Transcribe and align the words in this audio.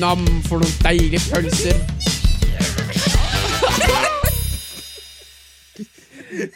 nam 0.00 0.24
for 0.48 0.62
noen 0.62 0.74
deilige 0.82 1.20
pølser. 1.30 1.78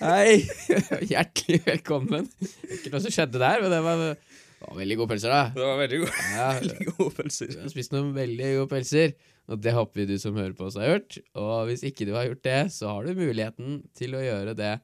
Hei. 0.03 0.42
Hjertelig 1.12 1.61
velkommen. 1.66 2.27
Ikke 2.66 2.93
noe 2.93 3.03
som 3.04 3.15
skjedde 3.15 3.40
der, 3.40 3.62
men 3.62 3.72
det 3.72 3.80
var, 3.85 4.03
det 4.16 4.65
var 4.66 4.80
veldig 4.80 4.97
gode 5.01 5.12
pølser, 5.12 5.35
da. 5.35 5.43
Det 5.54 5.65
var 5.65 5.79
veldig 5.83 6.01
gode, 6.03 6.24
Ja, 6.35 6.48
veldig 6.61 6.88
gode 6.90 7.11
pølser. 7.21 7.53
Du 7.54 7.61
har 7.62 7.72
spist 7.74 7.94
noen 7.94 8.11
veldig 8.16 8.51
gode 8.56 8.71
pølser, 8.72 9.15
og 9.48 9.62
det 9.65 9.76
håper 9.76 10.02
vi 10.02 10.08
du 10.11 10.16
som 10.22 10.39
hører 10.39 10.57
på 10.58 10.66
oss 10.69 10.80
har 10.80 10.90
gjort. 10.94 11.20
Og 11.39 11.54
hvis 11.70 11.87
ikke 11.89 12.08
du 12.08 12.15
har 12.19 12.26
gjort 12.30 12.44
det, 12.48 12.58
så 12.75 12.90
har 12.90 13.07
du 13.07 13.22
muligheten 13.22 13.80
til 13.98 14.19
å 14.19 14.25
gjøre 14.25 14.57
det 14.58 14.75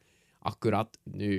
akkurat 0.46 0.94
nå. 1.10 1.36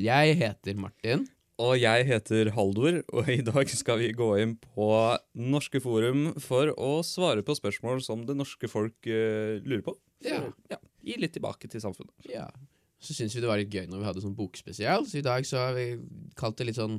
Jeg 0.00 0.38
heter 0.40 0.78
Martin. 0.80 1.26
Og 1.60 1.74
jeg 1.76 2.06
heter 2.08 2.50
Haldor, 2.56 3.02
og 3.12 3.28
i 3.28 3.42
dag 3.44 3.68
skal 3.68 4.00
vi 4.00 4.12
gå 4.16 4.28
inn 4.40 4.54
på 4.62 4.86
Norske 5.36 5.82
Forum 5.84 6.30
for 6.40 6.72
å 6.72 6.92
svare 7.04 7.44
på 7.44 7.56
spørsmål 7.58 8.00
som 8.04 8.24
det 8.28 8.38
norske 8.38 8.70
folk 8.70 8.96
uh, 9.10 9.60
lurer 9.60 9.84
på. 9.84 9.94
Ja. 10.24 10.40
ja. 10.72 10.80
Gi 11.04 11.18
litt 11.20 11.34
tilbake 11.36 11.68
til 11.68 11.82
samfunnet. 11.84 12.14
Ja. 12.30 12.46
Så 13.00 13.16
syns 13.16 13.36
vi 13.36 13.44
det 13.44 13.50
var 13.50 13.60
litt 13.60 13.72
gøy 13.72 13.86
når 13.90 14.00
vi 14.00 14.08
hadde 14.08 14.24
sånn 14.24 14.38
bokspesial, 14.38 15.04
så 15.08 15.20
i 15.20 15.26
dag 15.26 15.44
så 15.48 15.66
har 15.66 15.76
vi 15.76 15.86
kalt 16.40 16.58
det 16.60 16.70
litt 16.70 16.80
sånn 16.80 16.98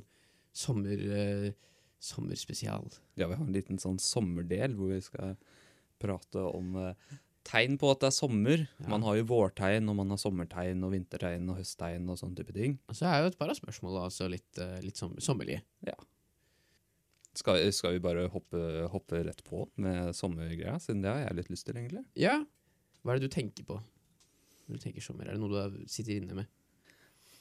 sommer... 0.54 1.04
uh, 1.10 1.52
sommerspesial. 2.02 2.90
Ja, 3.14 3.28
vi 3.28 3.36
har 3.36 3.46
en 3.46 3.54
liten 3.54 3.80
sånn 3.82 4.00
sommerdel 4.02 4.74
hvor 4.78 4.90
vi 4.90 5.02
skal 5.06 5.36
prate 6.02 6.42
om 6.50 6.74
eh, 6.82 7.12
tegn 7.48 7.78
på 7.82 7.90
at 7.92 8.04
det 8.04 8.10
er 8.12 8.16
sommer. 8.16 8.64
Ja. 8.82 8.88
Man 8.92 9.04
har 9.06 9.18
jo 9.18 9.28
vårtegn, 9.32 9.90
og 9.92 9.98
man 10.00 10.14
har 10.14 10.22
sommertegn 10.22 10.84
og 10.86 10.94
vintertegn 10.94 11.50
og 11.52 11.60
høsttegn 11.60 12.10
og 12.12 12.20
sånne 12.20 12.38
type 12.40 12.56
ting. 12.56 12.78
Og 12.92 12.98
så 12.98 13.10
er 13.10 13.24
jo 13.24 13.32
et 13.32 13.38
par 13.40 13.52
av 13.52 13.58
spørsmålene 13.60 14.08
altså 14.08 14.30
litt, 14.32 14.50
eh, 14.62 14.80
litt 14.86 15.00
som, 15.00 15.14
sommerlige. 15.24 15.64
Skal, 17.38 17.64
skal 17.72 17.96
vi 17.96 18.04
bare 18.04 18.28
hoppe, 18.32 18.62
hoppe 18.92 19.22
rett 19.24 19.40
på 19.48 19.64
med 19.80 20.12
sommergreia, 20.18 20.76
siden 20.84 21.06
det 21.06 21.14
har 21.14 21.22
jeg 21.24 21.38
litt 21.40 21.52
lyst 21.54 21.68
til, 21.68 21.80
egentlig? 21.80 22.04
Ja. 22.20 22.42
Hva 23.02 23.14
er 23.14 23.22
det 23.22 23.30
du 23.32 23.34
tenker 23.34 23.68
på 23.68 23.80
når 24.68 24.78
du 24.78 24.84
tenker 24.84 25.04
sommer? 25.04 25.28
Er 25.28 25.38
det 25.38 25.42
noe 25.42 25.70
du 25.72 25.86
sitter 25.90 26.20
inne 26.20 26.36
med? 26.38 26.52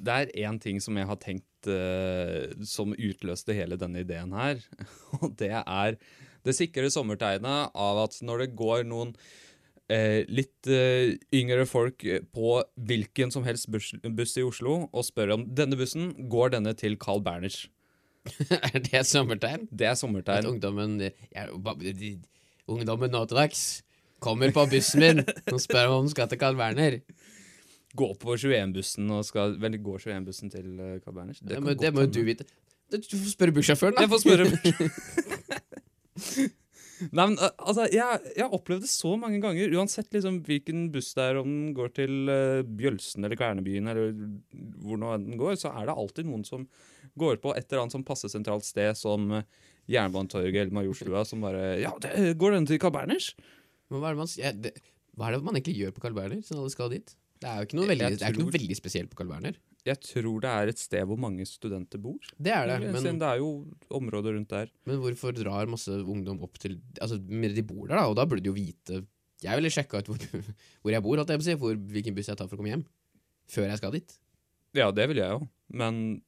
Det 0.01 0.15
er 0.15 0.31
én 0.47 0.57
ting 0.63 0.79
som 0.81 0.97
jeg 0.97 1.09
har 1.11 1.19
tenkt 1.21 1.69
uh, 1.69 2.49
som 2.65 2.95
utløste 2.95 3.53
hele 3.57 3.77
denne 3.81 4.01
ideen 4.07 4.33
her. 4.33 4.63
Og 5.21 5.35
det 5.39 5.53
er 5.61 5.99
det 6.47 6.57
sikre 6.57 6.89
sommertegnet 6.93 7.75
av 7.77 8.05
at 8.07 8.17
når 8.25 8.47
det 8.47 8.55
går 8.57 8.87
noen 8.89 9.13
eh, 9.91 10.23
litt 10.31 10.71
eh, 10.71 11.17
yngre 11.35 11.67
folk 11.69 12.05
på 12.35 12.55
hvilken 12.89 13.35
som 13.35 13.45
helst 13.47 13.69
buss, 13.73 13.93
buss 14.17 14.37
i 14.39 14.47
Oslo 14.47 14.87
og 14.89 15.05
spør 15.07 15.35
om 15.37 15.45
denne 15.59 15.79
bussen 15.81 16.13
går 16.33 16.55
denne 16.57 16.75
til 16.79 16.97
Carl 17.01 17.23
Berners. 17.27 17.65
er 18.51 18.81
det 18.85 19.05
sommertegn? 19.09 19.67
Det 19.73 19.87
er 19.89 19.95
At 19.97 20.03
sommertegn. 20.03 20.47
ungdommen 20.47 20.99
ja, 21.01 21.47
Ungdommen 22.71 23.11
nå 23.11 23.25
til 23.27 23.39
dags 23.41 23.63
kommer 24.21 24.53
på 24.53 24.67
bussen 24.71 25.01
min 25.01 25.23
og 25.25 25.61
spør 25.63 25.95
om 25.95 26.05
den 26.05 26.13
skal 26.13 26.29
til 26.31 26.39
Carl 26.41 26.59
Berner. 26.59 27.01
Gå 27.97 28.13
på 28.21 28.37
21-bussen 28.37 29.09
og 29.11 29.25
skal 29.27 29.57
Vel, 29.59 29.79
går 29.83 30.05
21-bussen 30.05 30.53
til 30.53 30.77
eh, 30.79 30.99
Carl 31.03 31.17
Berners? 31.17 31.41
Det, 31.41 31.57
ja, 31.57 31.65
må, 31.65 31.75
det 31.75 31.95
må 31.97 32.07
jo 32.07 32.13
du 32.21 32.23
vite. 32.29 32.47
Du 32.91 33.17
får 33.17 33.33
spørre 33.33 33.55
bussjåføren, 33.55 33.97
da. 33.97 34.05
Jeg 34.05 34.11
får 34.13 34.21
spørre 34.27 34.45
Nei, 37.09 37.25
men 37.25 37.37
uh, 37.41 37.49
altså, 37.57 37.87
jeg, 37.93 38.21
jeg 38.37 38.45
har 38.45 38.57
opplevd 38.57 38.85
det 38.85 38.93
så 38.93 39.15
mange 39.21 39.41
ganger, 39.43 39.73
uansett 39.79 40.13
liksom 40.15 40.41
hvilken 40.47 40.89
buss 40.95 41.13
det 41.17 41.27
er, 41.27 41.41
om 41.41 41.49
den 41.49 41.73
går 41.77 41.95
til 41.97 42.31
uh, 42.31 42.61
Bjølsen 42.65 43.27
eller 43.27 43.41
Kvernebyen, 43.41 43.91
eller 43.91 44.15
hvor 44.85 45.01
nå 45.01 45.15
den 45.25 45.41
går, 45.41 45.57
så 45.61 45.73
er 45.73 45.89
det 45.89 45.97
alltid 45.97 46.29
noen 46.29 46.45
som 46.47 46.69
går 47.21 47.41
på 47.43 47.55
et 47.57 47.67
eller 47.67 47.85
annet 47.85 47.97
som 47.97 48.07
passer 48.07 48.33
sentralt 48.33 48.69
sted, 48.69 48.93
som 48.99 49.31
uh, 49.33 49.45
Jernbanetorget 49.91 50.67
eller 50.67 50.77
Majorstua, 50.77 51.25
som 51.29 51.43
bare 51.45 51.81
Ja, 51.83 51.95
det, 52.03 52.35
går 52.41 52.59
den 52.59 52.69
til 52.69 52.81
Carl 52.83 52.95
Berners? 52.95 53.33
Men 53.91 54.03
hva, 54.03 54.13
er 54.13 54.15
det 54.15 54.23
man, 54.23 54.35
ja, 54.39 54.53
det, 54.55 54.77
hva 55.19 55.29
er 55.29 55.37
det 55.37 55.47
man 55.47 55.59
egentlig 55.59 55.79
gjør 55.81 55.97
på 55.97 56.05
Carl 56.05 56.15
Berner, 56.17 56.45
siden 56.47 56.63
alle 56.63 56.73
skal 56.73 56.93
dit? 56.93 57.17
Det 57.41 57.49
er 57.49 57.63
jo 57.63 57.67
ikke 57.67 57.79
noe 57.81 57.89
veldig, 57.91 58.07
er 58.13 58.35
ikke 58.35 58.45
noe 58.45 58.55
veldig 58.55 58.77
spesielt 58.79 59.11
på 59.11 59.19
Carl 59.19 59.33
Berner. 59.33 59.57
Jeg 59.87 60.01
tror 60.05 60.43
det 60.45 60.51
er 60.51 60.71
et 60.73 60.81
sted 60.81 61.07
hvor 61.09 61.19
mange 61.21 61.47
studenter 61.49 62.01
bor. 62.03 62.19
Det 62.37 62.53
er 62.53 62.69
det, 62.69 62.91
Siden 63.01 63.21
det 63.21 63.29
er 63.29 63.41
jo 63.41 63.51
områder 63.97 64.35
rundt 64.37 64.51
der. 64.53 64.69
men 64.85 65.01
hvorfor 65.01 65.33
drar 65.37 65.71
masse 65.71 65.91
ungdom 65.91 66.43
opp 66.45 66.59
til 66.61 66.79
Altså, 67.01 67.21
men 67.29 67.55
de 67.55 67.65
bor 67.65 67.87
der, 67.87 67.97
da, 67.97 68.07
og 68.11 68.17
da 68.19 68.27
burde 68.29 68.45
de 68.45 68.51
jo 68.53 68.57
vite 68.57 69.05
Jeg 69.41 69.57
ville 69.57 69.73
sjekka 69.73 70.03
ut 70.03 70.11
hvor, 70.11 70.19
hvor 70.83 70.93
jeg 70.93 71.03
bor, 71.03 71.23
jeg 71.25 71.47
si, 71.47 71.55
hvor, 71.57 71.75
hvilken 71.75 72.15
buss 72.15 72.29
jeg 72.29 72.37
tar 72.37 72.49
for 72.51 72.59
å 72.59 72.61
komme 72.61 72.75
hjem. 72.75 72.85
Før 73.51 73.71
jeg 73.71 73.81
skal 73.81 73.95
dit. 73.97 74.19
Ja, 74.77 74.91
det 74.95 75.09
vil 75.11 75.19
jeg 75.19 75.33
jo, 75.33 75.47
men 75.75 76.21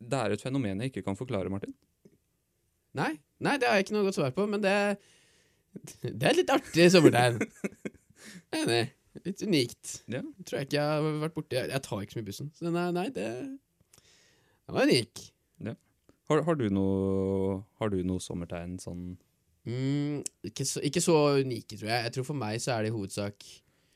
det 0.00 0.18
er 0.18 0.34
et 0.34 0.42
fenomen 0.44 0.80
jeg 0.80 0.92
ikke 0.92 1.02
kan 1.08 1.18
forklare, 1.18 1.50
Martin. 1.52 1.74
Nei, 2.96 3.14
nei, 3.42 3.56
det 3.60 3.68
har 3.68 3.78
jeg 3.78 3.86
ikke 3.86 3.96
noe 3.96 4.06
godt 4.06 4.18
svar 4.18 4.32
på, 4.36 4.46
men 4.50 4.62
det 4.64 4.76
Det 6.02 6.16
er 6.20 6.32
et 6.32 6.40
litt 6.40 6.52
artig 6.52 6.88
sommertegn. 6.92 7.40
Er 8.50 8.60
Enig. 8.64 8.80
Litt 9.26 9.42
unikt. 9.42 9.96
Ja. 10.10 10.20
Tror 10.46 10.60
jeg 10.60 10.68
ikke 10.68 10.78
jeg 10.78 10.86
har 10.86 11.18
vært 11.24 11.34
borti. 11.34 11.58
Jeg, 11.58 11.82
tar 11.82 12.04
ikke 12.04 12.14
så 12.14 12.20
mye 12.20 12.28
bussen. 12.28 12.50
Så 12.54 12.70
er, 12.70 12.92
nei, 12.94 13.08
det 13.14 13.26
det 14.70 14.76
var 14.76 14.86
unik. 14.86 15.24
Har, 16.30 16.44
har, 16.46 16.54
du 16.54 16.68
noe, 16.70 17.56
har 17.80 17.90
du 17.90 18.04
noe 18.06 18.22
sommertegn 18.22 18.78
sånn 18.82 19.16
Mm, 19.68 20.22
ikke, 20.46 20.64
så, 20.64 20.80
ikke 20.80 21.02
så 21.04 21.14
unike, 21.42 21.76
tror 21.76 21.90
jeg. 21.90 22.04
Jeg 22.06 22.12
tror 22.14 22.24
for 22.30 22.38
meg 22.38 22.62
så 22.64 22.72
er 22.72 22.86
det 22.86 22.90
i 22.90 22.94
hovedsak 22.94 23.44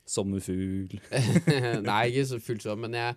sommerfugl? 0.05 0.99
Nei, 1.87 2.01
ikke 2.11 2.25
så 2.29 2.37
fullt 2.43 2.67
sånn, 2.67 2.83
men 2.83 2.93
jeg 2.99 3.15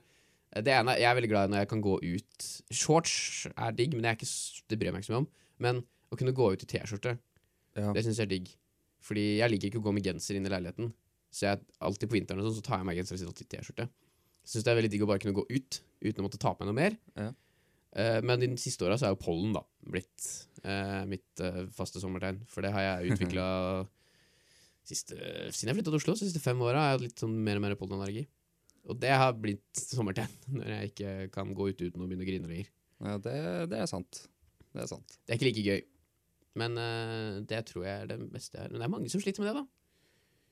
det 0.64 0.72
ene, 0.72 0.94
jeg 0.96 1.04
er 1.10 1.16
veldig 1.18 1.28
glad 1.28 1.50
i 1.50 1.52
når 1.52 1.60
jeg 1.60 1.68
kan 1.74 1.82
gå 1.84 1.98
ut 2.00 2.46
Shorts 2.72 3.12
er 3.52 3.74
digg, 3.76 3.92
men 3.92 4.06
det, 4.06 4.14
er 4.14 4.16
ikke, 4.16 4.30
det 4.72 4.78
bryr 4.80 4.88
jeg 4.88 4.94
meg 4.96 5.02
ikke 5.04 5.10
så 5.10 5.12
mye 5.12 5.20
om. 5.20 5.28
Men 5.66 5.82
å 6.08 6.18
kunne 6.22 6.32
gå 6.38 6.46
ut 6.54 6.64
i 6.64 6.70
T-skjorte, 6.72 7.18
Ja. 7.76 7.92
det 7.92 8.06
syns 8.06 8.22
jeg 8.22 8.24
er 8.30 8.32
digg. 8.32 8.48
Fordi 9.04 9.26
jeg 9.42 9.52
liker 9.52 9.68
ikke 9.68 9.82
å 9.82 9.86
gå 9.90 9.92
med 9.98 10.08
genser 10.08 10.38
inn 10.38 10.48
i 10.48 10.52
leiligheten. 10.54 10.88
Så 11.34 11.44
jeg 11.44 11.60
alltid 11.84 12.10
på 12.10 12.16
vinteren 12.16 12.40
og 12.40 12.48
sånn, 12.48 12.60
så 12.60 12.64
tar 12.64 12.80
jeg 12.80 12.88
meg 12.88 13.00
genser 13.00 13.16
og 13.16 13.20
sitter 13.20 13.32
alltid 13.32 13.48
i 13.48 13.50
T-skjorte. 13.56 13.88
Jeg 14.48 14.52
syns 14.54 14.64
det 14.64 14.72
er 14.72 14.78
veldig 14.78 14.90
digg 14.94 15.04
å 15.04 15.10
bare 15.10 15.20
kunne 15.22 15.36
gå 15.36 15.44
ut 15.50 15.80
uten 16.00 16.22
å 16.22 16.24
måtte 16.24 16.40
ta 16.40 16.54
på 16.54 16.64
meg 16.64 16.70
noe 16.70 16.78
mer. 16.78 16.96
Ja. 17.18 17.32
Uh, 17.96 18.20
men 18.24 18.40
de 18.42 18.48
siste 18.60 18.84
åra 18.84 18.98
så 19.00 19.08
er 19.08 19.14
jo 19.14 19.20
pollen 19.22 19.54
da 19.56 19.62
blitt 19.88 20.26
uh, 20.62 21.04
mitt 21.08 21.42
uh, 21.44 21.64
faste 21.74 22.00
sommertegn. 22.02 22.40
For 22.50 22.64
det 22.64 22.72
har 22.74 22.84
jeg 22.84 23.12
utvikla 23.14 23.46
siden 24.88 25.68
jeg 25.68 25.76
flytta 25.76 25.90
til 25.90 25.98
Oslo. 25.98 26.16
De 26.16 26.24
siste 26.24 26.40
fem 26.40 26.60
åra 26.64 26.80
har 26.80 26.90
jeg 26.90 26.98
hatt 26.98 27.06
litt 27.06 27.22
sånn 27.24 27.36
mer 27.44 27.60
og 27.60 27.64
mer 27.66 27.76
pollenallergi. 27.80 28.24
Og 28.88 28.96
det 29.00 29.12
har 29.20 29.36
blitt 29.36 29.82
sommertegn 29.96 30.56
når 30.56 30.74
jeg 30.74 30.92
ikke 30.92 31.14
kan 31.34 31.52
gå 31.56 31.70
ut 31.70 31.84
uten 31.84 32.00
å 32.00 32.08
begynne 32.08 32.24
å 32.24 32.30
grine 32.30 32.50
lenger. 32.50 32.72
Ja, 33.04 33.18
det, 33.22 33.38
det 33.72 33.82
er 33.82 33.90
sant. 33.90 34.24
Det 34.72 34.84
er 34.84 34.90
sant. 34.90 35.18
Det 35.24 35.34
er 35.34 35.40
ikke 35.40 35.50
like 35.50 35.66
gøy. 35.66 35.84
Men 36.58 36.74
det 37.46 37.60
tror 37.68 37.84
jeg 37.84 38.02
er 38.02 38.08
det 38.10 38.16
beste 38.32 38.58
her. 38.58 38.72
Men 38.72 38.80
det 38.80 38.86
er 38.88 38.90
mange 38.90 39.10
som 39.12 39.20
sliter 39.22 39.44
med 39.44 39.52
det, 39.52 39.60
da. 39.60 39.77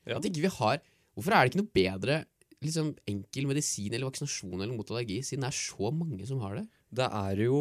Ja. 0.06 0.18
At 0.18 0.28
ikke 0.28 0.46
vi 0.46 0.54
har 0.60 0.80
Hvorfor 1.16 1.32
er 1.32 1.46
det 1.46 1.50
ikke 1.50 1.62
noe 1.62 1.72
bedre 1.72 2.16
liksom, 2.64 2.90
enkel 3.08 3.46
medisin 3.48 3.92
eller 3.92 4.10
vaksinasjon 4.10 4.60
eller 4.60 4.74
mot 4.76 4.90
allergi, 4.92 5.22
siden 5.24 5.46
det 5.46 5.48
er 5.48 5.56
så 5.56 5.92
mange 5.94 6.26
som 6.28 6.42
har 6.44 6.58
det? 6.58 6.64
Det 7.00 7.06
er 7.08 7.42
jo 7.46 7.60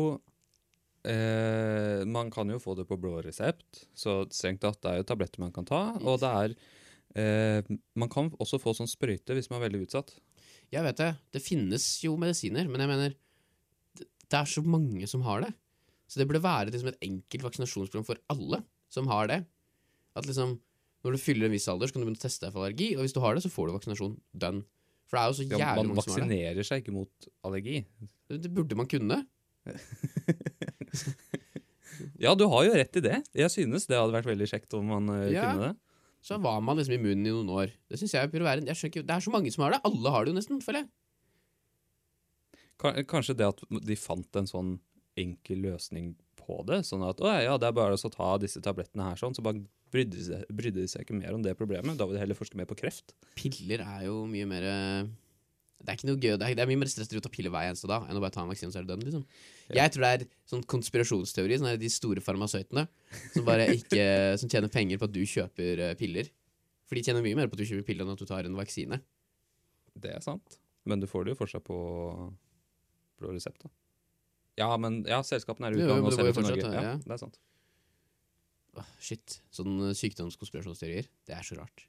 eh, 1.07 2.03
Man 2.09 2.31
kan 2.33 2.51
jo 2.51 2.59
få 2.61 2.75
det 2.75 2.87
på 2.89 2.99
blå 2.99 3.17
resept, 3.23 3.85
så 3.95 4.23
strengt 4.27 4.63
tatt 4.65 4.81
det 4.83 4.91
er 4.91 5.01
jo 5.01 5.07
tabletter 5.07 5.43
man 5.43 5.55
kan 5.55 5.67
ta. 5.67 5.81
Og 6.03 6.19
det 6.23 6.31
er 6.41 6.55
eh, 7.15 7.75
Man 7.95 8.11
kan 8.11 8.31
også 8.35 8.59
få 8.61 8.75
sånn 8.77 8.91
sprøyte 8.91 9.37
hvis 9.37 9.51
man 9.51 9.61
er 9.61 9.69
veldig 9.69 9.85
utsatt. 9.87 10.11
Jeg 10.73 10.83
vet 10.83 10.99
det. 10.99 11.11
Det 11.37 11.43
finnes 11.45 11.85
jo 12.03 12.17
medisiner, 12.19 12.67
men 12.67 12.83
jeg 12.83 12.91
mener 12.91 13.15
Det 13.95 14.39
er 14.41 14.49
så 14.49 14.65
mange 14.65 15.07
som 15.07 15.23
har 15.23 15.45
det. 15.45 15.53
Så 16.11 16.19
det 16.19 16.27
burde 16.29 16.43
være 16.43 16.69
liksom, 16.69 16.91
et 16.91 17.07
enkelt 17.07 17.47
vaksinasjonsprogram 17.47 18.05
for 18.05 18.19
alle 18.29 18.61
som 18.91 19.07
har 19.09 19.31
det. 19.31 19.41
At 20.15 20.27
liksom 20.27 20.59
Når 21.05 21.15
du 21.15 21.21
fyller 21.21 21.45
en 21.47 21.53
viss 21.53 21.67
alder, 21.69 21.87
så 21.87 21.93
kan 21.95 22.01
du 22.01 22.07
begynne 22.09 22.17
å 22.19 22.25
teste 22.25 22.47
deg 22.47 22.55
for 22.55 22.65
allergi, 22.65 22.87
og 22.97 23.05
hvis 23.05 23.13
du 23.13 23.21
har 23.21 23.37
det, 23.37 23.43
så 23.45 23.51
får 23.53 23.69
du 23.69 23.75
vaksinasjon. 23.77 24.15
Done. 24.33 24.63
For 25.05 25.17
det 25.17 25.21
er 25.21 25.29
jo 25.29 25.37
så 25.37 25.45
jævlig 25.45 25.61
ja, 25.61 25.73
mange 25.77 25.77
som 25.77 25.85
har 25.85 25.85
det. 25.85 25.93
Man 25.93 26.01
vaksinerer 26.01 26.65
seg 26.65 26.81
ikke 26.81 26.95
mot 26.95 27.27
allergi. 27.45 27.77
det. 28.31 28.39
Det 28.41 28.51
burde 28.57 28.79
man 28.79 28.89
kunne. 28.89 29.21
Ja, 32.19 32.33
du 32.35 32.43
har 32.51 32.65
jo 32.67 32.73
rett 32.75 32.97
i 32.99 33.03
det. 33.03 33.17
Jeg 33.37 33.51
synes 33.53 33.85
det 33.87 33.95
hadde 33.95 34.11
vært 34.15 34.27
veldig 34.27 34.47
kjekt 34.51 34.73
om 34.75 34.89
man 34.91 35.09
uh, 35.11 35.29
Ja. 35.31 35.51
kunne 35.53 35.69
det. 35.69 35.75
Så 36.25 36.39
var 36.41 36.57
man 36.65 36.75
liksom 36.79 36.95
immun 36.97 37.21
i 37.21 37.29
noen 37.31 37.49
år. 37.53 37.71
Det 37.87 37.99
synes 38.01 38.15
jeg 38.17 38.31
burde 38.33 38.47
være 38.47 38.63
en- 38.63 38.67
jeg 38.67 38.75
skjønner 38.75 38.91
ikke, 38.95 39.05
Det 39.07 39.15
er 39.15 39.23
så 39.23 39.31
mange 39.31 39.51
som 39.53 39.63
har 39.63 39.71
det. 39.75 39.81
Alle 39.85 40.09
har 40.11 40.25
det 40.25 40.33
jo 40.33 40.39
nesten, 40.39 40.61
føler 40.63 40.81
jeg. 40.81 40.89
Kanskje 43.07 43.37
det 43.37 43.45
at 43.47 43.61
de 43.85 43.95
fant 43.95 44.35
en 44.35 44.47
sånn 44.49 44.79
enkel 45.15 45.61
løsning 45.61 46.15
på 46.35 46.65
det. 46.65 46.81
Sånn 46.83 47.07
at 47.07 47.21
å 47.21 47.29
ja, 47.29 47.55
det 47.57 47.67
er 47.69 47.71
bare 47.77 47.93
å 47.93 48.11
ta 48.11 48.37
disse 48.41 48.59
tablettene 48.59 49.03
her, 49.07 49.15
sånn, 49.15 49.35
så 49.37 49.41
bare 49.45 49.61
brydde 49.95 50.15
de, 50.17 50.23
seg, 50.27 50.47
brydde 50.55 50.83
de 50.83 50.89
seg 50.91 51.05
ikke 51.05 51.17
mer 51.17 51.35
om 51.35 51.43
det 51.45 51.55
problemet. 51.59 51.97
Da 51.99 52.07
vil 52.07 52.17
de 52.17 52.23
heller 52.23 52.37
forske 52.37 52.57
mer 52.59 52.67
på 52.69 52.77
kreft. 52.79 53.15
Piller 53.39 53.83
er 53.85 54.07
jo 54.07 54.21
mye 54.29 54.47
mer 54.49 54.67
eh, 54.69 55.09
Det 55.81 55.91
er 55.93 55.99
ikke 55.99 56.09
noe 56.09 56.19
gøy. 56.19 56.33
Det 56.35 56.47
er, 56.49 56.55
det 56.57 56.63
er 56.65 56.71
mye 56.71 56.81
mer 56.83 56.91
stress 56.91 57.11
å 57.11 57.23
ta 57.23 57.31
piller 57.33 57.53
hver 57.53 57.69
eneste 57.69 57.89
dag 57.91 58.07
enn 58.09 58.19
å 58.19 58.23
bare 58.23 58.35
ta 58.35 58.43
en 58.43 58.51
vaksine, 58.51 58.71
så 58.73 58.81
er 58.81 58.87
det 58.87 58.93
død. 58.95 59.05
liksom. 59.09 59.25
Ja. 59.69 59.83
Jeg 59.83 59.95
tror 59.95 60.05
det 60.05 60.11
er 60.15 60.25
sånn 60.51 60.65
konspirasjonsteori, 60.75 61.59
sånn 61.61 61.71
de 61.81 61.91
store 61.93 62.23
farmasøytene 62.25 62.87
som 63.33 63.53
ikke 63.65 64.07
Som 64.41 64.51
tjener 64.51 64.71
penger 64.73 65.01
på 65.01 65.09
at 65.09 65.15
du 65.15 65.21
kjøper 65.23 65.85
eh, 65.89 65.95
piller. 65.99 66.31
For 66.85 66.99
de 66.99 67.05
tjener 67.07 67.25
mye 67.25 67.39
mer 67.39 67.49
på 67.49 67.57
at 67.57 67.63
du 67.63 67.69
kjøper 67.69 67.87
piller 67.87 68.05
enn 68.05 68.13
at 68.13 68.21
du 68.21 68.27
tar 68.29 68.45
en 68.49 68.59
vaksine. 68.59 68.99
Det 69.95 70.11
er 70.11 70.21
sant. 70.25 70.59
Men 70.85 71.01
du 71.01 71.07
får 71.09 71.25
det 71.25 71.33
jo 71.33 71.39
fortsatt 71.39 71.65
på 71.65 71.77
blå 73.17 73.31
resept, 73.33 73.63
da. 73.63 73.71
Ja, 74.59 74.69
men 74.79 75.01
ja, 75.07 75.19
selskapene 75.25 75.71
er 75.71 75.75
i 75.75 75.83
men 75.83 76.05
og 76.05 76.13
selger 76.15 76.35
til 76.35 76.47
Norge. 76.47 76.67
ja. 76.71 76.83
Ja, 76.91 76.95
det 77.01 77.15
er 77.15 77.19
sant. 77.19 77.39
Shit. 78.99 79.39
Sånn 79.53 79.93
sykdomskonspirasjonsteorier. 79.97 81.09
Det 81.27 81.35
er 81.37 81.45
så 81.45 81.57
rart. 81.59 81.85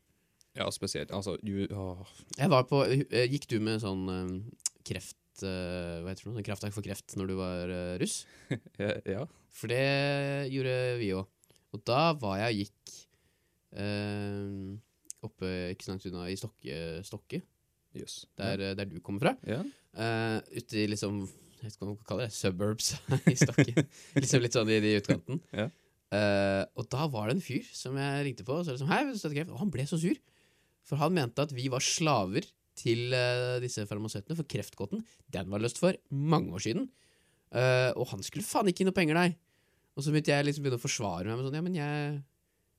Ja, 0.56 0.68
spesielt. 0.72 1.12
Altså, 1.12 1.36
du 1.44 1.66
åh. 1.68 2.04
Jeg 2.38 2.52
var 2.52 2.64
på 2.68 2.82
eh, 2.88 3.26
Gikk 3.28 3.48
du 3.50 3.58
med 3.60 3.82
sånn 3.82 4.06
eh, 4.08 4.30
kreft 4.88 5.44
eh, 5.44 5.98
Hva 6.00 6.12
heter 6.12 6.24
det? 6.24 6.32
noe? 6.32 6.46
Krafttak 6.46 6.72
for 6.76 6.86
kreft 6.86 7.16
når 7.20 7.32
du 7.32 7.34
var 7.40 7.72
eh, 7.72 7.96
russ? 8.00 8.22
Ja. 9.14 9.26
For 9.56 9.72
det 9.72 9.82
gjorde 10.52 10.76
vi 11.00 11.12
òg. 11.16 11.28
Og 11.76 11.82
da 11.88 12.10
var 12.16 12.40
jeg 12.40 12.54
og 12.54 12.62
gikk 12.62 12.96
eh, 13.84 15.26
oppe 15.26 15.52
ikke 15.74 15.86
så 15.86 15.92
langt 15.92 16.08
unna 16.08 16.26
i 16.30 16.38
Stokke, 16.40 16.80
Stokke 17.04 17.42
yes. 17.96 18.26
der, 18.38 18.60
eh, 18.60 18.76
der 18.76 18.84
du 18.84 19.00
kommer 19.00 19.20
fra. 19.20 19.34
Ja. 19.46 19.62
Uh, 19.96 20.40
ute 20.52 20.76
i 20.76 20.86
liksom 20.90 21.22
Jeg 21.56 21.70
vet 21.70 21.72
ikke 21.72 21.80
hva 21.80 21.88
man 21.88 21.96
kan 21.96 22.08
kalle 22.10 22.26
det. 22.26 22.32
Suburbs 22.36 22.90
i 23.32 23.36
Stokke. 23.40 23.86
liksom 24.20 24.44
litt 24.44 24.56
sånn 24.56 24.70
i, 24.70 24.76
i 24.76 24.96
utkanten. 25.00 25.40
Ja. 25.56 25.70
Eh, 26.14 26.62
og 26.78 26.86
da 26.92 27.08
var 27.10 27.28
det 27.28 27.36
en 27.36 27.42
fyr 27.42 27.66
som 27.74 27.96
jeg 27.98 28.26
ringte 28.28 28.46
på, 28.46 28.60
og 28.60 28.66
så 28.66 28.76
liksom? 28.76 29.50
Og 29.50 29.62
han 29.62 29.72
ble 29.74 29.86
så 29.88 29.98
sur. 30.00 30.18
For 30.86 31.00
han 31.00 31.16
mente 31.16 31.42
at 31.42 31.54
vi 31.54 31.66
var 31.72 31.82
slaver 31.82 32.46
til 32.76 33.14
uh, 33.16 33.56
disse 33.62 33.82
farmasøytene, 33.88 34.36
for 34.36 34.46
kreftgåten 34.52 35.00
den 35.32 35.50
var 35.50 35.62
løst 35.64 35.80
for 35.80 35.96
mange 36.12 36.52
år 36.54 36.62
siden. 36.62 36.90
Uh, 37.50 37.90
og 37.96 38.10
han 38.12 38.22
skulle 38.26 38.46
faen 38.46 38.68
ikke 38.70 38.84
gi 38.84 38.88
noe 38.90 38.96
penger, 38.96 39.16
nei. 39.16 39.30
Og 39.96 40.04
så 40.04 40.12
begynte 40.12 40.34
jeg 40.34 40.46
liksom 40.46 40.66
begynne 40.66 40.78
å 40.78 40.82
forsvare 40.82 41.30
meg 41.30 41.38
med 41.38 41.48
sånn 41.48 41.56
Ja, 41.56 41.64
men 41.64 41.78
jeg, 41.78 42.18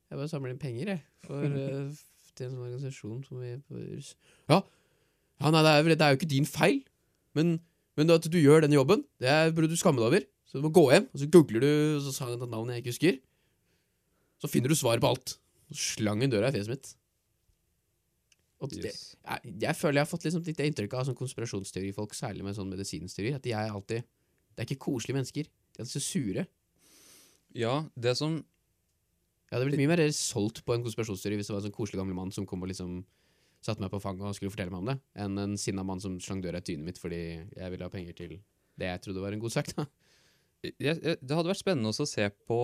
jeg 0.08 0.20
bare 0.20 0.30
samler 0.30 0.54
inn 0.54 0.62
penger, 0.62 0.92
jeg. 0.94 1.02
For, 1.26 1.58
til 2.38 2.46
en 2.46 2.54
sånn 2.54 2.64
organisasjon 2.68 3.22
som 3.26 3.42
vi. 3.42 3.56
Ja, 4.52 4.62
ja 5.42 5.52
nei, 5.52 5.64
det 5.66 5.74
er, 5.74 5.90
det 5.90 6.06
er 6.06 6.14
jo 6.14 6.20
ikke 6.20 6.30
din 6.30 6.48
feil. 6.48 6.80
Men, 7.36 7.56
men 7.98 8.14
at 8.14 8.30
du 8.30 8.38
gjør 8.38 8.64
den 8.64 8.76
jobben, 8.78 9.02
det 9.20 9.34
burde 9.56 9.72
du 9.72 9.78
skamme 9.80 10.00
deg 10.00 10.12
over. 10.12 10.28
Så 10.48 10.58
du 10.58 10.64
må 10.64 10.70
gå 10.72 10.86
hjem, 10.94 11.08
og 11.12 11.20
så 11.20 11.28
googler 11.28 11.64
du, 11.64 11.72
så 12.04 12.14
sa 12.14 12.28
han 12.28 12.38
et 12.38 12.50
navn 12.50 12.70
jeg 12.72 12.82
ikke 12.82 12.94
husker. 12.94 13.18
Så 14.40 14.48
finner 14.48 14.72
du 14.72 14.78
svaret 14.78 15.02
på 15.04 15.10
alt. 15.10 15.34
Så 15.68 15.76
slang 15.98 16.22
han 16.24 16.32
døra 16.32 16.48
i 16.48 16.54
fjeset 16.56 16.72
mitt. 16.72 16.92
Og 18.58 18.72
det, 18.72 18.90
jeg, 18.90 19.52
jeg 19.62 19.76
føler 19.78 20.00
jeg 20.00 20.06
har 20.06 20.10
fått 20.10 20.24
liksom 20.26 20.46
litt 20.46 20.58
det 20.58 20.66
inntrykket 20.70 20.98
av 20.98 21.04
sånn 21.06 21.18
konspirasjonsteorifolk, 21.18 22.16
særlig 22.16 22.46
med 22.46 22.56
sånn 22.56 22.72
medisinsteorier, 22.72 23.36
at 23.38 23.44
de 23.44 23.52
er 23.54 23.70
alltid 23.70 24.06
Det 24.56 24.64
er 24.64 24.66
ikke 24.66 24.86
koselige 24.88 25.14
mennesker. 25.14 25.50
De 25.76 25.84
er 25.84 25.86
så 25.86 26.02
sure. 26.02 26.42
Ja, 27.54 27.84
det 27.94 28.16
som 28.18 28.40
Jeg 28.40 29.54
hadde 29.54 29.68
blitt 29.68 29.80
mye 29.80 29.92
mer 29.92 30.02
solgt 30.16 30.64
på 30.66 30.74
en 30.74 30.82
konspirasjonsteori 30.84 31.38
hvis 31.38 31.48
det 31.48 31.54
var 31.54 31.62
en 31.62 31.68
sånn 31.68 31.76
koselig 31.76 32.00
gammel 32.00 32.16
mann 32.18 32.34
som 32.34 32.48
kom 32.48 32.64
og 32.66 32.72
liksom 32.72 32.98
satte 33.64 33.80
meg 33.80 33.92
på 33.92 34.00
fanget 34.02 34.26
og 34.26 34.34
skulle 34.36 34.52
fortelle 34.52 34.72
meg 34.74 34.82
om 34.82 34.90
det, 34.90 34.98
enn 35.18 35.40
en 35.40 35.54
sinna 35.58 35.82
mann 35.86 36.02
som 36.02 36.18
slang 36.22 36.42
døra 36.44 36.60
i 36.60 36.66
trynet 36.66 36.84
mitt 36.84 37.00
fordi 37.00 37.22
jeg 37.40 37.72
ville 37.72 37.86
ha 37.86 37.90
penger 37.90 38.14
til 38.18 38.36
det 38.78 38.90
jeg 38.90 39.02
trodde 39.06 39.22
var 39.22 39.34
en 39.34 39.42
god 39.42 39.54
sak. 39.54 39.70
da. 39.74 39.86
Jeg, 40.64 40.74
jeg, 40.80 41.18
Det 41.20 41.36
hadde 41.36 41.50
vært 41.50 41.62
spennende 41.62 41.92
også 41.92 42.06
å 42.06 42.10
se 42.10 42.24
på 42.48 42.60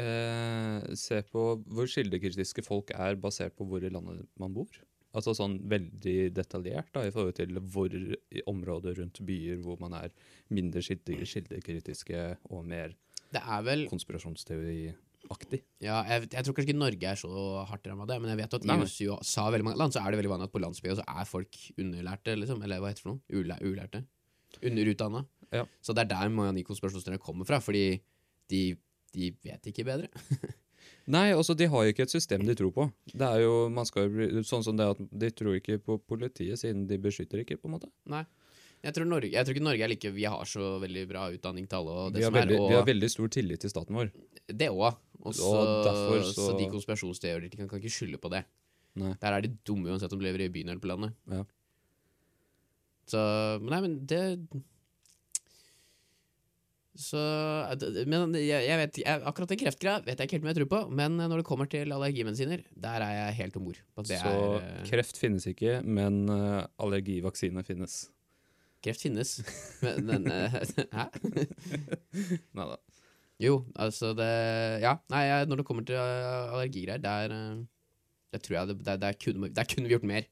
eh, 0.00 0.94
Se 0.98 1.20
på 1.28 1.42
hvor 1.68 1.90
kildekritiske 1.90 2.64
folk 2.66 2.94
er 2.96 3.18
basert 3.20 3.56
på 3.58 3.66
hvor 3.68 3.84
i 3.84 3.92
landet 3.92 4.24
man 4.40 4.54
bor. 4.56 4.80
Altså 5.10 5.34
sånn 5.34 5.56
veldig 5.70 6.30
detaljert 6.36 6.92
da, 6.94 7.02
i 7.02 7.10
forhold 7.10 7.34
til 7.40 7.58
hvor 7.72 7.90
i 7.90 8.42
områder 8.50 9.00
rundt 9.00 9.18
byer 9.26 9.58
hvor 9.64 9.80
man 9.82 9.96
er 9.98 10.12
mindre 10.54 10.82
kilde, 10.86 11.18
kildekritiske 11.26 12.26
og 12.52 12.66
mer 12.70 12.94
Det 13.34 13.42
er 13.42 13.64
vel 13.66 13.88
konspirasjonsteoriaktig. 13.90 15.60
Ja, 15.82 15.98
jeg, 16.06 16.28
jeg 16.30 16.46
tror 16.46 16.54
kanskje 16.54 16.68
ikke 16.68 16.78
Norge 16.78 17.10
er 17.10 17.18
så 17.18 17.32
hardt 17.66 17.90
ramma 17.90 18.06
det, 18.06 18.20
men 18.22 18.30
jeg 18.30 18.40
vet 18.44 18.56
at 18.60 18.68
i. 18.70 19.10
USA 19.10 19.48
veldig 19.50 19.66
mange 19.66 19.82
land 19.82 19.96
så 19.96 20.04
er 20.04 20.14
det 20.14 20.22
veldig 20.22 20.32
vanlig 20.36 20.46
at 20.46 20.54
på 20.54 20.62
landsbyer 20.62 21.00
så 21.02 21.08
er 21.10 21.28
folk 21.28 21.58
underlærte, 21.74 22.38
liksom. 22.38 22.62
Eller 22.62 22.82
hva 22.82 22.94
heter 22.94 23.02
det 23.02 23.08
for 23.08 23.16
noe? 23.16 23.66
Ulærte? 23.66 24.04
Underutdanna. 24.62 25.26
Ja. 25.54 25.66
Så 25.82 25.94
det 25.96 26.04
er 26.04 26.12
der 26.14 26.32
mange 26.32 26.52
av 26.52 26.58
de 26.58 26.66
konspirasjonsteoriene 26.66 27.22
kommer 27.22 27.48
fra, 27.48 27.60
fordi 27.62 28.00
de, 28.50 28.62
de 29.14 29.30
vet 29.44 29.70
ikke 29.70 29.86
bedre. 29.88 30.10
Nei, 31.10 31.30
altså 31.34 31.56
de 31.58 31.66
har 31.70 31.84
jo 31.84 31.92
ikke 31.92 32.04
et 32.06 32.12
system 32.12 32.44
de 32.46 32.54
tror 32.58 32.70
på. 32.74 32.86
Det 33.10 33.26
er 33.26 33.42
jo, 33.42 33.54
man 33.72 33.88
skal 33.88 34.06
jo 34.06 34.12
bli, 34.14 34.44
Sånn 34.46 34.62
som 34.66 34.78
det 34.78 34.86
at 34.94 35.00
de 35.00 35.30
tror 35.34 35.56
ikke 35.58 35.80
på 35.82 35.98
politiet, 36.08 36.60
siden 36.60 36.86
de 36.90 37.00
beskytter 37.02 37.42
ikke, 37.42 37.58
på 37.60 37.70
en 37.70 37.76
måte. 37.78 37.90
Nei. 38.10 38.22
Jeg 38.80 38.96
tror, 38.96 39.04
Norge, 39.10 39.28
jeg 39.34 39.44
tror 39.44 39.56
ikke 39.56 39.64
Norge 39.66 39.84
er 39.84 39.90
like 39.92 40.10
Vi 40.14 40.22
har 40.24 40.46
så 40.48 40.70
veldig 40.80 41.02
bra 41.10 41.26
utdanning 41.34 41.66
til 41.68 41.82
alle, 41.82 42.06
Vi 42.14 42.22
har, 42.24 42.30
som 42.30 42.38
veldig, 42.38 42.56
er, 42.56 42.62
og 42.62 42.70
vi 42.70 42.78
har 42.78 42.86
veldig 42.88 43.10
stor 43.12 43.32
tillit 43.34 43.60
til 43.60 43.72
staten 43.72 43.98
vår. 43.98 44.08
det 44.48 44.70
òg. 44.72 44.96
Så, 45.36 45.50
så... 46.32 46.46
de 46.56 46.68
konspirasjonsteoretikerne 46.72 47.68
kan 47.68 47.82
ikke 47.82 47.92
skylde 47.92 48.20
på 48.22 48.30
det. 48.32 48.46
Nei. 49.00 49.12
Der 49.20 49.36
er 49.36 49.44
de 49.44 49.52
dumme 49.68 49.92
uansett 49.92 50.12
om 50.16 50.22
de 50.22 50.26
lever 50.26 50.46
i 50.46 50.52
byen 50.52 50.72
eller 50.72 50.80
på 50.82 50.88
landet. 50.88 51.12
Ja. 51.28 51.44
Så 53.10 53.20
men 53.60 53.74
Nei, 53.74 53.82
men 53.84 53.98
det 54.08 54.22
Så 56.98 57.20
Men 58.10 58.34
jeg, 58.34 58.64
jeg 58.66 58.78
vet 58.80 58.96
jeg, 58.98 59.22
Akkurat 59.28 59.52
den 59.52 59.60
kreftgreia 59.60 60.00
vet 60.02 60.18
jeg 60.18 60.26
ikke 60.26 60.38
helt 60.38 60.46
om 60.46 60.50
jeg 60.50 60.58
tror 60.58 60.70
på, 60.72 60.80
men 60.98 61.18
når 61.20 61.40
det 61.40 61.46
kommer 61.46 61.68
til 61.70 61.92
allergimedisiner, 61.94 62.64
der 62.74 63.04
er 63.06 63.12
jeg 63.14 63.36
helt 63.38 63.58
om 63.60 63.68
bord. 63.68 63.78
Så 64.02 64.16
er, 64.16 64.56
eh, 64.58 64.80
kreft 64.88 65.20
finnes 65.20 65.46
ikke, 65.46 65.78
men 65.86 66.24
uh, 66.32 66.66
allergivaksine 66.82 67.62
finnes. 67.66 68.02
kreft 68.82 69.06
finnes. 69.06 69.36
Men, 69.84 70.02
men 70.08 70.26
uh, 70.26 70.58
Hæ? 70.98 71.06
Nei 72.58 72.68
da. 72.72 72.80
Jo, 73.40 73.62
altså 73.78 74.10
det 74.18 74.32
Ja, 74.82 74.98
nei, 75.14 75.24
når 75.48 75.62
det 75.62 75.68
kommer 75.68 75.86
til 75.86 75.96
allergigreier, 75.96 77.00
der, 77.00 77.38
der 78.34 78.42
tror 78.42 78.58
jeg 78.58 78.72
det, 78.72 78.80
der, 78.84 79.00
der, 79.06 79.16
kunne, 79.16 79.54
der 79.54 79.70
kunne 79.70 79.86
vi 79.86 79.94
gjort 79.94 80.10
mer. 80.10 80.26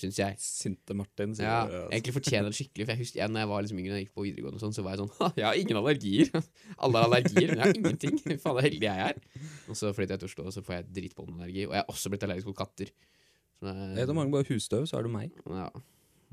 Syns 0.00 0.16
jeg. 0.16 0.36
Sinte 0.40 0.94
Martin 0.96 1.34
sier 1.36 1.44
Ja, 1.44 1.58
det, 1.68 1.76
altså. 1.82 1.92
egentlig 1.92 2.14
fortjener 2.16 2.48
det 2.48 2.56
skikkelig. 2.56 2.86
For 2.86 2.94
jeg 2.94 3.02
husker 3.04 3.20
jeg, 3.20 3.32
når 3.34 3.42
jeg 3.44 3.50
var 3.50 3.64
liksom 3.66 3.80
yngre, 3.82 3.98
jeg 3.98 4.06
gikk 4.06 4.14
på 4.16 4.24
videregående, 4.24 4.56
og 4.60 4.64
sånn, 4.64 4.74
så 4.76 4.84
var 4.86 4.96
jeg 4.96 5.02
sånn 5.02 5.34
Jeg 5.40 5.46
har 5.46 5.60
ingen 5.60 5.80
allergier. 5.82 6.30
Alle 6.86 7.02
har 7.02 7.08
allergier, 7.10 7.52
men 7.52 7.60
jeg 7.60 7.66
har 7.66 7.78
ingenting. 7.82 8.18
Faen, 8.42 8.56
så 8.56 8.64
heldig 8.64 8.88
jeg 8.88 9.06
er. 9.10 9.22
Og 9.68 9.78
så 9.80 9.92
flytter 9.96 10.16
jeg 10.16 10.22
til 10.24 10.30
Oslo, 10.32 10.48
og 10.48 10.56
så 10.56 10.64
får 10.64 10.76
jeg 10.78 10.88
dritbollenallergi. 10.98 11.66
Og 11.68 11.76
jeg 11.76 11.84
har 11.84 11.92
også 11.94 12.12
blitt 12.14 12.26
allergisk 12.28 12.50
mot 12.50 12.58
katter. 12.62 12.92
Så 13.60 13.68
det, 13.68 13.76
Er 14.00 14.08
det 14.08 14.16
mange 14.16 14.32
bare 14.32 14.48
husstøv, 14.48 14.88
så 14.88 14.96
er 14.98 15.04
det 15.08 15.12
meg. 15.12 15.36
ja, 15.44 15.68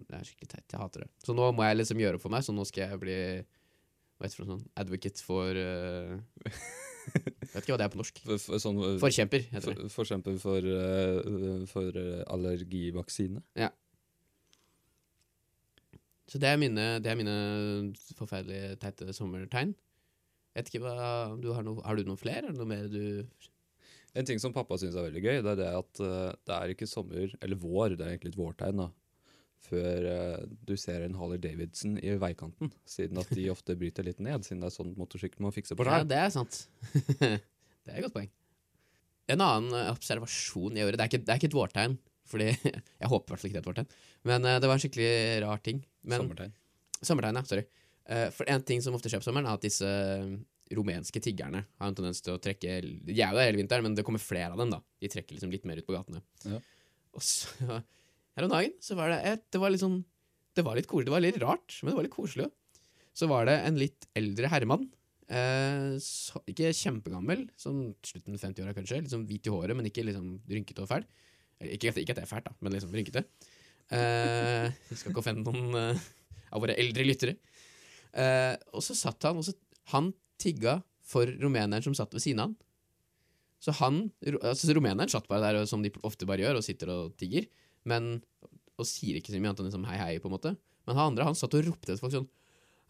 det 0.07 0.15
er 0.21 0.27
skikkelig 0.31 0.51
teit. 0.55 0.67
Jeg 0.71 0.79
hater 0.79 1.03
det. 1.03 1.09
Så 1.27 1.35
nå 1.35 1.51
må 1.57 1.67
jeg 1.67 1.81
liksom 1.81 1.99
gjøre 1.99 2.19
opp 2.19 2.23
for 2.23 2.31
meg, 2.31 2.45
så 2.47 2.55
nå 2.55 2.63
skal 2.69 2.87
jeg 2.87 3.01
bli 3.03 3.17
Hva 4.17 4.25
heter 4.25 4.31
det 4.31 4.37
for 4.39 4.45
noe 4.47 4.55
sånn 4.55 4.69
Advocate 4.81 5.25
for 5.25 5.57
uh, 5.59 6.15
Jeg 6.47 6.55
vet 7.13 7.57
ikke 7.61 7.73
hva 7.73 7.79
det 7.81 7.87
er 7.87 7.93
på 7.93 7.99
norsk. 8.01 8.21
For, 8.27 8.61
sånn, 8.61 8.79
Forkjemper, 9.01 9.47
heter 9.53 9.75
det. 9.77 9.89
for 9.93 10.05
eksempel 10.05 10.39
for, 10.41 10.63
eh, 10.63 11.65
for 11.71 11.99
allergivaksine. 12.35 13.43
Ja. 13.59 13.71
Så 16.27 16.39
det 16.43 16.49
er 16.51 16.59
mine, 16.59 16.87
det 16.99 17.11
er 17.11 17.19
mine 17.19 17.35
forferdelig 18.17 18.79
teite 18.81 19.13
sommertegn. 19.15 19.73
Vet 20.57 20.71
ikke 20.71 20.83
hva 20.83 20.95
du 21.39 21.51
har, 21.53 21.63
noe, 21.63 21.83
har 21.85 21.95
du 21.95 22.07
noen 22.07 22.19
flere? 22.19 22.49
Er 22.49 22.57
noe 22.57 22.67
mer 22.67 22.89
du 22.91 23.27
En 24.17 24.25
ting 24.25 24.39
som 24.41 24.53
pappa 24.55 24.79
syns 24.81 24.95
er 24.97 25.05
veldig 25.05 25.21
gøy, 25.21 25.35
det 25.45 25.51
er 25.51 25.59
det 25.59 25.67
at 25.77 25.99
eh, 26.01 26.31
det 26.49 26.55
er 26.55 26.71
ikke 26.73 26.87
sommer, 26.89 27.35
eller 27.43 27.59
vår, 27.61 27.93
det 27.93 28.05
er 28.05 28.15
egentlig 28.15 28.31
et 28.33 28.39
vårtegn, 28.39 28.79
da. 28.81 28.87
Før 29.65 30.05
eh, 30.07 30.43
du 30.67 30.75
ser 30.79 31.03
en 31.03 31.15
Harley 31.17 31.39
Davidson 31.41 31.97
i 31.99 32.13
veikanten, 32.21 32.71
siden 32.87 33.19
at 33.21 33.31
de 33.35 33.47
ofte 33.55 33.75
bryter 33.79 34.05
litt 34.05 34.21
ned, 34.23 34.45
siden 34.45 34.61
det 34.63 34.69
er 34.69 34.75
sånn 34.75 34.93
motorsykkel 34.99 35.43
må 35.43 35.51
fikse 35.55 35.75
på 35.77 35.87
Ja, 35.87 36.03
det 36.07 36.19
er 36.21 36.33
sant. 36.33 36.59
det 37.19 37.89
er 37.89 37.97
et 37.97 38.05
godt 38.05 38.15
poeng. 38.15 38.29
En 39.33 39.43
annen 39.43 39.73
eh, 39.75 39.89
observasjon 39.91 40.77
jeg 40.77 40.85
gjorde 40.85 40.99
Det 40.99 41.03
er 41.07 41.11
ikke, 41.11 41.23
det 41.25 41.33
er 41.33 41.41
ikke 41.41 41.49
et 41.49 41.57
vårtegn, 41.57 41.97
Fordi 42.31 42.45
Jeg 43.01 43.09
håper 43.11 43.25
i 43.25 43.33
hvert 43.33 43.41
fall 43.41 43.49
ikke 43.49 43.57
det 43.57 43.59
er 43.59 43.65
et 43.65 43.71
vårtegn, 43.71 43.89
men 44.31 44.47
eh, 44.47 44.59
det 44.61 44.69
var 44.69 44.77
en 44.77 44.85
skikkelig 44.85 45.09
rar 45.43 45.65
ting. 45.65 45.81
Men, 46.03 46.23
Sommertegn. 46.23 46.53
Sommertegn, 47.01 47.41
ja. 47.41 47.49
Sorry. 47.49 47.67
For 48.31 48.47
en 48.47 48.61
ting 48.63 48.79
som 48.79 48.95
ofte 48.95 49.09
skjer 49.11 49.19
på 49.19 49.25
sommeren, 49.27 49.49
er 49.49 49.57
at 49.57 49.65
disse 49.65 49.87
rumenske 50.71 51.19
tiggerne 51.23 51.65
har 51.67 51.89
en 51.89 51.95
tendens 51.97 52.21
til 52.23 52.37
å 52.37 52.39
trekke 52.39 52.77
De 52.79 53.15
er 53.15 53.33
jo 53.33 53.35
der 53.35 53.49
hele 53.49 53.59
vinteren, 53.59 53.83
men 53.83 53.97
det 53.97 54.05
kommer 54.07 54.23
flere 54.23 54.53
av 54.53 54.61
dem, 54.61 54.71
da. 54.71 54.79
De 55.03 55.09
trekker 55.11 55.35
liksom 55.35 55.51
litt 55.51 55.67
mer 55.67 55.81
ut 55.81 55.87
på 55.87 55.95
gatene. 55.95 56.21
Ja. 56.47 56.61
Og 57.17 57.25
så 57.25 57.81
her 58.37 58.45
om 58.45 58.53
dagen 58.53 58.75
så 58.83 58.97
var 58.97 59.11
det 59.11 59.17
et, 59.25 59.43
Det 59.53 59.61
var 59.61 59.73
litt 59.73 59.81
sånn 59.81 59.99
Det 60.57 60.65
var 60.65 60.77
litt 60.77 60.89
koselig. 60.89 61.09
Det 61.09 61.15
var 61.15 61.25
litt 61.25 61.41
rart, 61.41 61.79
men 61.81 61.91
det 61.91 61.97
var 61.97 62.05
litt 62.07 62.15
koselig. 62.15 62.47
Så 63.17 63.29
var 63.29 63.49
det 63.49 63.57
en 63.65 63.77
litt 63.77 64.07
eldre 64.17 64.49
herremann. 64.49 64.87
Eh, 65.27 65.97
så, 66.01 66.39
ikke 66.49 66.71
kjempegammel, 66.73 67.47
sånn 67.59 67.91
slutten 68.05 68.37
av 68.37 68.41
50-åra 68.41 68.73
kanskje. 68.77 69.01
Litt 69.03 69.13
sånn 69.13 69.25
hvit 69.29 69.49
i 69.49 69.53
håret, 69.53 69.77
men 69.77 69.89
ikke 69.89 70.05
liksom 70.07 70.37
rynkete 70.49 70.85
og 70.85 70.89
fæl. 70.89 71.07
Ikke, 71.65 71.91
ikke 71.93 72.13
at 72.13 72.21
det 72.21 72.25
er 72.25 72.29
fælt, 72.29 72.47
da, 72.47 72.53
men 72.61 72.73
liksom 72.73 72.93
rynkete. 72.93 73.25
Eh, 73.93 74.69
skal 74.97 75.11
ikke 75.13 75.23
offende 75.23 75.45
noen 75.45 75.77
eh, 75.77 76.05
av 76.53 76.63
våre 76.63 76.77
eldre 76.79 77.05
lyttere. 77.05 77.37
Eh, 78.17 78.53
og 78.73 78.85
så 78.85 78.97
satt 78.97 79.29
han, 79.29 79.39
og 79.39 79.45
så 79.45 79.55
Han 79.93 80.11
tigga 80.41 80.81
for 81.07 81.29
rumeneren 81.39 81.83
som 81.85 81.93
satt 81.95 82.11
ved 82.13 82.23
siden 82.23 82.41
av 82.43 82.49
han. 82.49 82.57
Så 83.63 83.73
han, 83.79 84.01
altså 84.43 84.75
rumeneren 84.75 85.09
satt 85.09 85.29
bare 85.31 85.47
der, 85.47 85.65
som 85.65 85.81
de 85.81 85.89
ofte 86.05 86.27
bare 86.29 86.43
gjør, 86.43 86.59
og 86.59 86.65
sitter 86.65 86.91
og 86.93 87.15
tigger. 87.17 87.47
Men, 87.87 88.17
og 88.77 88.87
sier 88.87 89.17
ikke 89.17 89.31
så 89.31 89.39
mye 89.39 89.51
annet 89.51 89.63
enn 89.63 89.69
liksom 89.69 89.87
hei, 89.89 89.97
hei, 90.01 90.11
på 90.23 90.29
en 90.29 90.35
måte. 90.35 90.53
Men 90.87 90.99
han 90.99 91.13
andre 91.13 91.27
han 91.27 91.37
satt 91.37 91.55
og 91.57 91.65
ropte 91.67 91.91
til 91.91 91.99
folk 91.99 92.13
sånn 92.13 92.29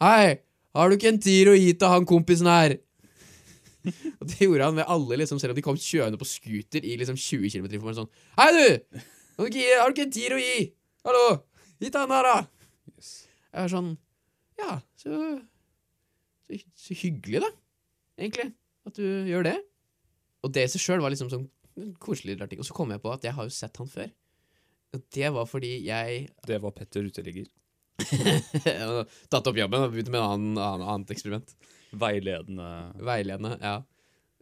Hei, 0.03 0.37
har 0.77 0.89
du 0.89 0.97
ikke 0.97 1.09
en 1.09 1.21
tier 1.21 1.49
å 1.49 1.55
gi 1.57 1.71
til 1.73 1.89
han 1.89 2.05
kompisen 2.09 2.49
her? 2.49 2.75
og 4.19 4.25
det 4.29 4.43
gjorde 4.43 4.67
han 4.67 4.77
med 4.77 4.89
alle, 4.93 5.17
liksom, 5.23 5.39
selv 5.41 5.55
om 5.55 5.57
de 5.57 5.65
kom 5.65 5.79
kjørende 5.81 6.19
på 6.21 6.27
scooter 6.29 6.85
i 6.85 6.97
liksom 7.01 7.17
20 7.17 7.53
km 7.53 7.65
i 7.65 7.71
timen. 7.73 7.97
Sånn 7.97 8.11
Hei, 8.37 8.49
du! 8.53 8.99
Har 9.37 9.45
du 9.45 9.53
ikke, 9.53 9.79
har 9.79 9.89
du 9.89 9.95
ikke 9.95 10.05
en 10.05 10.13
tier 10.13 10.35
å 10.35 10.41
gi? 10.41 10.67
Hallo! 11.07 11.25
Gi 11.77 11.89
til 11.89 12.03
han 12.03 12.13
her, 12.13 12.27
da! 12.29 12.37
Yes. 12.93 13.11
Jeg 13.53 13.63
var 13.63 13.73
sånn 13.73 13.91
Ja, 14.57 14.71
så, 14.97 15.17
så, 16.49 16.61
så 16.87 16.97
hyggelig, 17.01 17.41
da. 17.45 17.51
Egentlig. 18.17 18.51
at 18.87 18.97
du 18.97 19.05
gjør 19.29 19.45
det. 19.45 19.57
Og 20.45 20.53
det 20.53 20.65
i 20.65 20.71
seg 20.73 20.81
sjøl 20.81 21.03
var 21.03 21.13
liksom 21.13 21.29
sånn 21.29 21.45
koselig 22.01 22.37
rar 22.39 22.49
ting. 22.49 22.61
Og 22.61 22.67
så 22.67 22.75
kom 22.77 22.91
jeg 22.93 23.01
på 23.03 23.11
at 23.13 23.25
jeg 23.25 23.35
har 23.37 23.45
jo 23.47 23.53
sett 23.53 23.77
han 23.77 23.89
før. 23.91 24.09
Det 24.93 25.29
var 25.35 25.47
fordi 25.49 25.73
jeg 25.85 26.27
Det 26.47 26.59
var 26.63 26.75
Petter 26.75 27.07
uteligger. 27.07 27.47
Tatt 29.31 29.49
opp 29.49 29.57
jobben 29.57 29.83
og 29.83 29.93
begynt 29.93 30.11
med 30.13 30.21
en 30.21 30.31
annen, 30.31 30.57
annen, 30.61 30.87
annet 30.93 31.13
eksperiment. 31.15 31.53
Veiledende 31.97 32.69
Veiledende, 33.03 33.57
ja. 33.61 33.77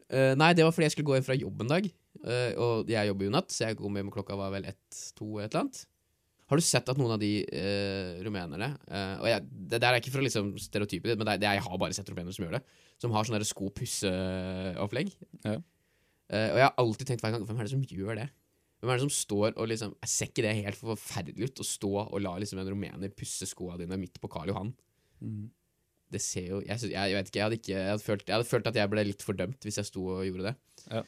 Uh, 0.05 0.35
nei, 0.37 0.51
det 0.53 0.61
var 0.61 0.73
fordi 0.75 0.85
jeg 0.85 0.93
skulle 0.93 1.09
gå 1.09 1.17
hjem 1.17 1.25
fra 1.25 1.37
jobb 1.37 1.63
en 1.63 1.71
dag. 1.71 1.89
Uh, 2.21 2.51
og 2.61 2.91
jeg 2.93 3.09
jobber 3.09 3.27
jo 3.27 3.33
natt, 3.33 3.51
så 3.53 3.69
jeg 3.69 3.79
kom 3.79 3.97
hjem 3.97 4.13
klokka 4.13 4.37
var 4.37 4.53
vel 4.53 4.67
ett-to 4.69 5.39
et 5.39 5.49
eller 5.49 5.63
annet. 5.63 5.81
Har 6.45 6.61
du 6.61 6.65
sett 6.65 6.91
at 6.91 6.99
noen 6.99 7.15
av 7.15 7.21
de 7.21 7.31
uh, 7.41 8.19
rumenerne 8.21 8.67
eh, 8.85 9.13
Og 9.17 9.25
jeg, 9.25 9.45
Det 9.49 9.79
der 9.81 9.95
er 9.95 9.97
ikke 9.97 10.11
for 10.13 10.21
å 10.21 10.25
liksom 10.27 10.51
stereotype 10.61 11.09
det, 11.09 11.15
men 11.17 11.25
det 11.25 11.39
det 11.41 11.55
jeg 11.55 11.63
har 11.65 11.79
bare 11.81 11.95
sett 11.97 12.11
rumenere 12.11 12.37
som 12.37 12.45
gjør 12.45 12.59
det. 12.59 12.61
Som 13.01 13.15
har 13.15 13.25
sånn 13.25 13.33
derre 13.39 13.49
sko-pusse-opplegg. 13.49 15.09
Ja. 15.41 15.55
Og 15.57 16.59
jeg 16.59 16.67
har 16.67 16.77
alltid 16.81 17.09
tenkt 17.09 17.25
hver 17.25 17.33
gang 17.33 17.43
Hvem 17.45 17.57
er 17.57 17.67
det 17.67 17.73
som 17.73 17.81
gjør 17.85 18.19
det? 18.21 18.27
Hvem 18.81 18.91
er 18.91 18.99
det 18.99 19.05
som 19.05 19.13
står 19.13 19.53
og 19.55 19.69
liksom 19.71 19.93
Jeg 20.03 20.11
ser 20.11 20.31
ikke 20.31 20.43
det 20.45 20.55
helt 20.59 20.79
forferdelig 20.79 21.49
ut 21.49 21.61
å 21.63 21.67
stå 21.67 21.91
og 22.05 22.17
la 22.21 22.33
liksom 22.41 22.59
en 22.61 22.71
rumener 22.73 23.13
pusse 23.15 23.47
skoa 23.49 23.77
dine 23.79 23.97
midt 23.99 24.19
på 24.21 24.29
Karl 24.31 24.51
Johan? 24.51 24.73
Mm. 25.23 25.45
Det 26.11 26.21
ser 26.21 26.49
jo 26.51 26.61
Jeg, 26.61 26.91
jeg, 26.91 26.95
jeg 26.95 27.17
vet 27.17 27.29
ikke, 27.31 27.39
jeg 27.39 27.47
hadde, 27.47 27.59
ikke 27.61 27.73
jeg, 27.73 27.91
hadde 27.91 28.05
følt, 28.05 28.25
jeg 28.27 28.35
hadde 28.37 28.49
følt 28.49 28.71
at 28.71 28.81
jeg 28.81 28.91
ble 28.91 29.05
litt 29.07 29.25
fordømt 29.25 29.67
hvis 29.67 29.79
jeg 29.81 29.89
sto 29.89 30.03
og 30.17 30.25
gjorde 30.27 30.51
det. 30.51 30.55
Ja. 30.91 31.05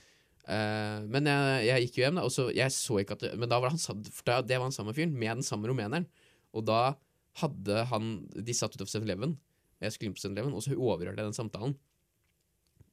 Uh, 0.48 1.04
men 1.12 1.28
jeg, 1.28 1.64
jeg 1.68 1.84
gikk 1.84 1.98
jo 2.00 2.06
hjem, 2.06 2.20
da, 2.22 2.24
og 2.24 2.32
så 2.32 2.46
jeg 2.56 2.72
så 2.72 3.02
ikke 3.02 3.18
at 3.18 3.26
det, 3.26 3.34
Men 3.36 3.52
da 3.52 3.58
var 3.60 3.68
det 3.68 3.76
han 3.76 4.06
for 4.16 4.30
da, 4.30 4.40
det 4.40 4.56
var 4.56 4.70
han 4.70 4.76
samme 4.76 4.96
fyren, 4.96 5.12
med 5.12 5.42
den 5.42 5.48
samme 5.48 5.68
rumeneren. 5.68 6.08
Og 6.56 6.64
da 6.66 6.96
hadde 7.42 7.84
han 7.92 8.14
De 8.32 8.56
satt 8.56 8.74
utenfor 8.78 9.04
7-Eleven. 9.04 9.36
Jeg 9.84 9.94
skulle 9.94 10.10
inn 10.10 10.16
på 10.16 10.24
7-Eleven, 10.24 10.56
og 10.56 10.64
så 10.64 10.74
overhørte 10.74 11.20
jeg 11.20 11.28
den 11.28 11.38
samtalen. 11.38 11.76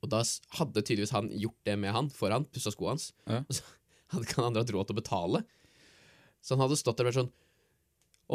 Og 0.05 0.11
da 0.13 0.21
hadde 0.59 0.83
tydeligvis 0.83 1.15
han 1.15 1.31
gjort 1.33 1.57
det 1.65 1.79
med 1.81 1.95
han 1.97 2.11
foran, 2.13 2.45
pussa 2.53 2.75
skoene 2.75 2.99
hans. 2.99 3.07
Ja. 3.31 3.41
Og 3.41 3.57
så 3.57 3.65
hadde 4.17 4.29
ikke 4.29 4.41
han 4.41 4.49
andre 4.51 4.65
hatt 4.65 4.73
råd 4.75 4.89
til 4.89 4.97
å 4.97 5.01
betale. 5.01 5.43
Så 6.45 6.55
han 6.55 6.65
hadde 6.65 6.79
stått 6.79 6.99
der 7.01 7.07
og 7.07 7.13
vært 7.13 7.21
sånn 7.23 7.33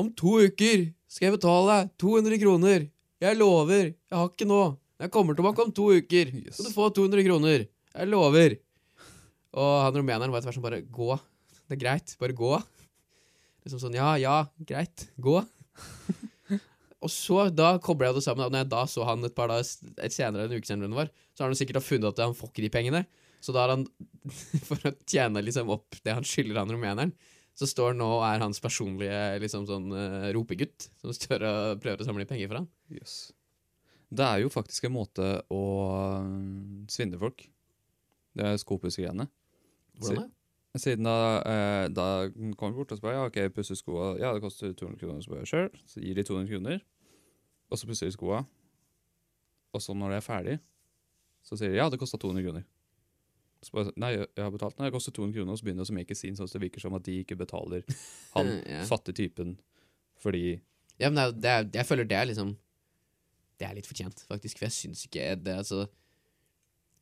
Om 0.01 0.13
to 0.17 0.37
uker 0.45 0.87
skal 1.09 1.29
jeg 1.29 1.35
betale 1.39 1.75
deg 1.75 1.91
200 2.01 2.41
kroner. 2.43 2.87
Jeg 3.19 3.37
lover. 3.39 3.91
Jeg 3.93 4.15
har 4.15 4.29
ikke 4.29 4.47
nå. 4.49 4.61
Jeg 5.01 5.11
kommer 5.13 5.37
tilbake 5.37 5.63
om 5.65 5.71
to 5.75 5.87
uker. 5.97 6.33
Skal 6.53 6.67
du 6.69 6.75
få 6.75 6.89
200 6.93 7.25
kroner. 7.25 7.65
Jeg 7.65 8.09
lover. 8.11 8.57
Og 9.57 9.71
han 9.81 9.97
rumeneren 9.97 10.29
var 10.29 10.41
etter 10.41 10.51
hvert 10.51 10.59
sånn 10.59 10.67
bare 10.67 10.83
Gå. 10.85 11.15
Det 11.69 11.77
er 11.77 11.81
greit. 11.81 12.13
Bare 12.21 12.37
gå. 12.37 12.51
Liksom 13.65 13.81
sånn 13.81 13.97
Ja, 13.97 14.13
ja, 14.21 14.37
greit. 14.61 15.07
Gå. 15.21 15.39
Og 17.03 17.11
så 17.13 17.45
da 17.55 17.73
kobler 17.81 18.09
jeg 18.09 18.19
det 18.19 18.25
sammen. 18.25 18.45
Og 18.45 18.53
når 18.53 18.65
jeg 18.65 18.71
da 18.73 18.83
så 18.91 19.07
han 19.07 19.25
et 19.25 19.35
par 19.35 19.51
dager 19.51 20.11
senere, 20.13 20.45
en 20.47 20.55
uke 20.57 20.67
senere, 20.67 20.91
var, 20.95 21.11
så 21.33 21.45
har 21.45 21.51
han 21.51 21.59
sikkert 21.59 21.85
funnet 21.85 22.11
at 22.11 22.23
han 22.25 22.35
får 22.37 22.51
ikke 22.51 22.65
de 22.65 22.71
pengene. 22.73 23.03
Så 23.39 23.55
da 23.55 23.65
har 23.65 23.73
han, 23.75 23.85
for 24.67 24.89
å 24.89 24.93
tjene 25.07 25.43
liksom 25.43 25.71
opp 25.73 25.99
det 26.05 26.15
han 26.17 26.27
skylder 26.27 26.61
han 26.61 26.73
rumeneren, 26.73 27.13
så 27.59 27.67
står 27.67 27.93
han 27.93 27.99
nå 27.99 28.07
og 28.19 28.23
er 28.23 28.43
hans 28.43 28.61
personlige 28.63 29.19
liksom 29.43 29.65
sånn 29.67 29.91
uh, 29.91 30.29
ropegutt, 30.35 30.87
som 31.01 31.11
står 31.15 31.43
og 31.43 31.81
prøver 31.83 32.03
å 32.03 32.07
samle 32.07 32.27
penger 32.29 32.51
for 32.51 32.61
han. 32.61 32.69
Yes. 32.93 33.33
Det 34.09 34.25
er 34.25 34.43
jo 34.43 34.51
faktisk 34.53 34.87
en 34.87 34.95
måte 34.95 35.27
å 35.53 35.63
mm, 36.25 36.87
svindle 36.89 37.19
folk. 37.21 37.43
Det 38.37 38.45
er 38.47 38.61
skopussegreiene. 38.61 39.27
Hvordan 39.99 40.23
det? 40.23 40.29
Siden 40.77 41.07
da, 41.07 41.41
eh, 41.49 41.87
da 41.89 42.05
kommer 42.57 42.75
vi 42.75 42.77
bort 42.77 42.91
og 42.93 42.99
spør 42.99 43.15
ja, 43.15 43.25
ok, 43.25 43.39
pusser 43.55 43.77
skoa. 43.77 44.11
Ja, 44.21 44.31
det 44.35 44.43
koster 44.43 44.69
200 44.77 44.99
kroner. 45.01 45.23
Så 45.25 45.57
jeg. 45.57 45.81
Så 45.89 46.01
gir 46.03 46.15
de 46.15 46.23
200 46.23 46.49
kroner. 46.51 46.83
Og 47.69 47.81
så 47.81 47.89
pusser 47.89 48.05
de 48.05 48.13
skoa. 48.13 48.43
Og 49.73 49.81
så 49.81 49.95
når 49.97 50.13
det 50.13 50.19
er 50.19 50.25
ferdig, 50.25 50.57
så 51.45 51.57
sier 51.57 51.73
de 51.73 51.81
ja, 51.81 51.89
det 51.89 51.99
kosta 52.01 52.21
200 52.21 52.45
kroner. 52.45 52.67
Så 53.65 53.73
bare, 53.75 53.91
nei, 53.99 54.13
jeg 54.15 54.39
har 54.39 54.51
betalt 54.53 54.77
Nei, 54.79 54.87
Det 54.87 54.95
koster 54.95 55.11
200 55.15 55.35
kroner. 55.35 55.51
Og 55.51 55.59
så 55.59 55.65
begynner 55.67 55.83
det 55.83 55.91
å 55.91 55.97
make 55.97 56.15
sin, 56.15 56.37
sånn 56.37 56.47
at 56.47 56.53
det 56.55 56.61
virker 56.63 56.83
som 56.83 56.95
at 56.95 57.03
de 57.03 57.17
ikke 57.25 57.35
betaler 57.39 57.83
han 58.37 58.51
Ja. 58.69 58.83
fattige 58.87 59.17
typen 59.25 59.57
fordi 60.19 60.59
Ja, 60.99 61.09
men 61.11 61.39
det 61.39 61.49
er, 61.51 61.63
det 61.67 61.79
jeg 61.81 61.87
føler 61.87 62.07
det 62.07 62.17
er 62.19 62.27
liksom 62.31 62.53
Det 63.59 63.67
er 63.67 63.75
litt 63.75 63.87
fortjent, 63.87 64.23
faktisk. 64.27 64.59
For 64.59 64.67
jeg 64.69 64.75
syns 64.77 65.05
ikke 65.07 65.33
det 65.43 65.57
altså 65.61 65.85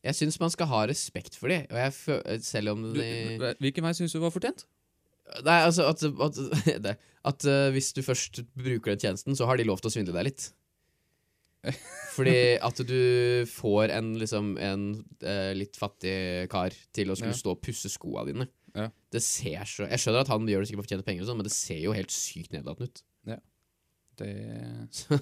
Jeg 0.06 0.14
syns 0.18 0.40
man 0.42 0.50
skal 0.54 0.70
ha 0.70 0.84
respekt 0.90 1.38
for 1.38 1.50
det, 1.50 1.64
og 1.70 1.78
jeg 1.78 1.94
føler 1.96 2.42
Selv 2.46 2.74
om 2.74 2.82
du, 2.90 2.98
de 3.00 3.54
Hvilken 3.62 3.86
vei 3.86 3.94
syns 3.98 4.14
du 4.14 4.20
var 4.22 4.34
fortjent? 4.34 4.66
Nei, 5.44 5.58
altså 5.60 5.84
at, 5.90 6.02
at, 6.02 6.86
at 7.30 7.44
eh, 7.52 7.66
hvis 7.74 7.90
du 7.92 8.00
først 8.02 8.38
bruker 8.56 8.94
den 8.94 9.02
tjenesten, 9.02 9.36
så 9.36 9.44
har 9.44 9.58
de 9.60 9.66
lov 9.68 9.82
til 9.82 9.90
å 9.90 9.92
svindle 9.92 10.14
deg 10.16 10.30
litt. 10.30 10.46
Fordi 12.16 12.34
at 12.62 12.80
du 12.86 13.44
får 13.50 13.90
en 13.96 14.12
liksom 14.20 14.52
en 14.62 14.84
eh, 15.22 15.52
litt 15.58 15.76
fattig 15.78 16.46
kar 16.52 16.74
til 16.94 17.10
å 17.10 17.16
skulle 17.18 17.34
Ja. 17.34 17.40
stå 17.40 17.54
og 17.56 17.62
pusse 17.64 17.90
skoa 17.92 18.24
dine. 18.28 18.46
Ja. 18.76 18.88
Det 19.10 19.22
ser 19.24 19.64
så 19.66 19.86
Jeg 19.88 19.98
skjønner 20.02 20.20
at 20.22 20.30
han 20.30 20.46
gjør 20.46 20.62
det 20.62 20.68
sikkert 20.70 20.84
for 20.84 20.88
å 20.88 20.92
tjene 20.92 21.06
penger, 21.06 21.22
og 21.24 21.28
sånn, 21.30 21.38
men 21.40 21.48
det 21.48 21.54
ser 21.56 21.80
jo 21.82 21.94
helt 21.96 22.14
sykt 22.14 22.52
nedlatende 22.54 22.90
ut. 22.92 23.02
Det 24.18 24.30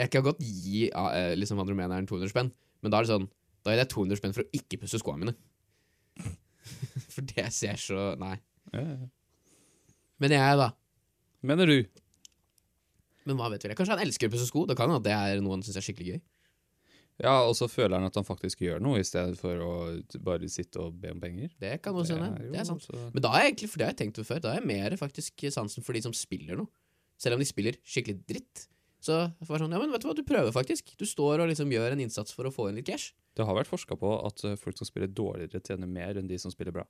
Jeg 0.00 0.10
kan 0.10 0.24
godt 0.26 0.40
gi 0.42 0.88
eh, 0.90 1.34
liksom 1.38 1.58
han 1.62 1.68
rumeneren 1.70 2.06
200 2.10 2.32
spenn, 2.32 2.48
men 2.82 2.90
da 2.90 2.98
er 2.98 3.06
det 3.06 3.12
sånn 3.14 3.28
Da 3.64 3.70
gir 3.74 3.82
jeg 3.84 3.92
200 3.94 4.18
spenn 4.20 4.34
for 4.36 4.42
å 4.42 4.50
ikke 4.58 4.80
pusse 4.82 4.98
skoene 4.98 5.22
mine. 5.22 5.34
for 7.14 7.22
det 7.34 7.46
ser 7.54 7.78
så 7.80 8.12
Nei. 8.20 8.36
ja, 8.74 8.80
ja. 8.82 9.06
Men 10.22 10.30
jeg, 10.34 10.58
da. 10.58 10.68
Mener 11.44 11.66
du? 11.70 11.78
Men 13.24 13.38
hva 13.40 13.50
vet 13.52 13.64
vi? 13.64 13.74
Kanskje 13.76 13.96
han 13.96 14.04
elsker 14.04 14.28
å 14.28 14.34
pusse 14.34 14.48
sko? 14.48 14.64
Det 14.68 14.76
kan 14.78 14.92
at 14.92 15.04
det 15.06 15.14
er 15.14 15.42
noe 15.44 15.56
han 15.56 15.64
syns 15.64 15.78
er 15.80 15.86
skikkelig 15.86 16.16
gøy. 16.16 16.24
Ja, 17.22 17.34
og 17.46 17.52
så 17.54 17.68
føler 17.70 18.00
han 18.00 18.08
at 18.08 18.16
han 18.18 18.26
faktisk 18.26 18.64
gjør 18.64 18.80
noe, 18.82 18.98
i 18.98 19.06
stedet 19.06 19.38
for 19.38 19.60
å 19.62 19.72
bare 20.26 20.48
sitte 20.50 20.82
og 20.82 20.96
be 20.98 21.12
om 21.14 21.20
penger. 21.22 21.52
Det 21.62 21.76
kan 21.84 21.94
også 21.94 22.16
hende. 22.18 22.48
Det 22.50 22.58
er 22.58 22.66
sant. 22.66 22.88
Men 23.14 23.22
da 23.22 23.30
er 23.38 23.46
egentlig, 23.46 23.70
for 23.70 23.80
det 23.80 23.86
har 23.86 23.94
jeg 23.94 24.00
tenkt 24.02 24.18
på 24.18 24.26
før, 24.26 24.42
da 24.42 24.50
er 24.50 24.58
jeg 24.58 24.70
mer 24.72 24.96
faktisk 24.98 25.46
sansen 25.54 25.86
for 25.86 25.94
de 25.94 26.02
som 26.02 26.16
spiller 26.16 26.58
noe. 26.58 26.72
Selv 27.22 27.38
om 27.38 27.44
de 27.44 27.46
spiller 27.46 27.78
skikkelig 27.86 28.24
dritt. 28.26 28.64
Så 29.04 29.18
det 29.30 29.46
var 29.46 29.62
sånn, 29.62 29.74
ja, 29.76 29.78
men 29.78 29.92
vet 29.92 30.02
du 30.02 30.08
hva, 30.08 30.16
du 30.16 30.24
prøver 30.26 30.50
faktisk. 30.54 30.94
Du 30.98 31.04
står 31.06 31.44
og 31.44 31.50
liksom 31.52 31.70
gjør 31.70 31.94
en 31.94 32.02
innsats 32.02 32.34
for 32.34 32.48
å 32.48 32.52
få 32.54 32.70
inn 32.70 32.80
litt 32.80 32.88
cash. 32.88 33.12
Det 33.36 33.46
har 33.46 33.56
vært 33.56 33.70
forska 33.70 33.98
på 34.00 34.10
at 34.26 34.42
eh, 34.48 34.58
folk 34.58 34.78
som 34.80 34.88
spiller 34.88 35.10
dårligere, 35.12 35.62
tjener 35.62 35.90
mer 35.90 36.18
enn 36.18 36.30
de 36.30 36.38
som 36.40 36.52
spiller 36.54 36.74
bra. 36.74 36.86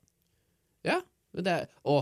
Ja, 0.87 1.01
men 1.35 1.45
det 1.45 1.55
Å, 1.83 1.97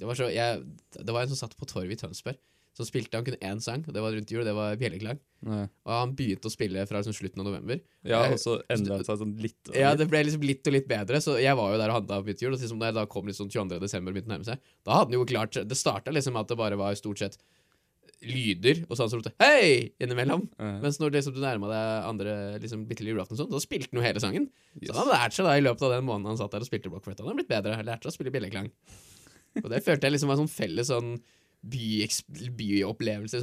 det 0.00 0.08
var 0.08 0.16
så 0.16 0.30
jeg, 0.32 0.62
Det 0.96 1.12
var 1.12 1.26
en 1.26 1.30
som 1.30 1.42
satt 1.42 1.56
på 1.58 1.68
torvet 1.68 1.98
i 1.98 2.00
Tønsberg, 2.00 2.38
som 2.78 2.86
spilte 2.86 3.18
Han 3.18 3.26
kun 3.26 3.36
én 3.42 3.60
sang, 3.62 3.82
og 3.88 3.94
det 3.96 4.02
var 4.04 4.14
rundt 4.14 4.30
jul, 4.30 4.44
det 4.46 4.54
var 4.54 4.76
Bjelleklang. 4.78 5.18
Og 5.42 5.90
han 5.92 6.14
begynte 6.18 6.46
å 6.46 6.52
spille 6.54 6.84
fra 6.86 7.00
liksom 7.02 7.16
slutten 7.16 7.42
av 7.42 7.48
november. 7.50 7.80
Ja, 8.06 8.24
og 8.30 8.38
så 8.38 8.56
endra 8.70 9.00
det 9.00 9.08
seg 9.08 9.18
sånn 9.22 9.34
litt. 9.42 9.58
og 9.70 9.78
Ja, 9.78 9.92
det 9.98 10.06
ble 10.10 10.22
liksom 10.26 10.44
litt 10.46 10.66
og 10.70 10.76
litt 10.76 10.88
bedre, 10.90 11.20
så 11.24 11.36
jeg 11.42 11.58
var 11.58 11.74
jo 11.74 11.80
der 11.82 11.90
og 11.92 11.98
handla 12.00 12.20
mitt 12.26 12.42
jul. 12.42 12.52
Og 12.54 12.60
liksom 12.62 12.82
da 12.82 13.06
kom 13.10 13.26
liksom 13.26 13.50
22. 13.50 13.80
desember 13.82 14.14
og 14.14 14.18
begynte 14.18 14.30
å 14.30 14.36
nærme 14.36 14.46
seg, 14.46 14.62
da 14.86 15.00
hadde 15.00 15.10
han 15.10 15.18
jo 15.18 15.28
klart 15.28 15.58
Det 15.68 15.78
starta 15.78 16.14
liksom 16.14 16.38
at 16.38 16.48
det 16.48 16.58
bare 16.60 16.78
var 16.78 16.94
stort 16.98 17.18
sett 17.22 17.38
lyder, 18.24 18.80
og 18.88 18.96
så 18.96 19.04
han 19.04 19.10
som 19.10 19.20
ropte 19.20 19.34
'hei!' 19.38 19.92
innimellom. 20.02 20.48
Ja. 20.58 20.80
Mens 20.82 20.98
når 20.98 21.12
liksom 21.14 21.34
du 21.34 21.40
nærma 21.40 21.68
deg 21.70 22.06
andre 22.08 22.58
liksom 22.58 22.86
bitte 22.88 23.04
lille 23.04 23.14
julaften, 23.14 23.38
sånn, 23.38 23.50
da 23.50 23.60
spilte 23.62 23.90
han 23.92 24.00
jo 24.02 24.06
hele 24.06 24.22
sangen. 24.22 24.48
yes. 24.80 24.90
Så 24.90 24.94
han 24.96 25.06
hadde 25.06 25.18
lært 25.18 25.36
seg 25.38 25.46
da 25.46 25.54
i 25.54 25.62
løpet 25.62 25.82
av 25.82 25.92
den 25.94 26.04
måneden 26.04 26.26
han 26.32 26.38
satt 26.40 26.50
der 26.50 26.64
og 26.64 26.66
spilte 26.66 26.90
blokkfløyte. 26.90 27.22
Han 27.22 27.30
har 27.30 27.38
blitt 27.38 27.48
bedre, 27.52 27.78
lært 27.82 28.02
seg 28.02 28.10
å 28.10 28.16
spille 28.18 28.34
bjelleklang. 28.34 28.70
Og 29.62 29.70
det 29.70 29.84
følte 29.84 30.06
jeg 30.06 30.12
liksom 30.18 30.28
var 30.28 30.38
en 30.38 30.46
sånn 30.46 30.56
felles 30.56 30.90
sånn 30.90 31.20
byeks- 31.66 32.22
by 32.56 32.68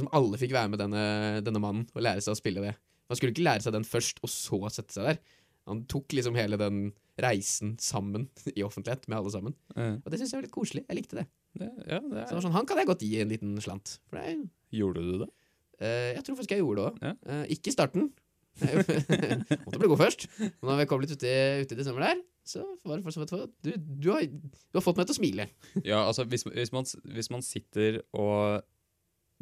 som 0.00 0.08
alle 0.12 0.38
fikk 0.40 0.52
være 0.56 0.70
med 0.72 0.80
denne, 0.80 1.02
denne 1.44 1.60
mannen 1.62 1.86
og 1.94 2.02
lære 2.02 2.22
seg 2.24 2.34
å 2.34 2.38
spille 2.40 2.62
det. 2.64 2.74
Man 3.08 3.18
skulle 3.18 3.32
ikke 3.34 3.44
lære 3.46 3.62
seg 3.62 3.72
den 3.76 3.84
først, 3.86 4.18
og 4.24 4.30
så 4.32 4.58
sette 4.72 4.96
seg 4.96 5.04
der. 5.10 5.18
Han 5.66 5.84
tok 5.90 6.08
liksom 6.14 6.34
hele 6.38 6.56
den 6.58 6.92
reisen 7.20 7.76
sammen 7.82 8.28
i 8.56 8.62
offentlighet 8.66 9.06
med 9.08 9.18
alle 9.18 9.32
sammen. 9.34 9.54
Mm. 9.76 9.98
Og 10.04 10.10
det 10.10 10.20
syns 10.20 10.32
jeg 10.32 10.40
var 10.40 10.46
litt 10.46 10.54
koselig. 10.56 10.84
Jeg 10.88 10.98
likte 11.00 11.18
det. 11.20 11.26
det, 11.58 11.70
ja, 11.88 11.98
det 12.00 12.10
Så 12.10 12.12
det 12.12 12.22
er. 12.26 12.34
var 12.38 12.44
sånn, 12.46 12.56
Han 12.56 12.66
kan 12.68 12.78
jeg 12.82 12.86
godt 12.90 13.02
gi 13.06 13.20
en 13.22 13.32
liten 13.32 13.56
slant. 13.64 13.98
For 14.08 14.20
det 14.20 14.30
er, 14.32 14.44
Gjorde 14.76 15.02
du 15.06 15.18
det? 15.24 15.28
Uh, 15.76 16.12
jeg 16.16 16.22
tror 16.24 16.36
faktisk 16.38 16.54
jeg 16.56 16.62
gjorde 16.64 16.80
det 16.82 16.86
òg. 16.88 17.02
Ja. 17.04 17.42
ikke 17.52 17.70
i 17.70 17.74
starten. 17.76 18.08
Måtte 19.66 19.78
bli 19.82 19.90
god 19.92 20.00
først. 20.00 20.26
Men 20.40 20.70
når 20.70 20.80
vi 20.80 20.86
kom 20.90 21.02
litt 21.02 21.12
uti, 21.16 21.32
uti 21.66 21.78
desember 21.78 22.06
der, 22.06 22.22
så 22.46 22.62
var 22.86 22.98
det 22.98 23.06
faktisk 23.06 23.24
vet 23.24 23.52
du, 23.66 23.72
du, 23.76 24.08
har, 24.12 24.24
du 24.30 24.78
har 24.78 24.84
fått 24.84 24.98
meg 25.00 25.08
til 25.08 25.16
å 25.16 25.18
smile. 25.20 25.48
Ja, 25.90 26.00
altså 26.04 26.26
hvis, 26.30 26.46
hvis, 26.46 26.72
man, 26.74 26.88
hvis 27.16 27.30
man 27.32 27.44
sitter 27.44 28.00
og 28.16 28.62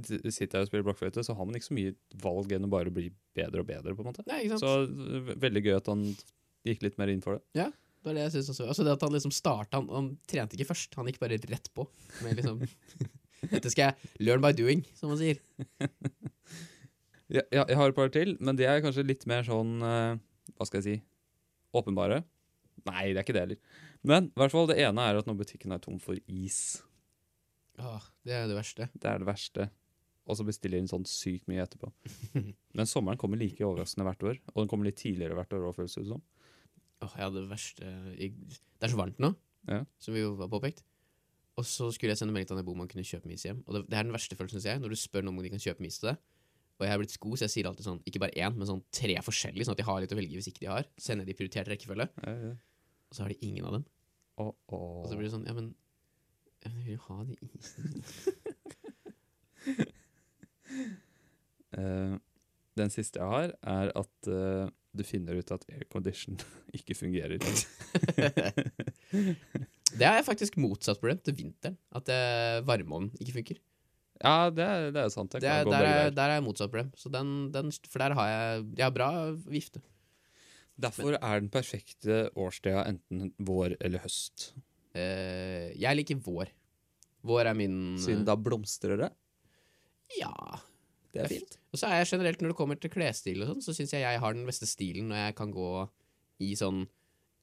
sitter 0.02 0.58
her 0.58 0.64
og 0.64 0.70
spiller 0.70 0.86
blokkfløyte, 0.88 1.22
så 1.22 1.36
har 1.38 1.46
man 1.46 1.54
ikke 1.54 1.68
så 1.68 1.76
mye 1.76 1.94
valg 2.22 2.50
enn 2.56 2.66
å 2.66 2.70
bare 2.72 2.90
bli 2.90 3.12
bedre 3.36 3.62
og 3.62 3.68
bedre, 3.68 3.94
på 3.94 4.02
en 4.02 4.08
måte. 4.08 4.24
Nei? 4.26 4.42
Så 4.58 4.72
veldig 5.38 5.62
gøy 5.62 5.76
at 5.76 5.90
han 5.92 6.02
gikk 6.66 6.82
litt 6.82 6.98
mer 6.98 7.12
inn 7.12 7.22
for 7.22 7.38
det. 7.38 7.44
Det 7.54 8.10
var 8.10 8.18
det 8.18 8.24
jeg 8.26 8.34
synes 8.34 8.50
også. 8.52 8.66
Altså 8.72 8.84
det 8.84 8.96
at 8.96 9.04
han 9.06 9.14
liksom 9.14 9.32
starta 9.32 9.78
han, 9.78 9.86
han 9.94 10.08
trente 10.28 10.58
ikke 10.58 10.72
først, 10.72 10.96
han 10.98 11.06
gikk 11.08 11.20
bare 11.22 11.38
rett 11.38 11.70
på. 11.76 11.86
Med 12.24 12.40
liksom 12.40 12.64
Dette 13.52 13.70
skal 13.72 13.90
jeg 13.92 14.24
learn 14.24 14.42
by 14.44 14.50
doing, 14.56 14.82
som 14.98 15.12
man 15.12 15.20
sier. 15.20 15.40
Ja, 17.32 17.40
ja, 17.48 17.62
jeg 17.64 17.76
har 17.80 17.88
et 17.88 17.96
par 17.96 18.10
til, 18.12 18.34
men 18.44 18.56
de 18.58 18.66
er 18.68 18.82
kanskje 18.84 19.02
litt 19.08 19.22
mer 19.26 19.46
sånn 19.46 19.78
eh, 19.80 20.18
Hva 20.58 20.66
skal 20.68 20.82
jeg 20.82 20.84
si 20.84 20.96
åpenbare. 21.74 22.20
Nei, 22.88 23.12
det 23.12 23.20
er 23.20 23.24
ikke 23.24 23.36
det 23.36 23.44
heller. 23.44 23.60
Men 24.04 24.26
i 24.28 24.38
hvert 24.40 24.52
fall 24.52 24.66
det 24.68 24.76
ene 24.84 25.06
er 25.08 25.16
at 25.20 25.28
når 25.28 25.38
butikken 25.40 25.72
er 25.72 25.80
tom 25.84 25.96
for 26.02 26.18
is. 26.28 26.58
Åh, 27.80 28.04
det 28.26 28.34
er 28.36 28.46
det 28.50 28.56
verste. 28.58 28.88
Det 28.94 29.08
er 29.10 29.18
det 29.22 29.26
verste. 29.28 29.68
Og 30.28 30.38
så 30.38 30.44
bestiller 30.46 30.80
inn 30.80 30.88
sånn 30.88 31.04
sykt 31.08 31.48
mye 31.50 31.64
etterpå. 31.64 31.90
Men 32.76 32.88
sommeren 32.88 33.18
kommer 33.20 33.40
like 33.40 33.64
overraskende 33.64 34.06
hvert 34.08 34.22
år, 34.30 34.38
og 34.54 34.62
den 34.62 34.70
kommer 34.72 34.88
litt 34.88 35.00
tidligere 35.00 35.36
hvert 35.36 35.52
år. 35.56 35.66
også, 35.68 35.80
føles 35.82 35.96
det 35.98 36.06
som. 36.12 36.22
Åh, 37.04 37.16
ja, 37.20 37.28
det 37.34 37.42
verste 37.50 37.88
jeg, 38.16 38.32
Det 38.78 38.86
er 38.88 38.92
så 38.94 39.00
varmt 39.00 39.20
nå, 39.20 39.34
Ja. 39.68 39.82
som 40.00 40.14
vi 40.16 40.20
jo 40.22 40.34
har 40.38 40.48
påpekt. 40.52 40.84
Og 41.56 41.64
så 41.68 41.86
skulle 41.94 42.10
jeg 42.14 42.18
sende 42.18 42.32
melding 42.34 42.48
til 42.50 42.56
Anne 42.56 42.64
Bo 42.66 42.72
om 42.74 42.80
han 42.82 42.88
kunne 42.90 43.04
kjøpe 43.06 43.30
is 43.30 43.44
hjem. 43.46 43.60
Og 43.68 43.74
det, 43.76 43.82
det 43.92 43.98
er 43.98 44.06
den 44.08 44.14
verste 44.14 44.34
følelsen, 44.36 44.64
jeg, 44.64 44.80
når 44.82 44.90
du 44.90 44.96
spør 44.98 45.22
noen 45.22 45.36
om 45.38 45.44
de 45.44 45.52
kan 45.52 45.62
kjøpe 45.62 45.84
is 45.86 46.00
til 46.00 46.10
deg. 46.10 46.22
Og 46.74 46.82
jeg 46.82 46.90
har 46.90 46.98
blitt 46.98 47.12
sko, 47.14 47.30
så 47.38 47.44
jeg 47.46 47.52
sier 47.52 47.68
alltid 47.70 47.86
sånn, 47.86 48.00
ikke 48.10 48.18
bare 48.24 48.34
én, 48.34 48.56
men 48.58 48.66
sånn 48.66 48.80
tre 48.90 49.14
forskjellige, 49.22 49.68
sånn 49.68 49.76
at 49.76 49.82
de 49.82 49.86
har 49.86 50.00
litt 50.02 50.10
å 50.10 50.18
velge 50.18 50.34
hvis 50.40 50.48
ikke 50.50 50.64
de 50.64 50.70
har. 50.72 50.88
Sender 50.98 51.28
de 51.28 51.36
prioritert 51.38 51.68
rekkefølge, 51.70 52.08
Ja, 52.24 52.32
ja. 52.48 52.54
Og 53.14 53.16
så 53.16 53.22
har 53.22 53.30
de 53.30 53.46
ingen 53.46 53.64
av 53.64 53.72
dem. 53.76 53.84
Oh, 54.42 54.50
oh. 54.74 55.04
Og 55.04 55.06
så 55.06 55.14
blir 55.14 55.28
det 55.28 55.34
sånn, 55.36 55.44
ja, 55.46 55.54
men 55.54 55.68
jeg 56.64 56.72
vil 56.74 56.96
jo 56.96 57.02
ha 57.04 57.18
de 57.28 57.36
isene. 57.46 58.02
uh, 61.78 62.16
den 62.74 62.90
siste 62.90 63.22
jeg 63.22 63.30
har, 63.30 63.54
er 63.62 63.92
at 63.94 64.30
uh, 64.34 64.66
du 64.98 65.04
finner 65.06 65.38
ut 65.38 65.54
at 65.54 65.62
aircondition 65.70 66.40
ikke 66.80 66.98
fungerer. 66.98 67.38
Det 69.94 70.02
er 70.08 70.24
faktisk 70.26 70.56
motsatt 70.58 70.98
problem 70.98 71.20
til 71.22 71.36
vinteren. 71.38 71.78
At 71.94 72.10
uh, 72.10 72.66
varmeovnen 72.66 73.12
ikke 73.22 73.36
funker. 73.36 73.62
ja, 74.18 74.50
det 74.50 74.66
det 74.96 75.04
er 75.04 75.08
sant. 75.14 75.30
Det 75.30 75.46
Det 75.46 75.52
er, 75.52 75.64
der, 75.70 75.86
er, 75.86 76.10
der 76.10 76.34
er 76.34 76.42
motsatt 76.42 76.72
problem. 76.72 76.90
Så 76.98 77.14
den, 77.14 77.52
den, 77.54 77.70
for 77.86 78.02
der 78.02 78.18
har 78.18 78.26
jeg 78.32 78.64
Jeg 78.74 78.84
har 78.88 78.90
bra 78.90 79.10
vifte. 79.46 79.86
Derfor 80.80 81.14
er 81.20 81.40
den 81.40 81.50
perfekte 81.54 82.28
årstida 82.34 82.82
enten 82.90 83.30
vår 83.38 83.76
eller 83.78 84.02
høst. 84.02 84.52
Eh, 84.94 85.70
jeg 85.78 85.98
liker 86.00 86.18
vår. 86.22 86.50
Vår 87.24 87.50
er 87.50 87.56
min 87.56 87.96
Siden 88.02 88.24
da 88.26 88.34
blomstrer 88.36 88.98
det. 89.00 89.10
Ja. 90.18 90.34
Det 91.14 91.22
er 91.22 91.30
fint. 91.30 91.56
Og 91.70 91.78
så 91.78 91.88
er 91.88 92.02
jeg 92.02 92.10
generelt, 92.16 92.42
når 92.42 92.52
det 92.52 92.58
kommer 92.58 92.78
til 92.80 92.90
klesstil 92.92 93.44
og 93.44 93.52
sånn, 93.52 93.62
så 93.64 93.74
syns 93.76 93.94
jeg 93.94 94.02
jeg 94.02 94.20
har 94.20 94.34
den 94.34 94.46
beste 94.48 94.66
stilen 94.68 95.08
når 95.10 95.28
jeg 95.28 95.36
kan 95.38 95.54
gå 95.54 95.70
i 96.42 96.50
sånn 96.58 96.84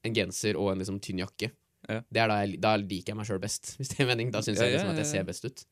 en 0.01 0.15
genser 0.17 0.59
og 0.59 0.73
en 0.73 0.83
liksom 0.83 0.99
tynn 1.03 1.23
jakke. 1.23 1.51
Ja. 1.87 2.01
Det 2.03 2.21
er 2.21 2.29
da, 2.29 2.37
jeg, 2.43 2.59
da 2.61 2.75
liker 2.77 3.13
jeg 3.13 3.19
meg 3.21 3.29
sjøl 3.29 3.41
best, 3.41 3.73
hvis 3.79 3.93
det 3.93 4.03
er 4.03 4.11
mening. 4.11 4.33
Da 4.33 4.43
syns 4.45 4.59
jeg 4.61 4.75
liksom 4.75 4.91
at 4.91 5.01
jeg 5.01 5.11
ser 5.13 5.27
best 5.27 5.47
ut. 5.47 5.65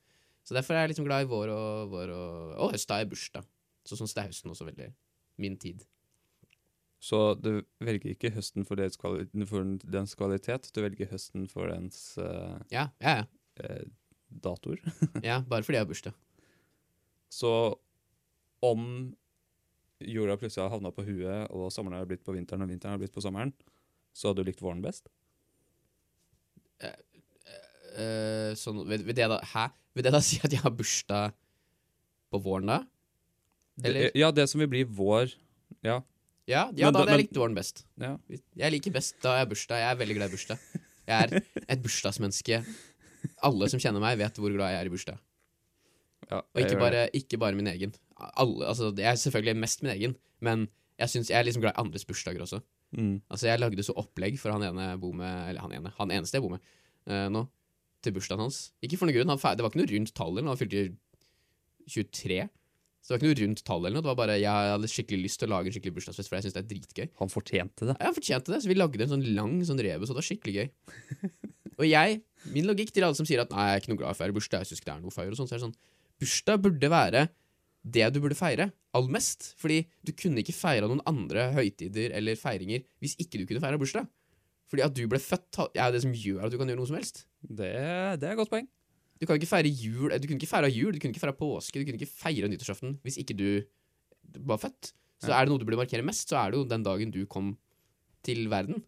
Så 0.47 0.55
derfor 0.57 0.77
er 0.77 0.87
jeg 0.87 0.95
liksom 0.95 1.05
glad 1.05 1.27
i 1.27 1.29
vår 1.29 1.51
og, 1.53 1.91
vår 1.91 2.15
og, 2.15 2.51
og 2.55 2.73
høst. 2.73 2.87
Da 2.89 2.97
er 2.97 3.05
jeg 3.05 3.11
bursdag. 3.11 3.47
Så 3.85 3.99
sånn 3.99 4.09
så 4.09 4.17
det 4.17 4.23
er 4.23 4.31
høsten 4.31 4.53
også 4.55 4.67
veldig 4.69 4.89
min 5.43 5.55
tid. 5.61 5.83
Så 6.99 7.19
du 7.39 7.61
velger 7.79 8.11
ikke 8.11 8.31
høsten 8.35 8.65
for, 8.67 8.79
for 9.47 9.69
dens 9.87 10.15
kvalitet, 10.19 10.67
du 10.75 10.81
velger 10.83 11.07
høsten 11.13 11.45
for 11.51 11.71
dens 11.71 12.17
uh, 12.19 12.57
Ja, 12.73 12.89
ja, 12.99 13.21
ja. 13.21 13.27
Uh, 13.63 13.85
datoer. 14.29 14.81
ja 15.29 15.39
bare 15.47 15.63
fordi 15.63 15.79
jeg 15.79 15.85
har 15.85 15.89
bursdag. 15.89 16.17
Så 17.31 17.51
om 18.65 18.83
jorda 19.99 20.35
plutselig 20.39 20.65
har 20.65 20.73
havna 20.75 20.91
på 20.95 21.05
huet, 21.07 21.47
og 21.55 21.71
sommeren 21.71 22.01
har 22.01 22.09
blitt 22.09 22.25
på 22.27 22.35
vinteren, 22.35 22.63
og 22.65 22.71
vinteren 22.71 22.95
har 22.97 23.01
blitt 23.01 23.15
på 23.15 23.23
sommeren, 23.23 23.53
så 24.15 24.29
hadde 24.31 24.43
du 24.43 24.49
likt 24.51 24.61
våren 24.63 24.83
best? 24.83 25.07
Eh, 27.99 28.53
sånn, 28.59 28.83
vil, 28.87 29.03
vil 29.07 29.17
det 29.17 29.27
da 29.31 29.39
Hæ? 29.53 29.65
Vil 29.97 30.05
det 30.05 30.13
da 30.15 30.21
si 30.29 30.39
at 30.43 30.53
jeg 30.53 30.61
har 30.63 30.73
bursdag 30.75 31.35
på 32.29 32.41
våren 32.43 32.69
da? 32.71 32.79
Eller- 33.83 34.09
Det, 34.09 34.19
ja, 34.19 34.31
det 34.35 34.47
som 34.51 34.61
vil 34.61 34.71
bli 34.71 34.83
vår 34.83 35.33
Ja. 35.85 36.01
Ja, 36.49 36.65
ja 36.73 36.89
Men 36.89 36.95
da 36.95 37.03
hadde 37.03 37.15
jeg 37.15 37.25
likt 37.27 37.37
våren 37.37 37.57
best. 37.57 37.83
ja. 38.01 38.15
Jeg 38.57 38.73
liker 38.73 38.93
best 38.95 39.19
da 39.21 39.35
jeg 39.37 39.45
har 39.45 39.49
bursdag. 39.51 39.83
Jeg 39.83 39.93
er 39.93 39.99
veldig 39.99 40.17
glad 40.17 40.31
i 40.31 40.35
bursdag. 40.35 40.63
Jeg 41.09 41.25
er 41.25 41.43
et 41.75 41.83
bursdagsmenneske. 41.83 42.61
Alle 43.45 43.69
som 43.71 43.81
kjenner 43.81 44.01
meg, 44.03 44.17
vet 44.21 44.39
hvor 44.39 44.53
glad 44.53 44.73
jeg 44.73 44.81
er 44.81 44.89
i 44.89 44.93
bursdag. 44.93 45.21
ja 46.31 46.41
Og 46.41 46.61
ikke 46.63 46.79
bare, 46.81 47.05
ikke 47.13 47.39
bare 47.41 47.57
min 47.57 47.69
egen. 47.71 47.93
Alle, 48.17 48.67
altså, 48.67 48.91
jeg 48.97 49.11
er 49.11 49.21
selvfølgelig 49.21 49.61
mest 49.61 49.83
min 49.85 49.93
egen, 49.93 50.15
men 50.41 50.67
jeg, 50.99 51.09
synes, 51.09 51.29
jeg 51.29 51.39
er 51.39 51.47
liksom 51.47 51.63
glad 51.63 51.77
i 51.77 51.81
andres 51.83 52.05
bursdager 52.05 52.41
også. 52.41 52.61
Mm. 52.91 53.21
Altså, 53.29 53.47
Jeg 53.47 53.59
lagde 53.59 53.85
så 53.85 53.93
opplegg 53.93 54.39
for 54.41 54.51
han 54.51 54.65
ene 54.65 54.91
jeg 54.91 54.99
bor 54.99 55.13
med, 55.13 55.49
eller 55.49 55.61
han 55.61 55.73
ene, 55.77 55.93
han 55.97 56.11
eneste 56.11 56.39
jeg 56.39 56.45
bor 56.45 56.55
med 56.55 56.65
uh, 57.09 57.27
nå, 57.29 57.45
til 58.03 58.15
bursdagen 58.15 58.47
hans. 58.47 58.71
Ikke 58.81 58.97
for 58.97 59.09
noen 59.09 59.19
grunn, 59.19 59.35
det 59.37 59.63
var 59.63 59.69
ikke 59.69 59.81
noe 59.83 59.91
rundt 59.93 60.15
tall 60.17 60.41
han 60.41 60.57
fylte 60.59 60.87
23. 61.89 62.47
Så 63.09 63.15
det 63.15 63.17
var 63.17 63.23
ikke 63.23 63.29
noe 63.31 63.41
rundt 63.47 63.61
tall 63.65 63.87
eller 63.87 63.95
noe, 63.97 64.05
det 64.05 64.09
var 64.11 64.17
bare 64.19 64.33
jeg 64.37 64.69
hadde 64.69 64.87
skikkelig 64.91 65.23
lyst 65.23 65.39
til 65.41 65.49
å 65.49 65.55
lage 65.55 65.71
en 65.71 65.73
skikkelig 65.73 65.95
bursdagsfest, 65.95 66.29
for 66.29 66.37
jeg 66.37 66.45
synes 66.45 66.53
det 66.53 66.61
er 66.61 66.67
dritgøy. 66.69 67.07
Han 67.23 67.31
fortjente 67.33 67.87
det. 67.89 67.95
Ja, 67.95 68.11
Han 68.11 68.17
fortjente 68.19 68.53
det, 68.53 68.59
så 68.61 68.69
vi 68.69 68.77
lagde 68.77 69.01
en 69.01 69.13
sånn 69.15 69.23
lang 69.33 69.55
sånn 69.65 69.81
rebus, 69.81 70.11
og 70.11 70.13
det 70.13 70.21
var 70.21 70.27
skikkelig 70.27 70.53
gøy. 70.59 70.67
og 71.79 71.87
jeg, 71.89 72.19
min 72.53 72.69
logikk 72.69 72.93
til 72.93 73.07
alle 73.07 73.17
som 73.17 73.25
sier 73.25 73.41
at 73.41 73.49
nei, 73.55 73.65
jeg 73.65 73.79
er 73.79 73.81
ikke 73.81 73.93
noe 73.95 74.01
glad 74.03 74.13
i 74.13 74.13
å 74.13 74.19
feire 74.21 74.37
bursdag, 74.37 74.61
jeg 74.61 74.69
syns 74.69 74.83
ikke 74.83 74.91
det 74.91 74.93
er 74.93 75.01
noe 75.07 75.09
å 75.09 75.17
feire, 75.17 75.33
og 75.33 75.41
sånn, 75.41 75.49
så 75.49 75.57
er 75.57 75.63
det 75.63 75.65
sånn 75.65 75.79
Bursdag 76.19 76.61
burde 76.67 76.93
være 76.93 77.25
det 77.81 78.09
du 78.13 78.19
burde 78.21 78.37
feire 78.37 78.69
aller 78.93 79.13
mest. 79.17 79.53
Fordi 79.59 79.81
du 80.05 80.11
kunne 80.13 80.43
ikke 80.43 80.55
feira 80.55 80.89
noen 80.89 81.01
andre 81.09 81.49
høytider 81.55 82.13
eller 82.17 82.39
feiringer 82.39 82.83
hvis 83.01 83.15
ikke 83.23 83.39
du 83.39 83.45
kunne 83.49 83.63
feire 83.63 83.79
bursdag. 83.81 84.09
Fordi 84.69 84.85
at 84.85 84.93
du 84.93 85.05
ble 85.09 85.17
født, 85.23 85.63
er 85.73 85.93
det 85.95 86.03
som 86.03 86.13
gjør 86.13 86.45
at 86.45 86.53
du 86.53 86.59
kan 86.59 86.69
gjøre 86.69 86.81
noe 86.81 86.89
som 86.91 86.99
helst. 86.99 87.23
Det, 87.41 87.71
det 88.21 88.27
er 88.27 88.35
et 88.35 88.37
godt 88.37 88.51
poeng. 88.51 88.67
Du 89.19 89.25
kan 89.27 89.35
ikke 89.35 89.49
feire 89.51 89.67
jul, 89.67 90.09
du 90.15 90.27
kunne 90.27 90.39
ikke 90.39 90.47
feire 90.47 90.69
jul, 90.71 90.93
du 90.95 90.99
kunne 91.03 91.11
ikke 91.11 91.19
feire 91.25 91.35
påske, 91.35 91.75
du 91.81 91.83
kunne 91.87 91.99
ikke 91.99 92.07
feire 92.07 92.47
nyttårsaften 92.47 92.99
hvis 93.03 93.17
ikke 93.19 93.35
du 93.35 93.47
var 94.47 94.57
født. 94.61 94.93
Så 95.19 95.27
Ja. 95.33 95.41
er 95.41 95.45
det 95.45 95.51
noe 95.51 95.59
du 95.59 95.65
burde 95.67 95.81
markere 95.81 96.05
mest, 96.07 96.29
så 96.31 96.37
er 96.39 96.51
det 96.51 96.57
jo 96.61 96.63
den 96.69 96.83
dagen 96.83 97.11
du 97.11 97.25
kom 97.27 97.57
til 98.23 98.47
verden. 98.47 98.83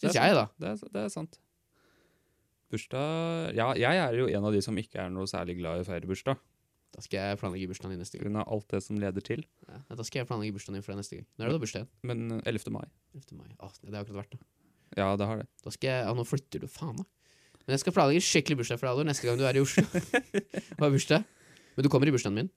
Det 0.00 0.08
er 0.08 0.12
Syns 0.12 0.16
jeg, 0.16 0.34
da. 0.34 0.46
Det 0.58 0.68
er, 0.70 0.88
det 0.96 1.00
er 1.04 1.08
sant. 1.12 1.38
Bursdag 2.70 3.52
Ja, 3.58 3.72
jeg 3.74 3.98
er 3.98 4.14
jo 4.16 4.28
en 4.30 4.44
av 4.46 4.54
de 4.54 4.62
som 4.62 4.76
ikke 4.78 5.00
er 5.02 5.10
noe 5.12 5.26
særlig 5.28 5.58
glad 5.58 5.80
i 5.80 5.84
å 5.84 5.88
feire 5.88 6.06
bursdag. 6.08 6.38
Da 6.94 7.02
skal 7.04 7.20
jeg 7.20 7.38
planlegge 7.38 7.68
bursdagen 7.70 7.92
din 7.94 8.00
neste 8.02 8.18
gang. 8.18 8.32
Pga. 8.32 8.44
alt 8.50 8.68
det 8.72 8.80
som 8.82 8.98
leder 8.98 9.22
til. 9.22 9.44
Ja, 9.68 9.82
da 9.94 10.02
skal 10.06 10.20
jeg 10.22 10.28
planlegge 10.30 10.54
bursdagen 10.56 10.78
din 10.78 10.82
for 10.86 10.94
deg 10.94 11.02
neste 11.02 11.18
gang. 11.20 11.26
Når 11.38 11.44
er 11.44 11.46
det 11.46 11.52
da 11.52 11.58
har 11.58 11.64
bursdag? 11.66 11.84
igjen? 11.84 12.08
Men 12.10 12.40
eh, 12.40 12.50
11. 12.50 12.70
mai. 12.74 12.86
11. 13.14 13.36
mai. 13.38 13.50
Åh, 13.60 13.72
det 13.84 13.94
har 13.94 14.04
akkurat 14.04 14.20
vært, 14.24 14.34
da. 14.34 14.38
Ja, 14.98 15.10
det 15.20 15.26
har 15.30 15.36
det. 15.42 15.46
Da 15.62 15.70
skal 15.70 15.90
jeg, 15.92 16.04
ja, 16.08 16.14
Nå 16.18 16.24
flytter 16.26 16.62
du, 16.64 16.66
faen 16.70 16.96
da. 16.98 17.04
Men 17.66 17.76
jeg 17.76 17.82
skal 17.84 17.94
planlegge 17.94 18.24
skikkelig 18.24 18.56
bursdag 18.62 18.80
for 18.80 18.86
deg, 18.86 18.92
Halvor, 18.94 19.06
neste 19.10 19.26
gang 19.28 19.36
du 19.38 19.44
er 19.46 19.58
i 19.58 19.62
Oslo. 19.62 19.84
Hva 20.80 20.88
er 20.88 20.94
bursdag. 20.96 21.26
Men 21.76 21.86
du 21.86 21.90
kommer 21.92 22.08
i 22.10 22.14
bursdagen 22.14 22.38
min. 22.40 22.48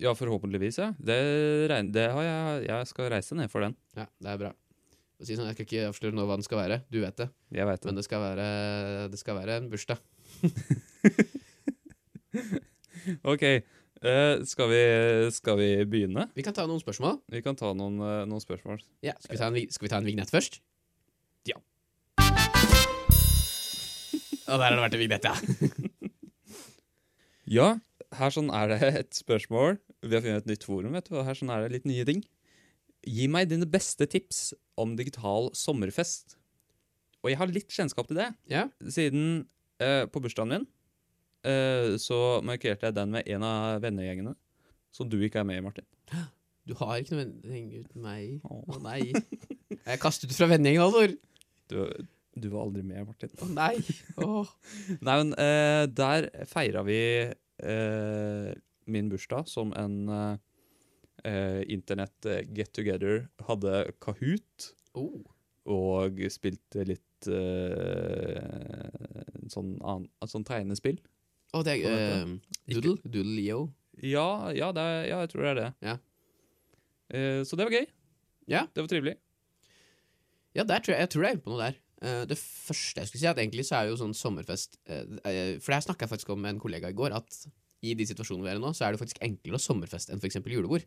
Ja, 0.00 0.14
forhåpentligvis, 0.16 0.78
ja. 0.80 0.88
Det, 0.98 1.18
regn- 1.70 1.90
det 1.92 2.06
har 2.16 2.24
jeg 2.24 2.64
Jeg 2.70 2.86
skal 2.88 3.10
reise 3.12 3.36
ned 3.36 3.50
for 3.52 3.60
den. 3.66 3.74
Ja, 3.98 4.06
det 4.24 4.30
er 4.32 4.38
bra. 4.40 4.50
Og 5.20 5.28
si 5.28 5.36
sånn, 5.36 5.46
Jeg 5.52 5.56
skal 5.58 5.66
ikke 5.68 5.84
avsløre 5.90 6.16
nå 6.16 6.24
hva 6.26 6.38
den 6.40 6.46
skal 6.46 6.58
være. 6.62 6.80
Du 6.90 6.98
vet 7.04 7.16
det. 7.20 7.28
Jeg 7.54 7.68
veit 7.68 7.84
Men 7.84 7.94
det. 7.94 8.00
det 8.00 8.06
skal 8.08 8.20
være, 8.24 8.46
det 9.12 9.20
skal 9.20 9.36
være 9.38 9.58
en 9.60 9.68
bursdag. 9.70 9.98
OK. 13.34 13.42
eh, 13.42 14.42
skal, 14.48 14.68
vi, 14.72 14.82
skal 15.36 15.60
vi 15.60 15.68
begynne? 15.86 16.26
Vi 16.34 16.42
kan 16.46 16.56
ta 16.56 16.64
noen 16.66 16.80
spørsmål. 16.82 17.20
Vi 17.30 17.42
kan 17.44 17.54
ta 17.58 17.70
noen, 17.76 18.00
eh, 18.02 18.24
noen 18.32 18.42
spørsmål. 18.42 18.80
Ja, 19.06 19.12
Skal 19.20 19.36
vi 19.36 19.42
ta 19.44 19.52
en, 19.52 19.58
vi- 19.60 19.68
skal 19.70 19.86
vi 19.86 19.92
ta 19.92 20.00
en 20.02 20.08
vignett 20.08 20.32
først? 20.32 20.58
Ja. 21.46 21.60
Og 24.52 24.60
der 24.60 24.68
har 24.68 24.76
det 24.76 24.84
vært 24.84 24.96
en 24.98 25.02
vignett, 25.02 25.28
ja. 25.28 25.36
Ja, 27.52 27.66
her 28.16 28.32
sånn 28.32 28.52
er 28.54 28.70
det 28.70 28.78
et 28.86 29.16
spørsmål. 29.18 29.76
Vi 30.04 30.14
har 30.14 30.22
funnet 30.24 30.44
et 30.44 30.52
nytt 30.52 30.64
forum, 30.64 30.94
vet 30.96 31.08
du, 31.08 31.16
og 31.18 31.26
her 31.26 31.36
sånn 31.36 31.50
er 31.52 31.64
det 31.64 31.74
litt 31.74 31.88
nye 31.88 32.04
ting. 32.08 32.22
Gi 33.02 33.26
meg 33.28 33.50
dine 33.50 33.66
beste 33.68 34.06
tips 34.08 34.52
om 34.80 34.94
digital 34.96 35.50
sommerfest. 35.58 36.36
Og 37.22 37.32
jeg 37.32 37.40
har 37.40 37.50
litt 37.52 37.74
kjennskap 37.74 38.08
til 38.08 38.20
det, 38.20 38.28
ja. 38.50 38.66
siden 38.82 39.44
eh, 39.82 40.04
på 40.10 40.22
bursdagen 40.22 40.54
min 40.54 40.64
eh, 41.46 41.98
så 42.02 42.40
markerte 42.46 42.88
jeg 42.88 42.96
den 42.96 43.12
med 43.14 43.28
en 43.30 43.44
av 43.46 43.82
vennegjengene, 43.84 44.34
som 44.94 45.10
du 45.10 45.18
ikke 45.22 45.42
er 45.42 45.48
med 45.48 45.60
i, 45.60 45.66
Martin. 45.66 45.88
Du 46.62 46.76
har 46.78 47.00
ikke 47.00 47.16
noen 47.16 47.30
vennegjeng 47.42 47.82
uten 47.82 48.04
meg. 48.04 48.34
Å 48.46 48.76
nei. 48.84 49.00
Jeg 49.10 49.96
er 49.96 49.98
kastet 49.98 50.30
ut 50.30 50.36
fra 50.38 50.46
vennegjengen, 50.46 50.84
Alvor. 50.84 51.10
Du, 51.66 51.80
du 52.34 52.48
var 52.52 52.64
aldri 52.66 52.82
med, 52.86 53.06
Martin. 53.06 53.32
Å 53.42 53.48
nei. 53.52 53.74
Oh. 54.16 54.48
Nei, 55.04 55.16
men 55.20 55.34
eh, 55.40 55.84
der 55.92 56.28
feira 56.48 56.84
vi 56.86 57.00
eh, 57.28 58.52
min 58.92 59.10
bursdag 59.12 59.50
som 59.50 59.72
en 59.76 59.98
eh, 60.08 60.36
eh, 61.28 61.60
internett 61.72 62.26
eh. 62.26 63.26
Hadde 63.48 63.84
Kahoot 64.02 64.72
Oh. 64.92 65.22
og 65.72 66.18
spilte 66.28 66.82
litt 66.84 67.28
eh, 67.32 68.42
sånn, 69.48 69.78
annen, 69.80 70.08
sånn 70.28 70.44
tegnespill. 70.44 70.98
Å, 71.52 71.62
det 71.64 71.78
er 71.80 72.24
uh, 72.24 72.34
Doodle. 72.68 72.98
Doodle 73.04 73.36
Leo. 73.38 73.62
Ja, 74.00 74.50
ja, 74.56 74.70
er, 74.72 75.04
ja, 75.08 75.20
jeg 75.24 75.30
tror 75.32 75.44
det 75.44 75.50
er 75.52 75.58
det. 75.58 75.70
Ja. 75.84 75.96
Eh, 77.12 77.40
så 77.48 77.56
det 77.56 77.68
var 77.68 77.76
gøy. 77.76 77.86
Ja. 78.52 78.66
Det 78.72 78.84
var 78.84 78.90
trivelig. 78.92 79.16
Ja, 80.56 80.64
der 80.68 80.84
tror 80.84 80.96
jeg, 80.96 81.06
jeg 81.06 81.12
tror 81.12 81.24
jeg 81.24 81.30
er 81.30 81.36
inne 81.38 81.44
på 81.44 81.52
noe 81.54 81.66
der. 81.66 81.80
Eh, 82.02 82.22
det 82.26 82.38
første 82.38 83.02
jeg 83.02 83.08
skulle 83.08 83.22
si, 83.22 83.30
at 83.30 83.38
egentlig 83.38 83.64
så 83.68 83.78
er 83.78 83.90
jo 83.90 83.98
sånn 84.00 84.14
sommerfest 84.16 84.78
eh, 84.90 85.04
eh, 85.28 85.42
For 85.62 85.70
det 85.70 85.78
her 85.78 85.84
snakka 85.86 86.06
jeg 86.06 86.12
faktisk 86.16 86.32
om 86.34 86.40
med 86.42 86.56
en 86.56 86.62
kollega 86.62 86.90
i 86.90 86.96
går, 86.98 87.14
at 87.14 87.44
i 87.82 87.94
de 87.98 88.06
situasjonene 88.06 88.46
vi 88.46 88.52
er 88.52 88.58
i 88.58 88.62
nå, 88.62 88.72
så 88.74 88.86
er 88.86 88.94
det 88.94 89.02
faktisk 89.02 89.20
enklere 89.22 89.58
å 89.58 89.62
sommerfeste 89.62 90.14
enn 90.14 90.22
f.eks. 90.22 90.40
julebord. 90.42 90.86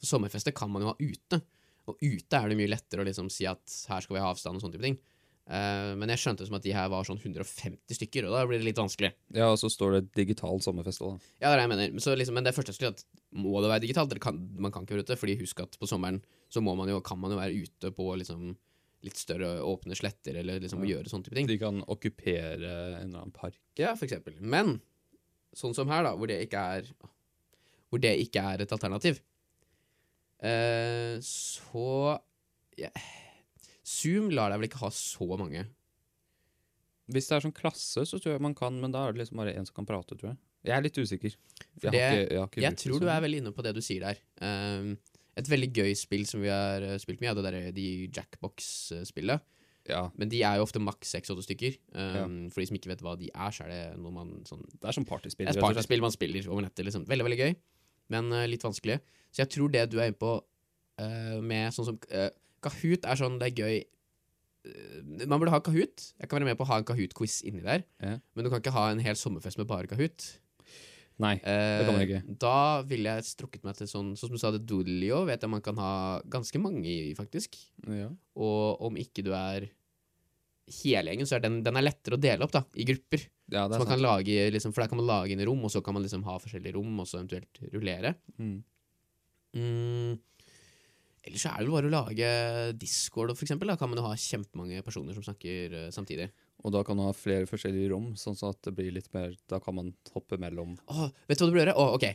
For 0.00 0.08
sommerfester 0.08 0.54
kan 0.56 0.72
man 0.72 0.84
jo 0.84 0.92
ha 0.92 0.96
ute, 1.00 1.40
og 1.88 2.00
ute 2.00 2.38
er 2.38 2.48
det 2.48 2.58
mye 2.58 2.72
lettere 2.72 3.04
å 3.04 3.08
liksom 3.08 3.28
si 3.32 3.46
at 3.48 3.76
her 3.90 4.04
skal 4.04 4.16
vi 4.16 4.24
ha 4.24 4.30
avstand 4.32 4.58
og 4.58 4.64
sånne 4.64 4.76
type 4.76 4.84
ting. 4.84 4.98
Men 5.44 6.08
jeg 6.08 6.20
skjønte 6.22 6.40
det 6.40 6.48
som 6.48 6.56
at 6.56 6.64
de 6.64 6.72
her 6.72 6.86
var 6.92 7.04
sånn 7.04 7.20
150 7.20 7.96
stykker, 7.96 8.28
og 8.28 8.36
da 8.36 8.44
blir 8.48 8.60
det 8.60 8.68
litt 8.70 8.80
vanskelig. 8.80 9.10
Ja, 9.36 9.50
og 9.52 9.58
så 9.60 9.68
står 9.72 9.98
det 9.98 10.02
digital 10.16 10.60
sommerfest 10.64 11.04
òg, 11.04 11.16
da. 11.16 11.32
Ja, 11.40 11.46
det 11.46 11.50
er 11.50 11.58
det 11.60 11.64
jeg 11.66 11.72
mener. 11.74 12.04
Så 12.04 12.16
liksom, 12.16 12.36
men 12.36 12.48
det 12.48 12.54
første 12.56 12.72
jeg 12.72 12.78
skulle 12.78 12.92
si, 12.96 13.04
at 13.04 13.40
må 13.40 13.60
det 13.60 13.72
være 13.72 13.84
digitalt? 13.84 14.16
Kan, 14.24 14.40
man 14.56 14.72
kan 14.72 14.84
ikke 14.84 14.96
være 14.96 15.08
ute, 15.08 15.18
fordi 15.20 15.36
husk 15.40 15.60
at 15.64 15.76
på 15.80 15.88
sommeren 15.88 16.22
så 16.52 16.64
må 16.64 16.76
man 16.76 16.92
jo, 16.92 17.00
kan 17.04 17.20
man 17.20 17.32
jo 17.36 17.40
være 17.40 17.64
ute 17.64 17.92
på 17.96 18.08
liksom 18.20 18.54
litt 19.04 19.18
større 19.20 19.58
åpne 19.62 19.94
sletter, 19.98 20.38
eller 20.40 20.58
liksom 20.64 20.80
Ja. 20.84 20.94
gjøre 20.96 21.10
sånne 21.12 21.24
type 21.28 21.36
ting. 21.36 21.46
De 21.50 21.58
kan 21.60 21.82
okkupere 21.84 22.54
en 22.56 23.08
eller 23.10 23.20
annen 23.20 23.32
park. 23.36 23.58
Ja, 23.76 23.94
for 23.94 24.06
eksempel. 24.08 24.38
Men 24.40 24.80
sånn 25.54 25.74
som 25.76 25.88
her, 25.92 26.02
da, 26.08 26.14
hvor 26.16 26.26
det 26.30 26.40
ikke 26.48 26.62
er 26.78 26.88
Hvor 27.92 28.00
det 28.02 28.16
ikke 28.18 28.42
er 28.42 28.62
et 28.64 28.72
alternativ, 28.74 29.20
eh, 30.42 31.18
så 31.22 32.18
ja, 32.80 32.90
Zoom 33.86 34.30
lar 34.34 34.50
deg 34.50 34.58
vel 34.62 34.68
ikke 34.70 34.80
ha 34.82 34.90
så 34.90 35.28
mange. 35.38 35.62
Hvis 37.12 37.28
det 37.28 37.36
er 37.36 37.44
sånn 37.44 37.54
klasse, 37.54 38.02
så 38.08 38.18
tror 38.18 38.32
jeg 38.34 38.42
man 38.42 38.54
kan, 38.56 38.78
men 38.80 38.90
da 38.90 39.04
er 39.06 39.12
det 39.14 39.20
liksom 39.22 39.36
bare 39.42 39.52
én 39.54 39.66
som 39.68 39.76
kan 39.76 39.86
prate, 39.86 40.16
tror 40.16 40.30
jeg. 40.32 40.38
Jeg 40.64 40.72
er 40.78 40.82
litt 40.86 40.96
usikker. 40.98 41.34
Jeg, 41.82 41.92
det- 41.92 41.92
ikke, 41.92 42.32
jeg, 42.32 42.48
ikke 42.48 42.62
Jeg 42.64 42.76
tror 42.80 43.00
du 43.00 43.06
er 43.12 43.20
veldig 43.20 43.42
inne 43.42 43.52
på 43.52 43.62
det 43.62 43.74
du 43.76 43.80
sier 43.84 44.00
der. 44.00 44.16
Um, 44.40 44.94
et 45.40 45.50
veldig 45.50 45.70
gøy 45.74 45.94
spill 45.98 46.24
som 46.28 46.42
vi 46.44 46.50
har 46.52 46.84
eh, 46.84 46.98
spilt 47.02 47.22
mye, 47.22 47.32
er 47.32 47.38
det 47.38 47.44
der, 47.48 47.58
de 47.76 47.86
Jackbox-spillet. 48.14 49.44
Ja, 49.84 50.06
Men 50.16 50.30
de 50.32 50.38
er 50.40 50.56
jo 50.56 50.64
ofte 50.64 50.80
maks 50.80 51.10
seks-åtte 51.12 51.42
stykker. 51.44 51.74
Um, 51.92 52.46
For 52.48 52.62
de 52.62 52.68
som 52.70 52.78
ikke 52.78 52.88
vet 52.88 53.02
hva 53.04 53.18
de 53.20 53.28
er, 53.28 53.50
så 53.52 53.66
er 53.66 53.72
det 53.72 53.80
noe 54.00 54.14
man 54.14 54.30
sånn 54.48 54.62
det 54.64 54.88
er 54.88 54.96
som 54.96 55.04
partyspill. 55.04 55.50
Et 55.50 55.60
partyspill 55.60 56.00
man 56.00 56.14
spiller 56.14 56.46
over 56.48 56.64
nettet. 56.64 56.86
Liksom. 56.88 57.04
Veldig 57.10 57.26
veldig 57.26 57.40
gøy, 57.42 57.52
men 58.14 58.32
uh, 58.32 58.46
litt 58.48 58.64
vanskelig. 58.64 58.96
Så 59.28 59.42
jeg 59.44 59.52
tror 59.52 59.74
det 59.74 59.84
du 59.92 59.98
er 60.00 60.08
inne 60.08 60.16
på 60.16 60.38
uh, 60.40 61.36
med 61.44 61.74
sånn 61.76 61.90
som 61.90 62.00
uh, 62.14 62.30
Kahoot 62.64 63.04
er 63.04 63.20
sånn 63.20 63.36
det 63.42 63.50
er 63.50 63.60
gøy 63.60 63.82
Eh, 64.64 65.26
Man 65.28 65.40
burde 65.40 65.52
ha 65.52 65.60
Kahoot. 65.60 66.12
Jeg 66.20 66.28
kan 66.28 66.40
være 66.40 66.48
med 66.52 66.58
på 66.58 66.64
å 66.64 66.70
ha 66.72 66.80
en 66.80 66.88
Kahoot-quiz 66.88 67.42
inni 67.48 67.62
der, 67.64 67.84
Ja. 68.00 68.18
men 68.34 68.44
du 68.44 68.50
kan 68.50 68.60
ikke 68.60 68.72
ha 68.72 68.90
en 68.90 68.98
hel 69.04 69.14
sommerfest 69.14 69.58
med 69.58 69.66
bare 69.66 69.86
Kahoot. 69.86 70.38
Nei. 71.22 71.36
det 71.38 71.84
kan 71.86 71.94
man 71.94 72.02
ikke. 72.02 72.22
Da 72.42 72.82
ville 72.90 73.12
jeg 73.16 73.26
strukket 73.28 73.62
meg 73.62 73.76
til 73.78 73.86
sånn 73.86 74.08
Sånn 74.18 74.32
som 74.32 74.34
du 74.34 74.40
sa 74.42 74.50
det, 74.50 74.64
Doodleo 74.66 75.20
vet 75.28 75.44
jeg 75.44 75.52
man 75.52 75.62
kan 75.62 75.78
ha 75.78 75.94
ganske 76.26 76.58
mange 76.58 76.90
i, 76.90 77.14
faktisk. 77.14 77.54
Ja. 77.86 78.08
Og 78.34 78.82
om 78.88 78.98
ikke 78.98 79.22
du 79.22 79.30
er 79.36 79.68
hele 80.80 81.12
gjengen, 81.12 81.28
så 81.28 81.36
er 81.38 81.44
den, 81.44 81.62
den 81.64 81.78
er 81.78 81.84
lettere 81.84 82.16
å 82.16 82.20
dele 82.20 82.46
opp 82.46 82.54
da, 82.54 82.64
i 82.74 82.86
grupper. 82.88 83.26
ja, 83.52 83.66
det 83.68 83.76
Så 83.76 83.84
man 83.84 83.90
kan 83.90 83.98
sant. 83.98 84.06
lage, 84.06 84.36
liksom, 84.54 84.74
for 84.74 84.84
der 84.84 84.90
kan 84.90 85.00
man 85.00 85.10
lage 85.10 85.34
inn 85.34 85.44
rom, 85.46 85.64
og 85.66 85.72
så 85.72 85.82
kan 85.84 85.96
man 85.96 86.04
liksom 86.04 86.24
ha 86.26 86.38
forskjellige 86.40 86.76
rom, 86.78 86.94
og 87.00 87.08
så 87.08 87.20
eventuelt 87.20 87.60
rullere. 87.74 88.14
Mm. 88.38 88.56
Mm. 89.54 90.14
Ellers 91.24 91.44
så 91.44 91.52
er 91.52 91.60
det 91.60 91.68
vel 91.68 91.76
bare 91.76 91.90
å 91.90 91.94
lage 91.94 92.30
Discord, 92.80 93.32
for 93.36 93.46
eksempel. 93.46 93.70
Da 93.70 93.78
kan 93.80 93.90
man 93.90 94.00
jo 94.00 94.06
ha 94.08 94.16
kjempemange 94.18 94.84
personer 94.84 95.16
som 95.16 95.24
snakker 95.24 95.76
uh, 95.76 95.90
samtidig. 95.94 96.28
Og 96.64 96.72
da 96.72 96.80
kan 96.86 96.96
du 96.96 97.04
ha 97.04 97.12
flere 97.12 97.44
forskjellige 97.50 97.90
rom, 97.92 98.12
sånn 98.16 98.38
at 98.48 98.60
det 98.64 98.72
blir 98.76 98.92
litt 98.96 99.10
mer 99.12 99.34
Da 99.50 99.58
kan 99.60 99.76
man 99.76 99.92
hoppe 100.14 100.38
mellom 100.40 100.78
Åh, 100.88 101.10
vet 101.28 101.38
du 101.38 101.44
hva 101.44 101.50
du 101.50 101.52
burde 101.58 101.64
gjøre? 101.66 101.76
Åh, 101.76 101.94
ok. 101.98 102.06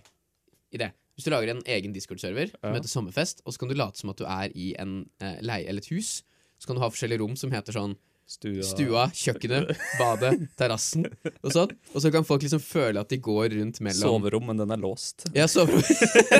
Idé. 0.74 0.92
Hvis 1.18 1.28
du 1.28 1.32
lager 1.34 1.52
en 1.54 1.64
egen 1.68 1.94
Discord-server 1.94 2.52
Ja. 2.64 2.74
heter 2.74 2.90
Sommerfest, 2.90 3.42
og 3.46 3.54
så 3.54 3.60
kan 3.62 3.70
du 3.70 3.76
late 3.78 4.00
som 4.00 4.10
at 4.14 4.18
du 4.22 4.26
er 4.26 4.54
i 4.56 4.72
en 4.80 5.02
eh, 5.22 5.38
leie 5.46 5.68
eller 5.68 5.84
et 5.84 5.90
hus, 5.94 6.24
så 6.60 6.68
kan 6.70 6.76
du 6.80 6.82
ha 6.82 6.90
forskjellige 6.90 7.20
rom 7.22 7.36
som 7.40 7.52
heter 7.52 7.76
sånn 7.76 7.98
stua. 8.30 8.64
stua, 8.64 9.04
kjøkkenet, 9.18 9.72
badet, 10.00 10.36
terrassen 10.60 11.06
og 11.42 11.52
sånn. 11.54 11.72
Og 11.96 12.02
så 12.04 12.12
kan 12.14 12.24
folk 12.28 12.44
liksom 12.46 12.62
føle 12.62 13.02
at 13.02 13.10
de 13.10 13.18
går 13.26 13.56
rundt 13.58 13.82
mellom 13.82 14.00
Soverom, 14.20 14.46
men 14.52 14.58
den 14.62 14.72
er 14.72 14.82
låst. 14.82 15.26
Ja, 15.36 15.48
soverom. 15.50 15.82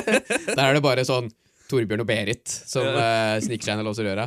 Der 0.56 0.64
er 0.68 0.74
det 0.78 0.82
bare 0.86 1.04
sånn 1.08 1.30
Torbjørn 1.70 2.02
og 2.04 2.08
Berit 2.08 2.50
som 2.50 2.86
uh, 2.86 3.36
sniker 3.42 3.68
seg 3.68 3.76
inn 3.76 3.84
og 3.84 3.90
låser 3.90 4.08
døra. 4.08 4.26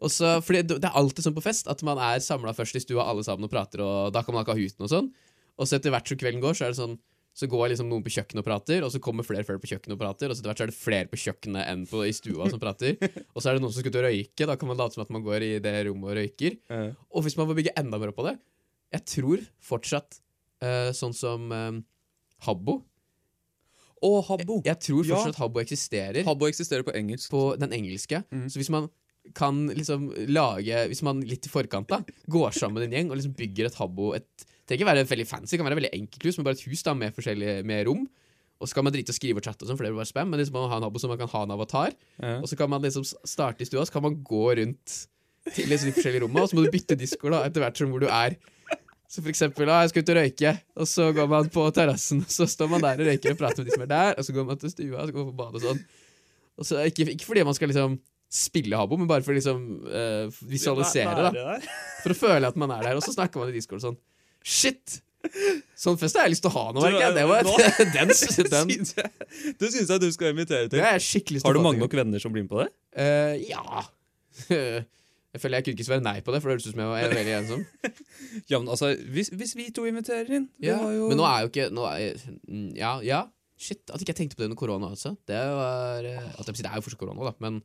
Og 0.00 0.10
så, 0.12 0.36
fordi 0.44 0.64
det 0.72 0.80
er 0.82 0.98
alltid 0.98 1.26
sånn 1.26 1.36
på 1.36 1.44
fest 1.44 1.70
at 1.70 1.84
man 1.86 2.00
er 2.02 2.22
samla 2.24 2.54
først 2.56 2.78
i 2.78 2.82
stua 2.82 3.06
alle 3.10 3.24
sammen 3.26 3.46
og 3.46 3.52
prater, 3.52 3.82
og 3.84 4.10
da 4.14 4.24
kan 4.26 4.36
man 4.36 4.44
ikke 4.44 4.56
ha 4.56 4.60
huten 4.60 4.88
og 4.88 4.92
sånn. 4.92 5.12
Og 5.60 5.68
så 5.68 5.76
etter 5.76 5.92
hvert 5.92 6.08
som 6.08 6.20
kvelden 6.20 6.42
går, 6.42 6.56
så 6.56 6.66
er 6.66 6.74
det 6.74 6.80
sånn 6.80 6.98
så 7.40 7.46
går 7.48 7.70
liksom 7.70 7.88
noen 7.88 8.02
på 8.04 8.10
kjøkkenet 8.12 8.42
og 8.42 8.46
prater, 8.46 8.84
og 8.84 8.90
så 8.92 9.00
kommer 9.02 9.26
flere 9.26 9.46
flere 9.46 9.60
på 9.62 9.70
kjøkkenet 9.70 9.94
og 9.94 10.00
prater, 10.00 10.28
og 10.28 10.34
så 10.34 10.42
etter 10.42 10.50
hvert 10.50 10.60
så 10.60 10.66
er 10.66 10.72
det 10.72 10.76
flere 10.76 11.10
på 11.10 11.20
kjøkkenet 11.22 11.68
enn 11.70 11.84
på, 11.88 12.02
i 12.04 12.14
stua 12.16 12.48
som 12.50 12.60
prater. 12.62 12.98
Og 13.34 13.38
så 13.40 13.50
er 13.50 13.56
det 13.56 13.62
noen 13.62 13.72
som 13.72 13.84
skal 13.84 13.94
ut 13.94 14.00
og 14.00 14.06
røyke, 14.08 14.48
da 14.50 14.56
kan 14.58 14.70
man 14.70 14.80
late 14.80 14.98
som 14.98 15.04
at 15.04 15.12
man 15.14 15.24
går 15.24 15.46
i 15.46 15.52
det 15.62 15.74
rommet 15.86 16.10
og 16.10 16.18
røyker. 16.18 16.58
Uh. 16.72 16.90
Og 17.14 17.24
hvis 17.24 17.38
man 17.38 17.48
får 17.48 17.60
bygge 17.60 17.76
enda 17.80 18.00
mer 18.02 18.12
opp 18.12 18.18
på 18.18 18.26
det 18.26 18.34
Jeg 18.96 19.06
tror 19.14 19.46
fortsatt 19.70 20.18
uh, 20.64 20.90
sånn 20.96 21.14
som 21.16 21.54
uh, 21.54 21.78
Habbo 22.48 22.80
Og 24.02 24.24
Habbo. 24.30 24.62
Jeg 24.64 24.78
tror 24.80 25.04
Ja. 25.06 25.28
at 25.28 25.36
Habbo 25.36 25.60
eksisterer 25.60 26.24
Habbo 26.24 26.46
eksisterer 26.46 26.82
på 26.82 26.94
engelsk. 26.96 27.30
på 27.30 27.58
den 27.60 27.72
engelske. 27.72 28.22
Mm. 28.32 28.46
Så 28.48 28.56
hvis 28.60 28.70
man 28.70 28.88
kan 29.34 29.66
liksom 29.68 30.08
lage 30.28 30.88
Hvis 30.88 31.02
man 31.02 31.20
litt 31.20 31.44
i 31.46 31.50
forkant 31.52 31.86
da 31.88 31.98
går 32.28 32.50
sammen 32.56 32.82
en 32.82 32.90
gjeng 32.90 33.10
og 33.10 33.18
liksom 33.18 33.34
bygger 33.36 33.66
et 33.66 33.74
Habbo 33.74 34.14
et, 34.14 34.24
Det 34.66 34.78
trenger 34.78 34.80
ikke 34.80 34.94
være 34.94 35.08
veldig 35.10 35.26
fancy, 35.26 35.50
det 35.52 35.58
kan 35.60 35.66
være 35.68 35.80
veldig 35.82 35.92
enkelt 35.92 36.22
hus, 36.24 36.38
men 36.38 36.44
bare 36.44 36.54
et 36.54 36.64
hus 36.70 36.82
da 36.82 36.94
med 36.94 37.12
med 37.66 37.86
rom. 37.86 38.08
Og 38.60 38.68
så 38.68 38.74
kan 38.74 38.84
man 38.84 38.92
drite 38.92 39.10
og 39.10 39.14
skrive 39.16 39.36
og 39.36 39.42
chatte, 39.42 39.62
og 39.64 39.68
sånn, 39.68 39.76
for 39.76 39.84
det 39.84 39.90
blir 39.92 39.98
bare 39.98 40.06
spam, 40.12 40.28
men 40.30 40.38
liksom 40.38 40.52
man 40.52 40.70
ha 40.70 40.76
en 40.76 40.82
Habbo 40.84 40.98
så 41.00 41.08
man 41.08 41.18
kan 41.18 41.28
ha 41.28 41.42
en 41.42 41.50
avatar. 41.50 41.92
Ja. 42.22 42.38
Og 42.40 42.44
så 42.48 42.56
kan 42.56 42.70
man 42.70 42.82
liksom 42.82 43.02
starte 43.04 43.62
i 43.62 43.64
stua, 43.66 43.84
så 43.84 43.92
kan 43.92 44.02
man 44.02 44.22
gå 44.22 44.56
rundt 44.56 45.06
til 45.54 45.66
liksom 45.66 45.88
de 45.90 45.96
forskjellige 45.96 46.22
rommene, 46.22 46.42
og 46.44 46.48
så 46.50 46.54
må 46.56 46.64
du 46.64 46.70
bytte 46.70 46.96
disko 46.96 47.30
da, 47.30 47.42
etter 47.48 47.60
hvert 47.64 47.76
som 47.76 47.90
hvor 47.90 48.00
du 48.00 48.06
er. 48.06 48.36
Så 49.10 49.24
for 49.24 49.32
eksempel, 49.32 49.66
ah, 49.74 49.80
jeg 49.82 49.90
skal 49.90 50.04
ut 50.04 50.10
og 50.12 50.18
røyke, 50.20 50.50
og 50.78 50.86
så 50.86 51.08
går 51.16 51.26
man 51.32 51.48
på 51.50 51.64
terrassen, 51.74 52.20
og 52.22 52.30
så 52.30 52.46
står 52.46 52.68
man 52.70 52.84
der 52.84 53.00
og 53.02 53.08
røyker 53.10 53.32
og 53.34 53.40
prater 53.40 53.64
med 53.64 53.66
de 53.72 53.74
som 53.74 53.82
er 53.82 53.90
der, 53.90 54.12
og 54.20 54.26
så 54.28 54.34
går 54.36 54.46
man 54.46 54.60
til 54.62 54.70
stua, 54.70 55.00
og 55.02 55.08
så 55.10 55.16
går 55.16 55.24
man 55.24 55.32
på 55.32 55.38
badet 55.40 55.58
og 55.58 55.64
sånn. 55.66 55.80
Og 56.60 56.68
så 56.68 56.84
ikke, 56.86 57.08
ikke 57.16 57.26
fordi 57.26 57.42
man 57.48 57.56
skal 57.58 57.72
liksom 57.72 57.96
spille 58.30 58.78
habo, 58.78 58.94
men 59.00 59.08
bare 59.10 59.24
for 59.26 59.34
å 59.34 59.38
liksom 59.40 59.64
uh, 59.90 60.30
visualisere, 60.46 61.24
da. 61.26 61.32
For 62.04 62.14
å 62.14 62.18
føle 62.20 62.46
at 62.52 62.60
man 62.62 62.70
er 62.76 62.84
der, 62.86 63.00
og 63.00 63.02
så 63.02 63.16
snakker 63.16 63.42
man 63.42 63.50
i 63.50 63.56
Discord 63.58 63.82
sånn. 63.82 63.96
Shit! 64.46 65.00
Sånn 65.76 65.98
fest 66.00 66.16
har 66.16 66.24
jeg 66.28 66.36
lyst 66.36 66.44
til 66.46 66.52
å 66.52 66.54
ha 66.54 66.62
nå, 66.72 66.80
merker. 66.86 67.10
Det 67.18 67.24
var 67.28 67.42
nå- 67.44 67.56
den, 67.96 68.14
den, 68.54 68.70
jeg- 68.94 69.56
Du 69.58 69.66
syns 69.66 69.90
jeg 69.90 70.00
du 70.00 70.08
skal 70.14 70.30
invitere 70.36 70.70
til. 70.70 70.78
Har 71.50 71.58
du 71.58 71.60
mange 71.66 71.82
nok 71.82 71.98
venner 71.98 72.22
som 72.22 72.32
blir 72.32 72.46
med 72.46 72.54
på 72.54 72.62
det? 72.62 72.70
Uh, 72.94 73.34
ja. 73.50 73.82
jeg 75.30 75.42
føler 75.42 75.60
jeg 75.60 75.66
kunne 75.66 75.78
ikke 75.78 75.86
svare 75.86 76.02
nei 76.02 76.16
på 76.26 76.32
det, 76.34 76.40
for 76.42 76.50
det 76.50 76.56
høres 76.56 76.66
ut 76.66 76.74
som 76.74 76.80
jeg 76.82 76.90
var 76.90 77.04
er 77.04 77.12
veldig 77.14 77.34
ensom. 77.38 77.66
Ja, 78.50 78.58
men 78.58 78.70
altså, 78.70 78.88
hvis, 79.14 79.30
hvis 79.34 79.52
vi 79.58 79.68
to 79.74 79.84
inviterer 79.86 80.30
inn 80.36 80.48
Ja. 80.62 80.78
jo... 80.90 81.10
Men 81.10 81.20
nå 81.20 81.26
er 81.26 81.44
jo 81.44 81.50
ikke 81.50 81.68
er, 81.70 82.24
mm, 82.46 82.70
Ja, 82.78 82.96
ja. 83.06 83.24
Shit, 83.60 83.82
at 83.92 84.00
ikke 84.00 84.14
jeg 84.14 84.18
tenkte 84.22 84.38
på 84.38 84.42
det 84.42 84.48
under 84.48 84.58
korona 84.58 84.88
også. 84.88 85.12
Det 85.28 85.36
var 85.36 86.06
eh, 86.08 86.30
at 86.32 86.48
Det 86.48 86.64
er 86.64 86.78
jo 86.78 86.84
fortsatt 86.86 87.02
korona, 87.02 87.28
da, 87.28 87.34
men 87.44 87.60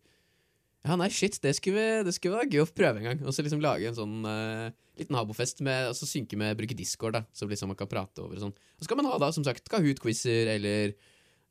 Ja, 0.85 0.97
nei, 0.99 1.07
shit, 1.09 1.39
det 1.41 1.55
skulle, 1.57 2.03
det 2.05 2.13
skulle 2.13 2.37
være 2.37 2.51
gøy 2.51 2.65
å 2.65 2.67
prøve 2.69 3.01
en 3.01 3.07
gang. 3.09 3.23
Og 3.25 3.33
så 3.33 3.45
liksom 3.45 3.63
lage 3.63 3.87
en 3.89 3.97
sånn 3.97 4.19
uh, 4.27 4.69
liten 4.99 5.17
habofest 5.17 5.63
med 5.65 5.89
Og 5.89 5.95
så 5.97 6.05
synke 6.09 6.37
med 6.37 6.57
bruke 6.59 6.77
Discord, 6.77 7.17
da, 7.17 7.23
så 7.33 7.47
liksom 7.49 7.73
man 7.73 7.79
kan 7.79 7.89
prate 7.89 8.21
over 8.21 8.37
og 8.37 8.43
sånn. 8.45 8.53
Og 8.53 8.85
så 8.85 8.91
kan 8.91 9.01
man 9.01 9.09
ha, 9.09 9.17
da, 9.23 9.31
som 9.33 9.45
sagt, 9.47 9.65
Kahoot-quizer 9.73 10.51
eller 10.53 10.93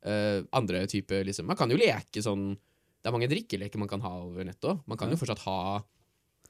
uh, 0.06 0.44
andre 0.54 0.84
typer 0.92 1.26
liksom 1.26 1.50
Man 1.50 1.58
kan 1.58 1.72
jo 1.72 1.80
leke 1.80 2.22
sånn 2.22 2.52
Det 2.54 3.10
er 3.10 3.16
mange 3.16 3.32
drikkeleker 3.32 3.82
man 3.82 3.90
kan 3.90 4.04
ha 4.04 4.12
over 4.28 4.46
nettet 4.46 4.70
òg. 4.70 4.84
Man 4.86 5.00
kan 5.00 5.10
jo 5.10 5.18
fortsatt 5.18 5.42
ha 5.48 5.58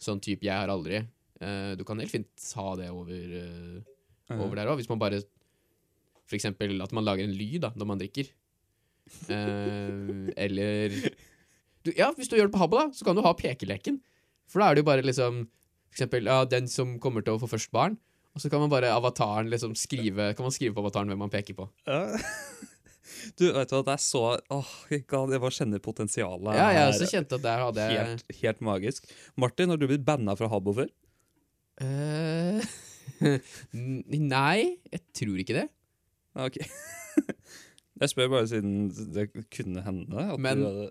sånn 0.05 0.23
type 0.23 0.45
'jeg 0.45 0.55
har 0.55 0.71
aldri'. 0.73 1.05
Uh, 1.43 1.75
du 1.77 1.85
kan 1.85 1.99
helt 1.99 2.13
fint 2.13 2.47
ha 2.57 2.69
det 2.79 2.91
over 2.95 3.11
uh, 3.11 3.81
over 4.39 4.57
der 4.57 4.71
òg. 4.71 4.79
Hvis 4.81 4.89
man 4.89 5.01
bare 5.03 5.23
For 6.25 6.39
eksempel 6.39 6.81
at 6.81 6.93
man 6.97 7.05
lager 7.05 7.25
en 7.25 7.37
lyd 7.37 7.61
da, 7.67 7.73
når 7.77 7.87
man 7.87 8.01
drikker. 8.01 8.31
Uh, 9.29 10.33
eller 10.37 10.89
du, 11.85 11.93
Ja, 11.97 12.13
hvis 12.17 12.29
du 12.29 12.37
gjør 12.37 12.49
det 12.49 12.55
på 12.55 12.63
Habbo, 12.63 12.79
da, 12.81 12.89
så 12.97 13.05
kan 13.05 13.17
du 13.17 13.21
ha 13.21 13.35
pekeleken. 13.37 14.01
For 14.49 14.61
da 14.61 14.71
er 14.71 14.75
det 14.75 14.85
jo 14.85 14.89
bare 14.89 15.05
liksom 15.05 15.45
For 15.91 15.99
eksempel 15.99 16.25
ja, 16.27 16.45
den 16.45 16.67
som 16.69 16.99
kommer 16.99 17.23
til 17.23 17.37
å 17.37 17.43
få 17.43 17.51
først 17.51 17.71
barn. 17.75 17.99
Og 18.35 18.43
så 18.43 18.51
kan 18.51 18.63
man 18.65 18.73
bare 18.73 18.91
avataren 18.91 19.51
liksom 19.53 19.77
skrive 19.79 20.33
Kan 20.35 20.49
man 20.49 20.55
skrive 20.55 20.75
på 20.75 20.83
avataren 20.83 21.13
hvem 21.13 21.21
man 21.27 21.31
peker 21.31 21.55
på. 21.59 21.69
Du, 23.39 23.45
vet 23.53 23.71
du 23.71 23.77
det 23.85 23.95
er 23.95 24.01
så 24.03 24.23
Åh, 24.55 24.71
jeg 24.91 25.05
bare 25.11 25.53
kjenner 25.53 25.83
potensialet 25.85 26.57
Ja, 26.57 26.69
jeg 26.73 26.93
også 26.93 27.09
kjente 27.11 27.39
at 27.39 27.45
der 27.45 27.65
hadde 27.67 27.87
jeg 27.91 28.07
Helt, 28.09 28.37
helt 28.41 28.61
magisk. 28.65 29.11
Martin, 29.37 29.73
har 29.75 29.81
du 29.81 29.87
blitt 29.91 30.07
banna 30.07 30.37
fra 30.39 30.49
Habbo 30.53 30.77
før? 30.81 30.91
Uh, 31.83 32.63
Nei, 33.75 34.77
jeg 34.93 35.01
tror 35.17 35.41
ikke 35.43 35.57
det. 35.57 35.65
Ok. 36.39 36.59
Jeg 38.01 38.11
spør 38.11 38.31
bare 38.33 38.47
siden 38.51 38.89
det 39.15 39.29
kunne 39.55 39.83
hende 39.87 40.25
at 40.35 40.41
Men- 40.43 40.63
du 40.63 40.67
hadde 40.67 40.91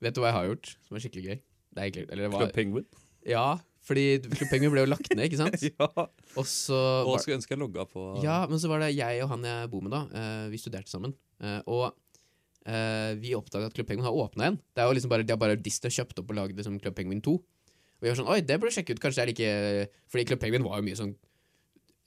Vet 0.00 0.14
du 0.14 0.20
hva 0.22 0.28
jeg 0.30 0.36
har 0.36 0.46
gjort 0.46 0.68
som 0.86 0.96
er 0.96 1.02
skikkelig 1.02 1.24
gøy? 1.26 1.38
Det 1.74 1.80
er 1.82 1.86
egentlig, 1.88 2.04
eller 2.12 2.28
det 2.28 2.38
Club 2.38 2.52
Penguin. 2.54 2.84
ja, 3.26 3.46
fordi 3.88 4.04
Club 4.26 4.50
Penguin 4.52 4.72
ble 4.74 4.82
jo 4.84 4.90
lagt 4.90 5.08
ned, 5.14 5.24
ikke 5.24 5.38
sant? 5.40 5.62
ja. 5.70 5.88
Og 6.36 6.44
så 6.48 6.76
Og 6.76 7.14
var, 7.14 7.22
skulle 7.22 7.38
ønske 7.38 7.54
jeg 7.54 7.60
logga 7.62 7.86
på 7.88 8.04
Ja, 8.24 8.42
men 8.50 8.60
så 8.60 8.68
var 8.70 8.84
det 8.84 8.90
jeg 8.92 9.22
og 9.24 9.30
han 9.32 9.46
jeg 9.48 9.70
bor 9.72 9.84
med 9.84 9.94
da 9.94 10.02
eh, 10.12 10.48
Vi 10.52 10.60
studerte 10.60 10.92
sammen 10.92 11.14
eh, 11.40 11.60
Og 11.64 11.86
eh, 12.68 13.14
vi 13.22 13.32
oppdaget 13.38 13.70
at 13.70 13.78
Club 13.78 13.88
Penguin 13.88 14.08
har 14.08 14.18
åpnet 14.24 14.44
igjen 14.44 14.58
Det 14.76 14.84
er 14.84 14.90
jo 14.90 14.98
liksom 14.98 15.14
bare, 15.14 15.24
de 15.24 15.34
har 15.34 15.40
bare 15.40 15.56
Disney 15.60 15.94
kjøpt 15.94 16.20
opp 16.20 16.34
og 16.34 16.40
laget 16.40 16.60
liksom 16.60 16.76
Club 16.82 16.98
Penguin 16.98 17.22
2 17.24 17.34
Og 17.38 18.04
vi 18.04 18.12
var 18.12 18.20
sånn, 18.20 18.28
oi, 18.34 18.42
det 18.44 18.58
burde 18.60 18.74
sjekke 18.76 18.92
ut 18.92 19.00
Kanskje 19.04 19.22
det 19.22 19.24
er 19.24 19.32
like 19.32 20.04
Fordi 20.12 20.26
Club 20.32 20.44
Penguin 20.44 20.68
var 20.68 20.82
jo 20.82 20.88
mye 20.90 21.00
sånn 21.00 21.16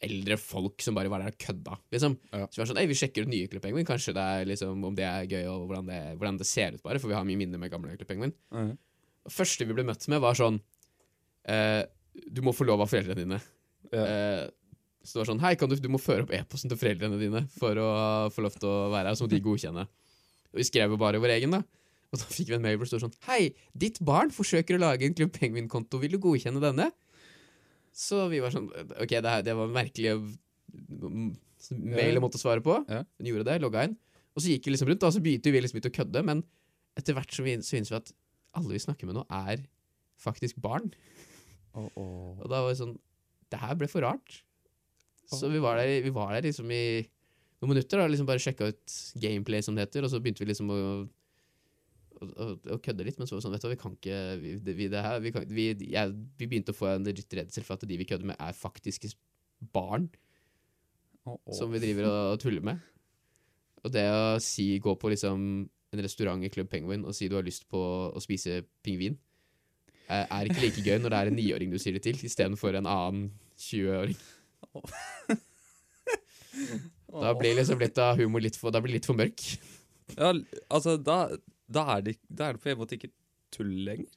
Eldre 0.01 0.37
folk 0.41 0.81
som 0.81 0.95
bare 0.97 1.11
var 1.13 1.21
der 1.21 1.29
og 1.29 1.35
kødda 1.37 1.75
liksom. 1.93 2.15
Ja. 2.33 2.47
Så 2.49 2.57
vi 2.57 2.61
var 2.63 2.69
sånn, 2.71 2.79
ei, 2.81 2.87
vi 2.89 2.95
sjekker 2.97 3.25
ut 3.25 3.29
nye 3.33 3.49
Club 3.49 3.65
Penguin 3.65 3.85
Kanskje 3.89 4.15
det 4.17 4.23
er 4.37 4.47
liksom, 4.49 4.85
om 4.85 4.95
det 4.97 5.05
er 5.05 5.27
gøy 5.29 5.45
Og 5.51 5.67
hvordan 5.69 5.89
det, 5.89 5.99
hvordan 6.17 6.39
det 6.41 6.47
ser 6.49 6.77
ut 6.77 6.81
bare 6.85 7.01
For 7.01 7.11
vi 7.11 7.17
har 7.17 7.27
mye 7.27 7.37
minne 7.37 7.61
med 7.61 7.69
gamle 7.73 7.93
Club 7.99 8.09
Penguin. 8.09 8.33
Og 9.21 9.33
første 9.33 9.67
vi 9.69 9.75
ble 9.77 9.85
møtt 9.85 10.07
med 10.09 10.23
var 10.23 10.37
sånn 10.37 10.57
eh, 11.49 11.83
Du 12.31 12.41
må 12.45 12.53
få 12.55 12.67
lov 12.67 12.83
av 12.83 12.91
foreldrene 12.91 13.23
dine 13.23 13.41
Ja. 13.91 14.03
Eh, 14.05 14.43
så 15.01 15.15
det 15.17 15.21
var 15.23 15.29
sånn 15.31 15.41
Hei, 15.41 15.55
kan 15.57 15.69
du, 15.71 15.75
du 15.81 15.89
må 15.89 15.97
føre 15.97 16.27
opp 16.27 16.33
e-posten 16.37 16.69
til 16.69 16.77
foreldrene 16.77 17.17
dine 17.17 17.39
for 17.55 17.77
å 17.81 17.91
få 18.33 18.43
lov 18.45 18.57
til 18.59 18.69
å 18.69 18.89
være 18.93 19.09
her, 19.09 19.17
så 19.17 19.25
må 19.25 19.31
de 19.31 19.39
godkjenne. 19.41 19.85
Og 20.51 20.59
vi 20.61 20.65
skrev 20.67 20.93
jo 20.93 20.99
bare 21.01 21.21
vår 21.23 21.33
egen, 21.39 21.55
da. 21.55 21.63
Og 22.11 22.19
da 22.19 22.27
fikk 22.27 22.51
vi 22.51 22.57
en 22.57 22.61
mail 22.61 22.77
hvor 22.77 22.85
det 22.85 22.91
står 22.91 23.05
sånn 23.07 23.15
Hei, 23.25 23.55
ditt 23.73 23.97
barn 24.05 24.33
forsøker 24.35 24.77
å 24.77 24.83
lage 24.83 25.07
en 25.07 25.15
Klubb 25.17 25.33
Penguin-konto, 25.37 25.97
vil 26.03 26.13
du 26.13 26.19
godkjenne 26.21 26.61
denne? 26.61 26.91
Så 27.95 28.27
vi 28.31 28.43
var 28.43 28.53
sånn 28.53 28.69
Ok, 28.71 29.15
det, 29.15 29.25
her, 29.25 29.43
det 29.47 29.55
var 29.57 29.67
en 29.67 29.75
merkelig 29.75 30.13
mm, 30.19 31.31
mail 31.81 32.17
jeg 32.17 32.23
måtte 32.23 32.41
svare 32.41 32.63
på. 32.63 32.77
Ja. 32.91 33.03
Hun 33.19 33.31
gjorde 33.31 33.47
det, 33.49 33.59
logga 33.63 33.85
inn. 33.87 33.97
Og 34.35 34.43
så 34.43 34.53
gikk 34.53 34.67
vi 34.67 34.75
liksom 34.75 34.91
rundt, 34.91 35.03
og 35.07 35.15
så 35.15 35.23
begynte 35.23 35.51
vi 35.51 35.61
liksom 35.63 35.81
ikke 35.81 35.91
å 35.91 35.97
kødde, 36.01 36.23
men 36.27 36.43
etter 36.99 37.15
hvert 37.15 37.33
så, 37.35 37.43
vi, 37.45 37.57
så 37.63 37.77
innså 37.79 37.95
vi 37.95 37.99
at 37.99 38.13
alle 38.59 38.75
vi 38.75 38.83
snakker 38.83 39.07
med 39.07 39.17
nå, 39.17 39.25
er 39.31 39.63
faktisk 40.21 40.59
barn. 40.63 40.91
Og 41.77 42.47
da 42.51 42.63
var 42.63 42.73
det 42.73 42.81
sånn 42.81 42.97
Det 43.51 43.59
her 43.61 43.77
ble 43.79 43.87
for 43.91 44.03
rart. 44.03 44.41
Så 45.31 45.47
vi 45.51 45.61
var 45.63 45.79
der, 45.79 46.01
vi 46.03 46.11
var 46.11 46.33
der 46.35 46.49
liksom 46.49 46.71
i 46.75 47.01
noen 47.61 47.73
minutter 47.73 48.01
og 48.01 48.09
liksom 48.11 48.27
bare 48.27 48.41
sjekka 48.41 48.71
ut 48.71 48.95
gameplay, 49.21 49.63
som 49.63 49.75
det 49.77 49.85
heter, 49.85 50.03
og 50.03 50.11
så 50.11 50.19
begynte 50.19 50.43
vi 50.43 50.49
liksom 50.49 50.71
å 50.73 50.79
å, 52.21 52.27
å, 52.29 52.47
å 52.75 52.77
kødde 52.83 53.05
litt, 53.05 53.17
men 53.19 53.27
så 53.27 53.35
var 53.35 53.41
det 53.41 53.45
sånn, 53.45 53.55
vet 53.55 53.63
du 53.63 53.67
hva, 53.67 53.73
vi 53.73 53.81
kan 53.81 53.95
ikke 53.97 54.19
vi, 54.41 54.53
det, 54.61 54.75
vi, 54.77 54.87
det 54.91 55.03
her, 55.05 55.21
vi, 55.23 55.33
kan, 55.33 55.45
vi, 55.49 55.65
jeg, 55.93 56.15
vi 56.37 56.47
begynte 56.49 56.73
å 56.73 56.77
få 56.77 56.91
en 56.93 57.07
litt 57.07 57.37
redsel 57.37 57.65
for 57.65 57.77
at 57.77 57.85
de 57.89 57.97
vi 57.97 58.07
kødder 58.09 58.29
med, 58.31 58.37
er 58.37 58.57
faktiske 58.57 59.13
barn 59.73 60.09
som 61.53 61.73
vi 61.73 61.81
driver 61.81 62.09
og, 62.09 62.19
og 62.33 62.39
tuller 62.41 62.65
med. 62.65 62.81
Og 63.81 63.93
det 63.93 64.05
å 64.13 64.37
si, 64.43 64.73
gå 64.81 64.93
på 65.01 65.11
liksom 65.13 65.45
en 65.91 66.03
restaurant 66.05 66.45
i 66.45 66.51
Club 66.53 66.69
Penguin 66.71 67.05
og 67.07 67.15
si 67.17 67.29
du 67.29 67.35
har 67.37 67.45
lyst 67.45 67.67
på 67.71 67.81
å 68.09 68.21
spise 68.23 68.61
pingvin, 68.85 69.17
er, 70.11 70.25
er 70.27 70.49
ikke 70.49 70.63
like 70.65 70.83
gøy 70.85 70.97
når 71.01 71.13
det 71.13 71.19
er 71.19 71.31
en 71.31 71.37
niåring 71.39 71.71
du 71.73 71.79
sier 71.81 71.95
det 71.97 72.03
til, 72.05 72.19
istedenfor 72.27 72.77
en 72.79 72.89
annen 72.89 73.29
20-åring. 73.61 74.17
Da 77.11 77.33
blir 77.35 77.57
liksom 77.57 77.79
litt 77.81 77.97
av 77.99 78.19
humor 78.19 78.43
litt 78.43 78.57
for, 78.59 78.75
litt 78.87 79.07
for 79.07 79.17
mørk. 79.19 79.43
Ja, 80.15 80.31
altså, 80.71 80.97
da, 80.99 81.17
da, 81.67 81.85
er 81.97 82.05
det, 82.05 82.17
da 82.27 82.49
er 82.49 82.57
det 82.57 82.63
på 82.63 82.71
en 82.71 82.79
måte 82.79 82.97
ikke 82.97 83.11
tull 83.51 83.71
lenger. 83.87 84.11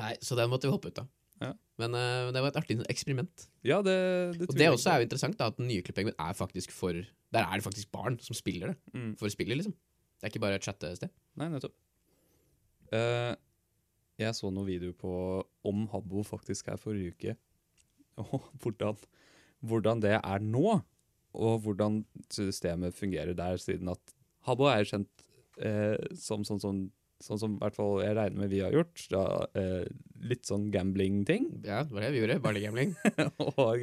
Nei, 0.00 0.14
Så 0.24 0.38
den 0.38 0.48
måtte 0.52 0.68
vi 0.68 0.74
hoppe 0.74 0.92
ut 0.92 1.02
av. 1.02 1.08
Ja. 1.40 1.50
Men 1.80 1.96
uh, 1.96 2.30
det 2.32 2.40
var 2.44 2.52
et 2.52 2.58
artig 2.60 2.78
eksperiment. 2.92 3.46
Ja, 3.66 3.80
det, 3.84 3.96
det 4.38 4.48
Og 4.48 4.56
det 4.56 4.68
også 4.70 4.92
er 4.92 5.02
jo 5.02 5.08
interessant, 5.08 5.38
da, 5.40 5.48
at 5.52 5.60
den 5.60 5.68
nye 5.70 5.84
klippingen 5.84 6.16
er 6.16 6.36
faktisk 6.36 6.72
for 6.76 6.96
Der 6.96 7.44
er 7.44 7.54
det 7.56 7.64
faktisk 7.64 7.92
barn 7.92 8.18
som 8.24 8.36
spiller 8.36 8.72
det. 8.72 8.76
Mm. 8.96 9.14
For 9.20 9.32
spillet, 9.32 9.60
liksom. 9.60 9.76
Det 10.20 10.28
er 10.28 10.32
ikke 10.32 10.42
bare 10.42 10.60
et 10.60 10.66
chattested. 10.66 11.12
Nei, 11.40 11.48
nettopp. 11.48 11.76
Eh, 12.92 13.32
jeg 14.26 14.36
så 14.38 14.50
noen 14.52 14.68
videoer 14.68 14.96
på 14.98 15.12
om 15.66 15.86
Habbo 15.92 16.24
faktisk 16.26 16.70
er 16.72 16.80
forrige 16.80 17.14
uke. 17.14 17.36
Og 18.26 18.46
hvordan, 18.62 18.98
hvordan 19.64 20.02
det 20.04 20.16
er 20.18 20.44
nå, 20.44 20.80
og 21.30 21.60
hvordan 21.62 22.00
systemet 22.26 22.96
fungerer 22.96 23.36
der, 23.38 23.58
siden 23.62 23.92
at 23.92 24.14
Habbo 24.48 24.66
er 24.66 24.82
kjent 24.88 25.22
eh, 25.62 25.94
som 26.18 26.46
sånn 26.46 26.62
som 26.62 26.88
Sånn 27.20 27.36
som 27.36 27.56
hvert 27.60 27.74
fall 27.76 27.98
jeg 28.00 28.14
regner 28.16 28.40
med 28.40 28.48
vi 28.48 28.62
har 28.64 28.72
gjort. 28.72 29.02
Da, 29.12 29.24
eh, 29.60 29.82
litt 30.24 30.48
sånn 30.48 30.70
gambling-ting. 30.72 31.50
Ja, 31.66 31.82
det 31.84 31.92
var 31.92 32.06
det 32.06 32.14
vi 32.14 32.22
gjorde. 32.22 32.38
Barnegambling. 32.40 32.94
og, 33.60 33.82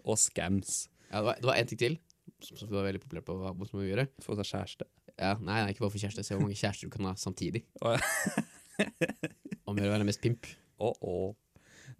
og 0.00 0.16
scams. 0.16 0.86
Ja, 1.10 1.20
det 1.20 1.44
var, 1.44 1.58
én 1.60 1.68
ting 1.68 1.82
til 1.82 1.98
som, 2.40 2.56
som 2.56 2.72
var 2.72 2.86
veldig 2.88 3.02
populært 3.04 3.28
på 3.28 3.36
Habbo. 3.44 3.68
Få 3.68 4.38
seg 4.38 4.48
kjæreste. 4.48 4.88
Ja, 5.12 5.34
nei, 5.36 5.58
nei, 5.60 5.74
ikke 5.74 5.84
bare 5.84 5.92
for 5.92 6.00
kjæreste. 6.00 6.24
Se 6.24 6.38
hvor 6.38 6.46
mange 6.46 6.56
kjærester 6.56 6.88
du 6.88 6.96
kan 6.96 7.10
ha 7.10 7.14
samtidig. 7.20 7.66
Om 9.66 9.76
å 9.76 9.78
gjøre 9.78 9.90
å 9.90 9.94
være 9.94 10.08
mest 10.08 10.22
pimp. 10.24 10.48
Oh, 10.80 10.94
oh. 11.04 11.30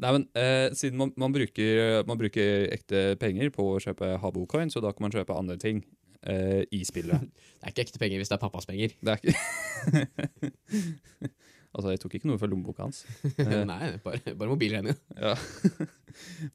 Nei, 0.00 0.12
men 0.14 0.26
eh, 0.38 0.70
Siden 0.76 0.98
man, 1.00 1.12
man, 1.20 1.32
bruker, 1.34 2.00
man 2.08 2.18
bruker 2.20 2.68
ekte 2.72 3.14
penger 3.20 3.52
på 3.54 3.66
å 3.74 3.80
kjøpe 3.82 4.14
Habocoin, 4.22 4.72
så 4.72 4.82
da 4.84 4.94
kan 4.94 5.06
man 5.06 5.14
kjøpe 5.14 5.36
andre 5.36 5.58
ting 5.60 5.82
eh, 6.24 6.62
i 6.72 6.82
spillet. 6.88 7.28
Det 7.60 7.68
er 7.68 7.74
ikke 7.74 7.86
ekte 7.88 8.00
penger 8.00 8.22
hvis 8.22 8.30
det 8.32 8.38
er 8.38 8.42
pappas 8.42 8.68
penger. 8.68 8.96
Det 9.04 9.12
er 9.12 9.18
ikke 9.20 9.36
Altså, 11.70 11.92
jeg 11.92 12.00
tok 12.02 12.14
ikke 12.18 12.26
noe 12.26 12.40
fra 12.40 12.48
lommeboka 12.50 12.82
hans. 12.88 13.04
Eh, 13.44 13.60
nei, 13.68 13.92
bare, 14.02 14.34
bare 14.34 14.50
mobilregninga. 14.50 14.96
Ja. 15.20 15.36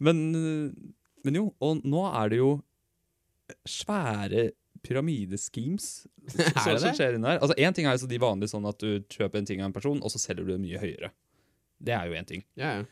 men, 0.04 0.18
men 1.24 1.38
jo, 1.40 1.46
og 1.64 1.86
nå 1.88 2.02
er 2.10 2.34
det 2.34 2.42
jo 2.42 2.50
svære 3.70 4.50
pyramideschemes 4.86 5.88
som, 6.64 6.78
som 6.82 6.92
skjer 6.98 7.18
inni 7.18 7.30
her. 7.30 7.42
Altså, 7.42 7.58
Én 7.58 7.76
ting 7.76 7.88
er 7.88 7.96
altså 7.96 8.10
de 8.12 8.22
vanlige 8.22 8.54
sånn 8.54 8.68
at 8.70 8.82
du 8.82 9.02
kjøper 9.12 9.42
en 9.42 9.50
ting 9.50 9.64
av 9.64 9.72
en 9.72 9.76
person, 9.76 10.02
og 10.02 10.14
så 10.14 10.22
selger 10.22 10.46
du 10.46 10.54
det 10.54 10.62
mye 10.64 10.82
høyere. 10.82 11.12
Det 11.86 11.96
er 11.96 12.10
jo 12.10 12.20
én 12.20 12.30
ting. 12.30 12.46
Ja, 12.60 12.78
ja. 12.80 12.86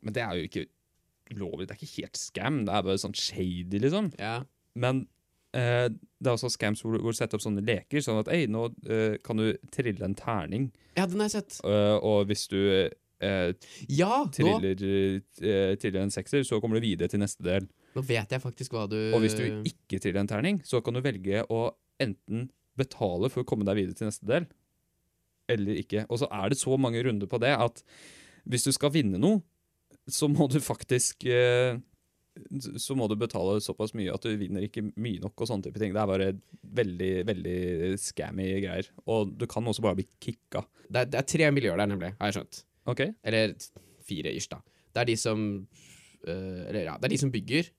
Men 0.00 0.16
det 0.16 0.22
er 0.24 0.36
jo 0.38 0.48
ikke 0.48 0.66
lovlig. 1.36 1.68
Det 1.68 1.74
er 1.74 1.80
ikke 1.80 2.02
helt 2.02 2.20
scam. 2.20 2.62
Det 2.66 2.74
er 2.74 2.84
bare 2.86 3.00
sånn 3.02 3.16
shady, 3.16 3.80
liksom. 3.82 4.12
ja. 4.20 4.40
Men 4.80 5.02
eh, 5.56 5.88
det 5.90 6.30
er 6.30 6.36
også 6.36 6.52
scams 6.54 6.84
hvor, 6.84 6.94
du 6.94 7.16
setter 7.16 7.38
opp 7.38 7.44
sånne 7.44 7.64
leker, 7.66 8.02
sånn 8.04 8.20
at 8.22 8.30
ei, 8.32 8.44
nå 8.50 8.68
eh, 8.86 9.16
kan 9.24 9.40
du 9.40 9.50
trille 9.74 10.04
en 10.06 10.16
terning, 10.18 10.70
Ja, 10.96 11.06
den 11.06 11.22
har 11.22 11.30
jeg 11.30 11.40
sett. 11.40 11.58
Uh, 11.64 11.96
og 12.06 12.30
hvis 12.30 12.46
du 12.50 12.58
eh, 12.60 13.50
Ja, 13.88 14.24
triller, 14.32 14.78
eh, 14.78 15.74
triller 15.80 16.02
en 16.02 16.14
sekser, 16.14 16.44
så 16.46 16.60
kommer 16.60 16.78
du 16.78 16.86
videre 16.86 17.10
til 17.10 17.22
neste 17.22 17.44
del. 17.46 17.68
Nå 17.96 18.04
vet 18.06 18.32
jeg 18.32 18.42
faktisk 18.42 18.74
hva 18.76 18.86
du 18.90 18.98
Og 19.16 19.20
hvis 19.24 19.36
du 19.38 19.44
ikke 19.66 19.98
triller 19.98 20.22
en 20.22 20.30
terning, 20.30 20.60
så 20.66 20.82
kan 20.84 20.94
du 20.96 21.02
velge 21.04 21.44
å 21.50 21.68
enten 22.00 22.48
betale 22.78 23.28
for 23.32 23.42
å 23.42 23.48
komme 23.48 23.66
deg 23.68 23.76
videre 23.80 23.98
til 23.98 24.08
neste 24.08 24.28
del, 24.28 24.46
eller 25.50 25.80
ikke. 25.82 26.06
Og 26.08 26.22
så 26.22 26.28
er 26.32 26.52
det 26.52 26.60
så 26.60 26.76
mange 26.80 27.02
runder 27.04 27.28
på 27.30 27.40
det 27.42 27.52
at 27.58 27.82
hvis 28.48 28.64
du 28.68 28.72
skal 28.72 28.92
vinne 28.94 29.20
noe, 29.20 29.42
så 30.10 30.30
må 30.30 30.46
du 30.50 30.58
faktisk 30.64 31.26
eh, 31.28 31.76
så 32.80 32.94
må 32.96 33.08
du 33.10 33.16
betale 33.18 33.58
såpass 33.62 33.92
mye 33.98 34.12
at 34.14 34.24
du 34.24 34.30
vinner 34.38 34.64
ikke 34.64 34.84
mye 35.02 35.20
nok 35.22 35.42
og 35.42 35.50
sånne 35.50 35.66
type 35.66 35.80
ting. 35.82 35.92
Det 35.94 36.00
er 36.00 36.10
bare 36.10 36.28
veldig, 36.80 37.10
veldig 37.28 37.58
scammy 38.00 38.48
greier. 38.62 38.88
Og 39.10 39.34
du 39.36 39.46
kan 39.50 39.66
også 39.66 39.84
bare 39.84 39.98
bli 39.98 40.06
kicka. 40.22 40.62
det, 40.86 41.02
er, 41.02 41.10
det 41.10 41.20
er 41.20 41.28
tre 41.34 41.50
miljøer 41.54 41.80
der, 41.80 41.90
nemlig, 41.90 42.12
har 42.20 42.30
jeg 42.30 42.38
skjønt. 42.38 42.62
Ok? 42.90 43.02
Eller 43.26 43.54
fire 44.06 44.32
ish, 44.36 44.50
da. 44.50 44.60
Det 44.90 45.02
er 45.02 45.10
de 45.10 45.16
som 45.20 45.42
øh, 45.60 46.62
Eller 46.68 46.82
ja, 46.86 46.96
det 46.98 47.10
er 47.10 47.14
de 47.14 47.20
som 47.20 47.32
bygger. 47.34 47.70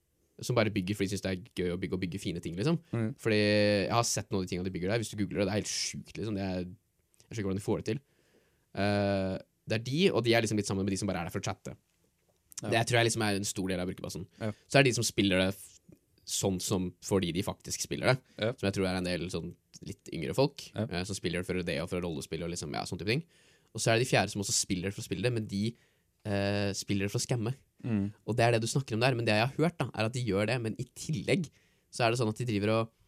Som 0.42 0.58
bare 0.58 0.72
bygger 0.74 0.98
fordi 0.98 1.10
de 1.10 1.16
syns 1.16 1.24
det 1.24 1.32
er 1.32 1.44
gøy 1.62 1.74
å 1.74 1.78
bygge 1.80 1.96
og 1.96 2.02
bygge 2.02 2.20
fine 2.22 2.42
ting, 2.42 2.56
liksom. 2.58 2.78
Mm. 2.90 3.12
Fordi 3.22 3.38
jeg 3.38 3.94
har 3.94 4.08
sett 4.08 4.28
noen 4.30 4.42
av 4.42 4.46
de 4.46 4.52
tingene 4.52 4.68
de 4.68 4.74
bygger 4.74 4.92
der. 4.92 5.02
Hvis 5.02 5.12
du 5.12 5.18
googler 5.20 5.42
det, 5.42 5.46
det 5.46 5.54
er 5.54 5.60
helt 5.60 5.72
sjukt, 5.72 6.12
liksom. 6.18 6.36
Det 6.38 6.44
er, 6.48 6.66
jeg 6.66 7.30
skjønner 7.30 7.40
ikke 7.40 7.48
hvordan 7.50 7.62
de 7.62 7.66
får 7.68 7.82
det 7.82 7.88
til. 7.92 8.02
Uh, 8.72 9.36
det 9.68 9.78
er 9.78 9.84
de, 9.86 10.02
og 10.10 10.24
de 10.26 10.34
er 10.34 10.44
liksom 10.44 10.58
litt 10.58 10.68
sammen 10.68 10.86
med 10.86 10.94
de 10.94 10.98
som 11.00 11.10
bare 11.10 11.22
er 11.22 11.28
der 11.28 11.34
for 11.34 11.42
å 11.42 11.46
chatte. 11.46 11.76
Ja. 12.62 12.70
Det 12.74 12.82
tror 12.88 13.00
jeg 13.00 13.10
liksom 13.10 13.24
er 13.26 13.38
en 13.38 13.48
stor 13.48 13.70
del 13.70 13.82
av 13.82 13.90
brukerbasen. 13.90 14.26
Ja. 14.40 14.50
Så 14.66 14.78
er 14.78 14.84
det 14.84 14.92
de 14.92 14.98
som 14.98 15.06
spiller 15.06 15.42
det 15.42 15.50
sånn 16.28 16.60
som 16.62 16.90
fordi 17.02 17.32
de 17.34 17.44
faktisk 17.46 17.82
spiller 17.84 18.12
det. 18.12 18.16
Ja. 18.38 18.50
Som 18.54 18.68
jeg 18.68 18.76
tror 18.78 18.88
er 18.88 18.98
en 19.00 19.08
del 19.08 19.26
sånn 19.32 19.50
litt 19.82 20.12
yngre 20.14 20.34
folk 20.36 20.62
eh, 20.78 21.00
som 21.08 21.16
spiller 21.18 21.42
det 21.42 21.48
for 21.48 21.58
det 21.66 21.78
og 21.82 21.88
for 21.90 22.04
rollespill 22.04 22.44
og 22.46 22.52
liksom, 22.52 22.74
ja, 22.76 22.84
sånn 22.86 23.00
type 23.00 23.10
ting. 23.10 23.24
Og 23.74 23.82
så 23.82 23.90
er 23.90 23.98
det 23.98 24.06
de 24.06 24.12
fjerde 24.12 24.34
som 24.34 24.44
også 24.44 24.54
spiller 24.54 24.90
det 24.90 24.94
for 24.94 25.02
å 25.02 25.08
spille 25.08 25.24
det, 25.24 25.32
men 25.34 25.48
de 25.48 25.72
uh, 26.28 26.70
spiller 26.76 27.08
det 27.08 27.12
for 27.12 27.18
å 27.18 27.24
skamme. 27.24 27.54
Mm. 27.84 28.08
Og 28.26 28.38
det 28.38 28.46
er 28.46 28.54
det 28.54 28.62
du 28.64 28.70
snakker 28.70 28.96
om 28.96 29.04
der, 29.04 29.14
men 29.18 29.26
det 29.26 29.36
jeg 29.36 29.46
har 29.48 29.54
hørt, 29.58 29.78
da, 29.80 29.88
er 29.92 30.08
at 30.08 30.16
de 30.16 30.24
gjør 30.24 30.48
det, 30.50 30.58
men 30.62 30.76
i 30.80 30.86
tillegg 30.98 31.48
så 31.92 32.06
er 32.06 32.12
det 32.12 32.20
sånn 32.22 32.32
at 32.32 32.42
de 32.42 32.48
driver 32.48 32.76
og 32.80 32.98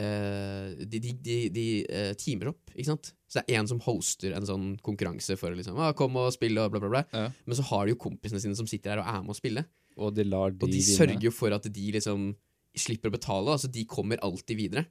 Uh, 0.00 0.72
De, 0.80 0.96
de, 0.96 1.10
de, 1.12 1.34
de 1.52 1.64
uh, 1.84 2.12
teamer 2.16 2.54
opp, 2.54 2.70
ikke 2.72 2.88
sant? 2.88 3.10
Så 3.28 3.36
det 3.36 3.52
er 3.52 3.60
en 3.60 3.68
som 3.68 3.82
hoster 3.84 4.32
en 4.32 4.46
sånn 4.48 4.70
konkurranse 4.80 5.36
for 5.36 5.52
å 5.52 5.58
liksom 5.58 5.76
ah, 5.76 5.92
'Kom 5.92 6.16
og 6.16 6.30
spill', 6.32 6.56
og 6.56 6.72
bla, 6.72 6.80
bla, 6.80 6.88
bla. 6.88 7.02
Ja. 7.12 7.26
Men 7.44 7.58
så 7.58 7.66
har 7.68 7.84
de 7.84 7.92
jo 7.92 8.00
kompisene 8.00 8.40
sine 8.40 8.56
som 8.56 8.64
sitter 8.70 8.94
der 8.94 9.02
og 9.02 9.10
er 9.12 9.20
med 9.20 9.34
å 9.34 9.36
spille. 9.36 9.66
Og 10.00 10.14
de 10.16 10.24
lar 10.24 10.54
de, 10.54 10.64
Og 10.64 10.72
de 10.72 10.80
sørger 10.80 11.20
jo 11.20 11.34
for 11.34 11.52
at 11.52 11.68
de 11.68 11.92
liksom 11.92 12.30
slipper 12.72 13.12
å 13.12 13.16
betale. 13.18 13.52
Altså, 13.52 13.68
de 13.68 13.84
kommer 13.84 14.22
alltid 14.24 14.56
videre. 14.56 14.86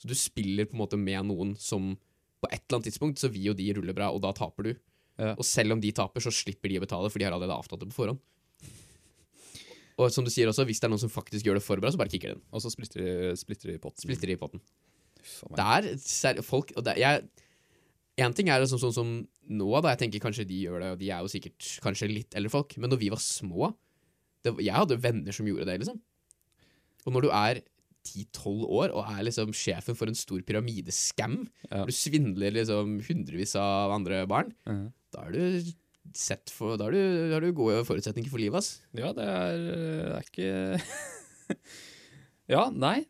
Så 0.00 0.08
du 0.08 0.16
spiller 0.16 0.64
på 0.64 0.76
en 0.76 0.82
måte 0.86 0.96
med 0.96 1.28
noen 1.28 1.52
som 1.60 1.92
på 2.40 2.48
et 2.48 2.62
eller 2.62 2.78
annet 2.78 2.88
tidspunkt 2.88 3.20
så 3.20 3.28
vil 3.32 3.50
jo 3.50 3.56
de 3.56 3.68
rulle 3.76 3.94
bra, 3.96 4.08
og 4.08 4.22
da 4.24 4.32
taper 4.36 4.70
du. 4.70 4.72
Ja. 5.16 5.34
Og 5.34 5.44
selv 5.48 5.76
om 5.76 5.80
de 5.84 5.92
taper, 5.92 6.24
så 6.24 6.32
slipper 6.32 6.72
de 6.72 6.80
å 6.80 6.84
betale, 6.84 7.12
for 7.12 7.20
de 7.20 7.28
har 7.28 7.36
allerede 7.36 7.56
avtalt 7.56 7.84
det 7.84 7.88
på 7.92 8.00
forhånd. 8.00 8.20
Og 9.98 10.10
som 10.12 10.24
du 10.26 10.30
sier 10.30 10.48
også, 10.50 10.66
hvis 10.68 10.78
det 10.82 10.84
er 10.84 10.92
noen 10.92 11.00
som 11.00 11.12
faktisk 11.12 11.46
gjør 11.46 11.56
det 11.56 11.64
for 11.64 11.80
bra, 11.80 11.88
så 11.90 11.96
bare 12.00 12.12
kicker 12.12 12.34
den. 12.34 12.42
Og 12.52 12.60
så 12.60 12.68
splitter 12.72 13.00
de, 13.00 13.36
splitter 13.40 13.72
de 13.72 13.78
potten. 13.80 14.02
Splitter 14.04 14.28
de 14.28 14.36
i 14.36 14.40
potten. 14.40 14.60
Uff 15.22 15.38
a 15.46 15.48
meg. 15.48 15.56
Det 15.56 15.66
er 15.94 15.98
ser, 16.04 16.42
folk 16.44 16.72
og 16.76 16.84
der, 16.84 17.00
jeg, 17.00 17.28
En 18.18 18.32
ting 18.32 18.48
er 18.48 18.62
sånn, 18.64 18.80
sånn 18.80 18.94
som 18.96 19.08
nå, 19.48 19.66
da. 19.84 19.90
Jeg 19.92 19.98
tenker 20.06 20.22
kanskje 20.24 20.46
de 20.48 20.62
gjør 20.64 20.80
det, 20.80 20.90
og 20.94 20.98
de 21.02 21.10
er 21.12 21.20
jo 21.20 21.28
sikkert 21.28 21.66
kanskje 21.84 22.08
litt 22.08 22.36
eldre 22.38 22.48
folk. 22.54 22.76
Men 22.80 22.88
når 22.88 23.00
vi 23.02 23.10
var 23.12 23.20
små 23.20 23.74
det, 24.42 24.54
Jeg 24.64 24.72
hadde 24.72 24.96
venner 25.02 25.32
som 25.36 25.44
gjorde 25.48 25.66
det, 25.68 25.80
liksom. 25.82 25.98
Og 27.06 27.12
når 27.12 27.22
du 27.26 27.30
er 27.30 27.60
10-12 28.06 28.64
år 28.70 28.92
og 28.94 29.04
er 29.10 29.24
liksom 29.26 29.52
sjefen 29.52 29.96
for 29.98 30.06
en 30.08 30.14
stor 30.16 30.40
pyramidescam, 30.46 31.48
Ja. 31.70 31.84
du 31.84 31.92
svindler 31.92 32.52
liksom 32.54 33.00
hundrevis 33.04 33.54
av 33.56 33.90
andre 33.92 34.26
barn, 34.26 34.54
Mhm. 34.66 34.92
da 35.12 35.20
er 35.26 35.32
du 35.32 35.72
sett 36.16 36.52
for 36.54 36.76
Da 36.78 36.86
har 36.86 36.94
du, 36.94 37.32
har 37.32 37.42
du 37.42 37.50
gode 37.56 37.82
forutsetninger 37.88 38.30
for 38.30 38.42
livet, 38.42 38.60
ass. 38.60 38.82
Ja, 38.96 39.12
det 39.16 39.26
er, 39.26 39.66
det 39.66 40.14
er 40.14 40.30
ikke 40.30 41.56
Ja, 42.54 42.68
nei. 42.70 43.00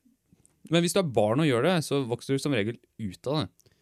Men 0.73 0.83
hvis 0.83 0.97
du 0.97 1.01
er 1.03 1.15
barn 1.19 1.43
og 1.43 1.49
gjør 1.49 1.67
det, 1.69 1.75
så 1.87 2.01
vokser 2.09 2.37
du 2.37 2.43
som 2.43 2.55
regel 2.57 2.79
ut 2.99 3.31
av 3.31 3.43
det. 3.43 3.75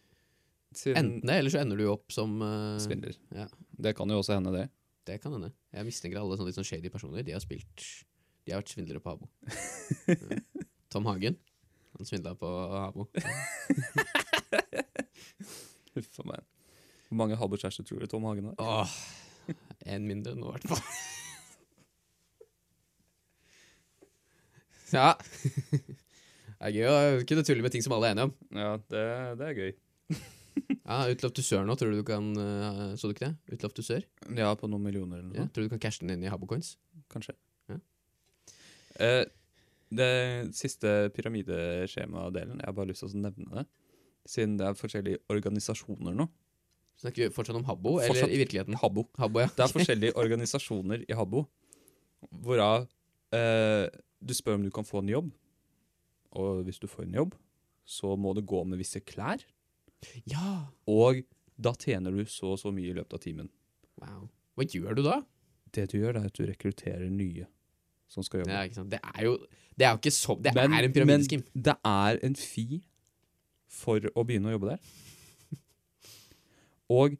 Siden 0.75 0.99
Enten 0.99 1.29
det, 1.29 1.37
eller 1.39 1.53
så 1.53 1.61
ender 1.61 1.79
du 1.79 1.85
opp 1.87 2.11
som 2.11 2.35
uh, 2.43 2.75
Spiller. 2.83 3.15
ja. 3.33 3.47
Det 3.75 3.95
kan 3.95 4.11
jo 4.11 4.19
også 4.19 4.35
hende, 4.35 4.51
det. 4.55 4.67
Det 5.07 5.17
kan 5.23 5.35
hende. 5.35 5.51
Jeg 5.75 5.87
mistenker 5.87 6.19
alle 6.19 6.37
sånne 6.37 6.49
litt 6.51 6.59
sånn 6.59 6.67
shady 6.67 6.91
personer. 6.91 7.23
De 7.25 7.35
har 7.35 7.43
spilt 7.43 7.83
De 8.45 8.53
har 8.53 8.61
vært 8.61 8.73
svindlere 8.75 9.01
på 9.03 9.13
Habo. 9.13 9.29
Tom 10.93 11.07
Hagen. 11.09 11.39
Han 11.95 12.07
svindla 12.09 12.35
på 12.39 12.51
Habo. 12.75 13.07
Uff 15.95 16.11
Hvor 17.09 17.19
mange 17.21 17.37
Habbo-kjærester 17.39 17.85
tror 17.85 18.01
du 18.01 18.07
Tom 18.09 18.25
Hagen 18.25 18.49
har? 18.51 18.55
Åh, 18.59 18.95
en 19.95 20.07
mindre 20.09 20.33
nå, 20.37 20.49
i 20.49 20.55
hvert 20.55 20.69
fall. 20.71 20.83
ja. 24.95 25.11
Det 26.55 26.71
er 26.71 26.75
gøy 26.75 26.87
å 26.89 27.25
kunne 27.27 27.43
tulle 27.45 27.65
med 27.65 27.73
ting 27.75 27.83
som 27.85 27.93
alle 27.97 28.09
er 28.09 28.15
enige 28.15 28.29
om. 28.29 28.33
Ja, 28.55 28.71
det, 28.91 29.05
det 29.41 29.51
er 29.51 29.59
gøy. 29.61 29.75
Ja, 30.85 31.01
Utlov 31.11 31.33
til 31.35 31.43
sør 31.43 31.65
nå, 31.67 31.73
tror 31.75 31.91
du 31.91 31.97
du 31.99 32.05
kan 32.07 32.29
eh, 32.39 32.93
Så 32.95 33.09
du 33.09 33.11
ikke 33.11 33.27
det? 33.27 33.55
Utlov 33.57 33.73
til 33.75 33.83
sør? 33.83 34.03
Ja, 34.37 34.53
på 34.55 34.69
noen 34.71 34.85
millioner 34.85 35.17
eller 35.19 35.27
noe. 35.27 35.35
Ja, 35.41 35.45
tror 35.51 35.65
du 35.65 35.67
du 35.67 35.73
kan 35.73 35.81
cashe 35.83 36.05
den 36.05 36.13
inn 36.13 36.23
i 36.23 36.29
Habocoins? 36.31 36.69
Kanskje. 37.11 37.33
Ja. 37.67 37.75
Eh, 39.03 39.23
det 39.99 40.07
siste 40.55 40.93
pyramideskjemadelen, 41.17 42.61
jeg 42.61 42.69
har 42.69 42.77
bare 42.77 42.89
lyst 42.93 43.03
til 43.03 43.11
å 43.11 43.23
nevne 43.25 43.49
det. 43.59 43.65
Siden 44.31 44.55
det 44.61 44.69
er 44.69 44.79
forskjellige 44.79 45.21
organisasjoner 45.35 46.15
nå. 46.21 46.29
Snakker 47.01 47.25
vi 47.25 47.33
fortsatt 47.35 47.57
om 47.59 47.65
Habbo, 47.67 47.97
eller 47.99 48.13
Fortsatt. 48.13 48.31
i 48.31 48.37
virkeligheten? 48.39 48.77
Habbo. 48.81 49.03
Habbo, 49.19 49.41
ja. 49.43 49.49
Det 49.55 49.65
er 49.65 49.73
forskjellige 49.77 50.15
organisasjoner 50.21 51.03
i 51.09 51.17
Habbo, 51.17 51.45
hvorav 52.31 52.87
eh, 53.35 53.87
du 54.23 54.33
spør 54.33 54.55
om 54.59 54.63
du 54.63 54.71
kan 54.73 54.87
få 54.87 55.01
en 55.03 55.11
jobb. 55.11 55.31
Og 56.35 56.63
hvis 56.67 56.79
du 56.81 56.87
får 56.91 57.05
en 57.07 57.17
jobb, 57.21 57.35
så 57.85 58.15
må 58.19 58.33
du 58.35 58.41
gå 58.41 58.63
med 58.67 58.79
visse 58.81 58.99
klær. 59.05 59.43
Ja! 60.29 60.67
Og 60.89 61.21
da 61.55 61.71
tjener 61.79 62.11
du 62.15 62.25
så 62.27 62.53
og 62.55 62.59
så 62.59 62.71
mye 62.75 62.91
i 62.91 62.95
løpet 62.97 63.13
av 63.19 63.21
timen. 63.23 63.51
Wow. 64.01 64.25
Hva 64.55 64.65
gjør 64.67 64.97
du 64.97 65.03
da? 65.05 65.19
Det 65.75 65.89
du 65.91 65.97
gjør, 65.99 66.17
er 66.19 66.27
at 66.31 66.35
du 66.35 66.43
rekrutterer 66.47 67.07
nye 67.11 67.45
som 68.11 68.23
skal 68.23 68.43
jobbe. 68.43 68.57
Ikke 68.69 68.77
sant? 68.79 68.91
Det 68.91 68.99
er 69.03 69.23
jo 69.27 69.37
Det 69.75 69.83
er 69.87 69.95
jo 69.95 69.97
ikke 69.99 70.11
så 70.13 70.35
Det 70.41 70.53
Men- 70.55 70.71
er 70.73 70.83
en 70.87 70.93
pyramideskim. 70.93 71.43
Men 71.53 71.63
det 71.63 71.75
er 71.83 72.19
en 72.23 72.35
fi 72.35 72.83
for 73.67 73.99
å 74.15 74.23
begynne 74.23 74.47
å 74.47 74.55
jobbe 74.55 74.69
der. 74.75 74.79
Og, 76.93 77.15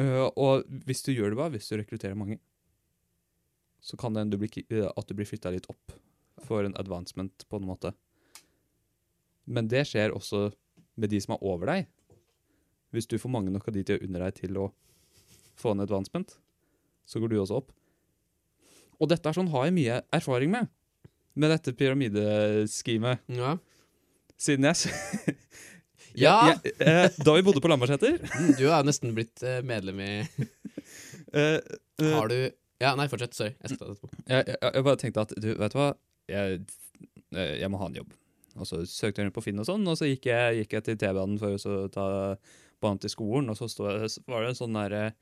øh, 0.00 0.28
og 0.36 0.64
hvis 0.86 1.02
du 1.06 1.12
gjør 1.12 1.32
det 1.32 1.40
bra, 1.40 1.48
hvis 1.52 1.68
du 1.68 1.76
rekrutterer 1.76 2.18
mange, 2.18 2.38
så 3.80 3.96
kan 3.96 4.14
det 4.14 4.24
hende 4.24 4.64
øh, 4.70 4.88
at 4.96 5.08
du 5.08 5.14
blir 5.16 5.28
flytta 5.28 5.52
litt 5.52 5.68
opp 5.72 5.92
for 6.44 6.64
en 6.64 6.76
advancement, 6.80 7.44
på 7.48 7.60
en 7.60 7.68
måte. 7.68 7.92
Men 9.44 9.68
det 9.68 9.86
skjer 9.88 10.14
også 10.14 10.50
med 11.00 11.10
de 11.12 11.20
som 11.20 11.34
er 11.34 11.44
over 11.44 11.72
deg. 11.72 11.88
Hvis 12.90 13.06
du 13.06 13.18
får 13.18 13.30
mange 13.32 13.52
nok 13.52 13.68
av 13.68 13.76
de 13.76 13.84
til 13.86 14.02
under 14.02 14.26
deg 14.26 14.36
til 14.40 14.56
å 14.58 14.70
få 15.60 15.74
en 15.74 15.84
advancement, 15.84 16.32
så 17.06 17.20
går 17.20 17.32
du 17.32 17.38
også 17.40 17.60
opp. 17.60 17.72
Og 19.00 19.08
dette 19.08 19.28
er 19.28 19.36
sånn 19.36 19.50
har 19.52 19.68
jeg 19.68 19.76
mye 19.76 20.00
erfaring 20.12 20.52
med, 20.52 20.68
med 21.34 21.52
dette 21.54 21.74
pyramideskemet. 21.76 23.24
Ja. 23.32 23.56
Siden 24.40 24.68
jeg 24.68 24.76
Ja! 26.18 26.54
Jeg- 26.64 26.74
eh, 26.80 27.08
Da 27.24 27.34
vi 27.36 27.42
bodde 27.46 27.60
på 27.62 27.68
Lambertseter 27.70 28.16
Mm, 28.18 28.56
Du 28.58 28.64
har 28.70 28.82
nesten 28.84 29.14
blitt 29.14 29.42
eh, 29.46 29.60
medlem 29.62 30.00
i 30.00 30.10
eh, 31.32 31.60
Har 32.14 32.28
du 32.28 32.50
Ja, 32.80 32.94
nei, 32.96 33.06
fortsett. 33.12 33.34
Sorry. 33.36 33.52
Jeg 33.60 33.74
skal 33.74 33.78
ta 33.78 33.90
det 33.90 33.96
etterpå. 33.98 34.08
jeg, 34.26 34.46
jeg, 34.48 34.72
jeg 34.74 34.84
bare 34.86 34.96
tenkte 35.02 35.20
at 35.26 35.34
du, 35.36 35.48
vet 35.60 35.72
du 35.74 35.78
hva, 35.78 35.88
jeg, 36.32 36.60
jeg 37.60 37.68
må 37.70 37.78
ha 37.82 37.88
en 37.90 37.98
jobb. 38.00 38.14
Og 38.56 38.66
så 38.66 38.78
søkte 38.88 39.20
jeg 39.20 39.28
rundt 39.28 39.36
på 39.36 39.42
Finn 39.44 39.60
og 39.60 39.66
sånn, 39.68 39.84
og 39.86 39.98
så 40.00 40.08
gikk 40.08 40.30
jeg, 40.30 40.62
gikk 40.62 40.72
jeg 40.78 40.86
til 40.88 40.96
T-banen 41.02 41.36
for 41.38 41.58
å 41.60 41.82
ta 41.92 42.06
banen 42.80 42.98
til 43.04 43.12
skolen, 43.12 43.50
og 43.52 43.58
så 43.60 43.68
stod, 43.68 43.90
jeg- 44.00 44.24
var 44.32 44.40
det 44.46 44.54
en 44.54 44.58
sånn 44.62 44.78
der 44.80 45.12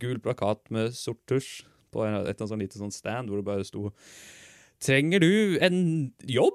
gul 0.00 0.20
plakat 0.22 0.70
med 0.70 0.94
sort 0.94 1.18
tusj 1.28 1.64
på 1.90 2.06
en, 2.06 2.20
et 2.30 2.38
sånn 2.38 2.62
lite 2.62 2.78
sånn 2.78 2.94
stand 2.94 3.28
hvor 3.28 3.42
det 3.42 3.48
bare 3.50 3.66
sto 3.66 3.90
Trenger 4.80 5.20
du 5.20 5.58
en 5.60 5.80
jobb? 6.24 6.54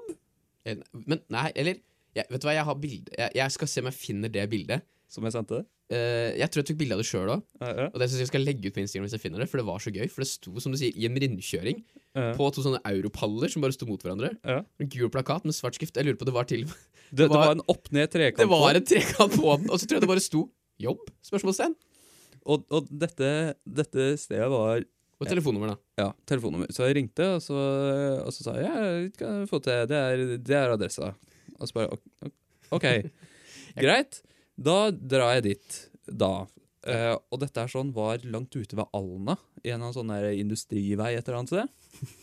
Men 1.06 1.20
nei, 1.30 1.50
eller 1.54 1.76
jeg, 2.16 2.24
Vet 2.32 2.42
du 2.42 2.46
hva, 2.48 2.54
jeg 2.56 2.64
har 2.68 2.76
bilde 2.82 3.12
jeg, 3.18 3.30
jeg 3.38 3.54
skal 3.54 3.68
se 3.70 3.80
om 3.84 3.88
jeg 3.90 3.98
finner 4.00 4.32
det 4.32 4.46
bildet. 4.52 4.82
Som 5.08 5.22
jeg 5.22 5.36
sendte. 5.36 5.60
Uh, 5.86 6.32
jeg 6.34 6.48
tror 6.50 6.58
jeg 6.64 6.66
tok 6.72 6.78
bilde 6.80 6.96
av 6.96 6.98
det 6.98 7.06
sjøl 7.06 7.28
òg, 7.30 7.42
Uh 7.62 7.68
-huh. 7.68 7.90
og 7.94 7.98
det 8.00 8.08
synes 8.10 8.18
jeg 8.24 8.26
skal 8.32 8.42
legge 8.42 8.66
ut 8.66 8.74
på 8.74 8.80
Instagram 8.82 9.04
hvis 9.06 9.12
jeg 9.14 9.20
finner 9.22 9.38
det, 9.38 9.48
for 9.48 9.58
det 9.58 9.66
var 9.66 9.78
så 9.78 9.90
gøy. 9.94 10.08
For 10.10 10.20
det 10.22 10.26
sto, 10.28 10.58
som 10.60 10.72
du 10.72 10.78
sier, 10.78 10.90
i 10.96 11.04
en 11.06 11.14
rundkjøring 11.14 11.84
Ja. 12.16 12.32
på 12.34 12.50
to 12.52 12.60
sånne 12.62 12.80
europaller 12.84 13.48
som 13.48 13.62
bare 13.62 13.72
sto 13.72 13.86
mot 13.86 14.02
hverandre. 14.02 14.36
Ja. 14.44 14.64
En 14.80 14.88
gul 14.88 15.08
plakat 15.08 15.44
med 15.44 15.54
svart 15.54 15.74
skrift. 15.78 15.94
Jeg 15.94 16.04
lurer 16.06 16.16
på 16.18 16.24
det 16.24 16.34
var 16.34 16.44
til 16.44 16.64
Det, 16.66 16.74
det 17.14 17.28
var- 17.30 17.46
var 17.46 17.52
en 17.52 17.60
opp-ned-trekant. 17.68 18.36
Det 18.38 18.48
var 18.48 18.74
en 18.74 18.82
trekant 18.84 19.32
på 19.32 19.56
den, 19.58 19.70
og 19.70 19.78
så 19.78 19.86
tror 19.86 19.94
jeg 19.94 20.00
det 20.00 20.08
bare 20.08 20.20
sto 20.20 20.50
'jobb?' 20.80 21.06
spørsmålstegn. 21.22 21.74
Og, 22.46 22.64
og 22.70 22.88
dette, 22.90 23.54
dette 23.66 24.16
stedet 24.18 24.50
var 24.50 24.82
Og 25.20 25.26
telefonnummer, 25.28 25.68
da. 25.68 25.76
Ja, 26.04 26.12
telefonnummer. 26.26 26.66
Så 26.70 26.84
jeg 26.86 26.96
ringte, 26.96 27.36
og 27.36 27.40
så, 27.40 27.54
og 28.26 28.32
så 28.32 28.42
sa 28.42 28.52
jeg 28.54 28.64
ja, 28.64 29.08
kan 29.16 29.40
jeg 29.40 29.48
få 29.48 29.62
til, 29.62 29.86
det 29.86 29.96
er, 29.96 30.36
det 30.36 30.50
er 30.56 30.72
adressa. 30.74 31.14
Og 31.58 31.68
så 31.68 31.78
bare 31.78 31.98
ok, 32.74 32.86
greit. 33.84 34.20
Da 34.56 34.90
drar 34.90 35.36
jeg 35.36 35.48
dit, 35.50 35.80
da. 36.06 36.46
Uh, 36.86 37.16
og 37.34 37.40
dette 37.42 37.58
er 37.58 37.70
sånn 37.70 37.90
var 37.96 38.22
langt 38.30 38.54
ute 38.54 38.78
ved 38.78 38.86
Alna, 38.94 39.34
i 39.66 39.72
en 39.74 39.84
sånn 39.92 40.12
der 40.12 40.30
industrivei 40.36 41.16
et 41.16 41.26
eller 41.26 41.40
annet 41.40 41.52
sted. 41.54 42.22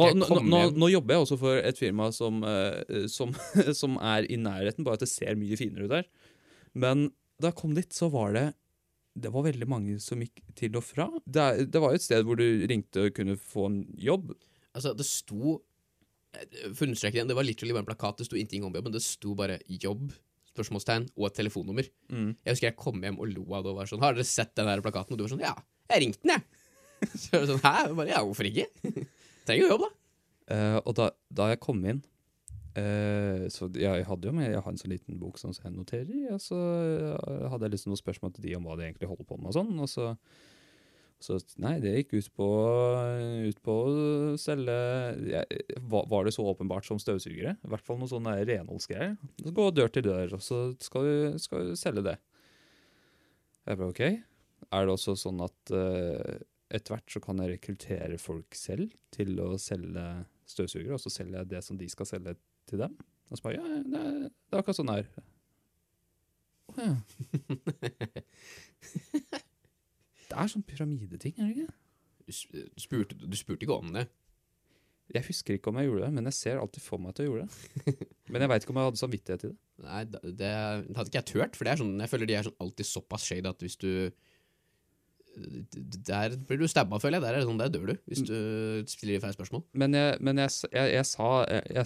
Og 0.00 0.16
nå, 0.16 0.24
nå, 0.48 0.58
nå 0.80 0.86
jobber 0.88 1.12
jeg 1.12 1.24
også 1.26 1.36
for 1.36 1.58
et 1.60 1.76
firma 1.76 2.06
som, 2.16 2.38
uh, 2.40 3.04
som, 3.12 3.34
som 3.80 3.98
er 4.00 4.24
i 4.32 4.38
nærheten, 4.40 4.80
bare 4.86 4.96
at 4.96 5.04
det 5.04 5.10
ser 5.12 5.36
mye 5.36 5.58
finere 5.60 5.84
ut 5.84 5.92
der. 5.92 6.06
Men 6.72 7.10
da 7.36 7.50
jeg 7.50 7.58
kom 7.58 7.74
dit, 7.76 7.90
så 7.92 8.08
var 8.12 8.32
det 8.32 8.46
det 9.14 9.30
var 9.30 9.44
veldig 9.46 9.66
mange 9.70 9.98
som 10.02 10.22
gikk 10.24 10.40
til 10.58 10.74
og 10.78 10.82
fra. 10.82 11.06
Det, 11.22 11.68
det 11.70 11.82
var 11.82 11.92
jo 11.92 12.00
et 12.00 12.06
sted 12.06 12.24
hvor 12.26 12.38
du 12.40 12.64
ringte 12.66 13.04
og 13.06 13.14
kunne 13.14 13.36
få 13.38 13.68
en 13.68 13.76
jobb. 14.00 14.32
Altså, 14.74 14.90
det 14.98 15.06
sto 15.06 15.60
For 16.74 16.84
å 16.84 16.88
understreke 16.88 17.18
igjen, 17.18 17.30
det 17.30 17.36
var 17.38 17.46
literally 17.46 17.74
bare 17.76 17.84
en 17.84 17.90
plakat. 17.90 18.20
Det 18.20 18.28
sto 18.28 18.38
ingenting 18.38 18.66
om 18.66 18.74
jobb, 18.74 18.88
men 18.88 18.96
det 18.96 19.02
sto 19.04 19.34
bare 19.38 19.58
'jobb', 19.68 20.12
spørsmålstegn, 20.54 21.08
og 21.18 21.26
et 21.28 21.38
telefonnummer. 21.38 21.88
Jeg 22.44 22.54
husker 22.54 22.68
jeg 22.68 22.78
kom 22.78 23.02
hjem 23.02 23.18
og 23.18 23.30
lo 23.32 23.44
av 23.54 23.64
det 23.64 23.72
og 23.72 23.78
var 23.80 23.90
sånn 23.90 24.02
'Har 24.02 24.14
dere 24.14 24.24
sett 24.24 24.54
den 24.54 24.66
der 24.66 24.82
plakaten?' 24.82 25.12
Og 25.12 25.18
du 25.18 25.24
var 25.24 25.34
sånn 25.34 25.44
'Ja, 25.44 25.54
jeg 25.90 26.02
ringte 26.02 26.22
den, 26.22 26.38
jeg'. 26.38 26.44
Så 27.20 27.30
var 27.32 27.40
det 27.40 27.50
sånn 27.52 27.64
'Hæ?' 27.64 27.86
Jeg 27.88 27.96
bare 27.96 28.08
'Ja, 28.08 28.24
hvorfor 28.24 28.44
ikke?' 28.44 28.70
Trenger 29.46 29.62
jo 29.62 29.70
jobb, 29.74 29.84
da. 29.84 29.90
Uh, 30.44 30.78
og 30.84 30.92
da, 30.98 31.08
da 31.32 31.46
jeg 31.48 31.60
kom 31.64 31.78
inn 31.88 32.02
uh, 32.76 33.46
Så 33.48 33.70
jeg 33.80 34.04
hadde 34.04 34.28
jo 34.28 34.32
med 34.36 34.50
Jeg 34.50 34.60
har 34.60 34.74
en 34.74 34.76
sånn 34.76 34.92
liten 34.92 35.16
bok 35.16 35.38
som 35.40 35.54
jeg 35.56 35.72
noterer 35.72 36.10
i, 36.12 36.26
og 36.28 36.42
så 36.42 36.58
eh, 36.58 37.46
hadde 37.48 37.64
jeg 37.64 37.72
liksom 37.72 37.94
noen 37.94 38.02
spørsmål 38.02 38.34
til 38.34 38.44
de 38.44 38.52
om 38.58 38.68
hva 38.68 38.76
de 38.76 38.84
egentlig 38.84 39.08
holder 39.08 39.24
på 39.24 39.38
med 39.38 39.48
og 39.48 39.56
sånn. 39.56 39.72
Og 39.80 39.88
så, 39.88 40.10
så 41.24 41.38
Nei, 41.62 41.78
det 41.80 41.94
gikk 41.94 42.12
ut 42.18 42.28
på, 42.36 42.46
ut 43.48 43.60
på 43.64 43.74
å 43.74 43.92
selge 44.40 44.76
ja, 45.30 45.42
var, 45.80 46.26
det 46.26 46.34
så 46.36 46.44
åpenbart 46.50 46.84
som 46.88 47.00
støvsugere? 47.00 47.56
I 47.56 47.72
hvert 47.72 47.86
fall 47.86 47.98
noe 48.00 48.10
sånn 48.10 48.28
renholdsgreier. 48.28 49.16
Gå 49.56 49.68
dør 49.72 49.92
til 49.94 50.04
dør, 50.06 50.36
og 50.36 50.44
så 50.44 50.60
skal 50.84 51.08
du, 51.08 51.38
skal 51.40 51.70
du 51.70 51.78
selge 51.80 52.04
det. 52.10 52.16
Jeg 53.64 53.80
bare 53.80 53.94
OK. 53.94 54.02
Er 54.04 54.84
det 54.84 54.92
også 54.92 55.14
sånn 55.16 55.40
at 55.44 55.72
uh, 55.72 56.34
etter 56.74 56.96
hvert 56.96 57.16
så 57.16 57.22
kan 57.24 57.40
jeg 57.40 57.54
rekruttere 57.54 58.20
folk 58.20 58.56
selv 58.58 58.92
til 59.14 59.38
å 59.40 59.54
selge 59.60 60.04
støvsugere, 60.50 60.98
og 60.98 61.02
så 61.02 61.12
selger 61.12 61.40
jeg 61.40 61.52
det 61.54 61.62
som 61.64 61.80
de 61.80 61.88
skal 61.92 62.10
selge 62.10 62.36
til 62.68 62.84
dem? 62.84 62.98
Og 63.30 63.40
så 63.40 63.46
bare, 63.46 63.56
ja, 63.56 63.80
det 63.88 64.02
er, 64.02 64.20
det 64.28 64.52
er 64.52 64.60
akkurat 64.60 64.80
sånn 64.80 64.92
det 64.92 64.98
er. 65.00 65.08
Å 66.74 66.76
ja. 66.84 66.94
Det 70.34 70.42
er 70.42 70.50
sånn 70.50 70.66
pyramideting, 70.66 71.34
er 71.38 71.48
det 71.48 71.64
ikke? 71.64 71.80
Du, 72.24 72.36
spurte, 72.80 73.16
du 73.20 73.36
spurte 73.38 73.66
ikke 73.66 73.76
om 73.78 73.92
det. 73.94 74.08
Jeg 75.12 75.26
husker 75.26 75.58
ikke 75.58 75.68
om 75.68 75.78
jeg 75.78 75.90
gjorde 75.90 76.06
det, 76.06 76.12
men 76.16 76.28
jeg 76.30 76.36
ser 76.38 76.58
alltid 76.58 76.82
for 76.82 77.02
meg 77.02 77.12
at 77.12 77.20
jeg 77.20 77.28
gjorde 77.28 77.44
det. 77.44 77.96
Men 78.32 78.40
jeg 78.40 78.50
veit 78.50 78.64
ikke 78.64 78.72
om 78.72 78.78
jeg 78.80 78.88
hadde 78.88 79.00
samvittighet 79.02 79.42
til 79.42 79.50
det. 79.52 79.58
Nei, 79.84 79.98
det, 80.08 80.20
det 80.40 80.52
hadde 80.96 81.10
ikke 81.10 81.18
jeg 81.20 81.26
turt, 81.28 81.58
for 81.58 81.68
sånn, 81.76 81.98
jeg 82.00 82.10
føler 82.10 82.30
de 82.30 82.36
er 82.38 82.46
sånn 82.46 82.62
alltid 82.64 82.88
såpass 82.88 83.26
shade 83.28 83.50
at 83.52 83.60
hvis 83.66 83.76
du 83.82 83.90
Der 86.08 86.36
blir 86.48 86.62
du 86.62 86.64
stabba, 86.70 87.00
føler 87.02 87.18
jeg. 87.18 87.24
Der, 87.26 87.36
er 87.36 87.44
sånn, 87.44 87.60
der 87.60 87.72
dør 87.74 87.92
du, 87.92 87.94
hvis 88.08 88.24
du 88.24 88.34
stiller 88.88 89.20
feil 89.20 89.36
spørsmål. 89.36 89.64
Men 89.76 89.98
jeg, 89.98 90.16
men 90.24 90.40
jeg, 90.40 90.56
jeg, 90.72 90.94
jeg, 90.94 91.08
sa, 91.10 91.28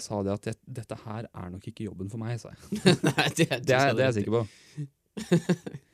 sa 0.05 0.21
det 0.23 0.35
at 0.37 0.63
dette 0.79 0.99
her 1.03 1.27
er 1.27 1.51
nok 1.57 1.67
ikke 1.73 1.89
jobben 1.89 2.13
for 2.13 2.23
meg, 2.23 2.39
sa 2.39 2.53
jeg. 2.55 2.79
Nei, 3.09 3.27
det, 3.35 3.49
Det 3.67 3.75
er, 3.75 3.91
det 3.97 4.05
er 4.05 4.05
jeg 4.07 4.19
sikker 4.21 4.39
på. 4.39 4.45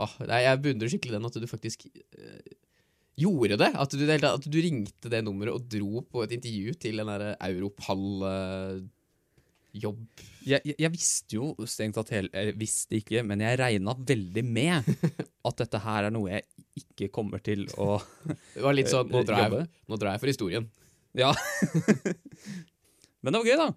Åh, 0.00 0.12
nei, 0.28 0.40
jeg 0.46 0.60
beundrer 0.64 0.88
skikkelig 0.92 1.16
den 1.18 1.28
at 1.28 1.36
du 1.42 1.46
faktisk 1.50 1.78
eh, 1.92 2.42
gjorde 3.20 3.56
det. 3.60 3.70
At 3.76 3.90
du, 3.92 4.04
det 4.08 4.16
at 4.24 4.46
du 4.48 4.58
ringte 4.64 5.08
det 5.12 5.20
nummeret 5.26 5.54
og 5.56 5.62
dro 5.70 5.92
på 6.06 6.22
et 6.24 6.32
intervju 6.38 6.70
til 6.80 6.94
den 7.02 7.10
derre 7.12 7.30
Europall-jobb. 7.48 10.00
Jeg, 10.48 10.60
jeg, 10.64 10.76
jeg 10.80 10.90
visste 10.92 11.36
jo 11.38 11.44
strengt 11.70 11.96
tatt 11.96 12.10
Jeg 12.14 12.54
visste 12.60 12.92
ikke, 12.98 13.18
men 13.26 13.40
jeg 13.44 13.58
regna 13.60 13.92
veldig 13.96 14.44
med 14.44 14.74
at 15.48 15.56
dette 15.60 15.78
her 15.84 16.00
er 16.08 16.12
noe 16.14 16.28
jeg 16.32 16.42
ikke 16.82 17.06
kommer 17.12 17.38
til 17.44 17.60
å 17.80 17.86
det 18.56 18.62
var 18.64 18.74
litt 18.76 18.90
sånn 18.90 19.08
Nå 19.12 19.18
Eh, 19.22 19.26
drar 19.28 19.40
jeg, 19.44 19.50
nå 19.88 19.94
drar 20.00 20.12
jeg 20.16 20.22
for 20.22 20.32
historien. 20.32 20.64
Ja. 21.18 21.30
men 23.22 23.28
det 23.28 23.38
var 23.38 23.48
gøy, 23.48 23.58
da. 23.60 23.68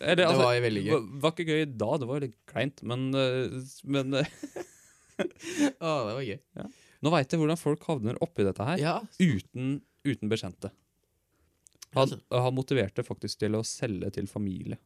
Eller, 0.00 0.24
Det 0.24 0.38
var 0.40 0.60
veldig 0.64 0.82
gøy. 0.86 0.92
Var, 0.94 1.02
var 1.22 1.30
ikke 1.34 1.50
gøy 1.52 1.62
da, 1.76 1.90
det 2.00 2.06
var 2.08 2.18
litt 2.24 2.36
kleint, 2.48 2.78
men, 2.88 3.00
øh, 3.12 3.60
men 3.84 4.06
øh, 4.22 4.28
Å, 5.84 5.94
det 6.08 6.14
var 6.16 6.24
gøy. 6.26 6.38
nå 7.04 7.12
veit 7.14 7.32
jeg 7.32 7.40
hvordan 7.42 7.60
folk 7.60 7.86
havner 7.88 8.18
oppi 8.24 8.46
dette 8.46 8.66
her 8.66 8.82
Ja, 8.82 8.96
uten, 9.20 9.78
uten 10.06 10.32
bekjente. 10.32 10.72
Han, 11.96 12.04
altså, 12.04 12.20
han 12.30 12.54
motiverte 12.54 13.02
faktisk 13.06 13.40
til 13.42 13.56
å 13.58 13.64
selge 13.66 14.12
til 14.14 14.28
familie. 14.30 14.78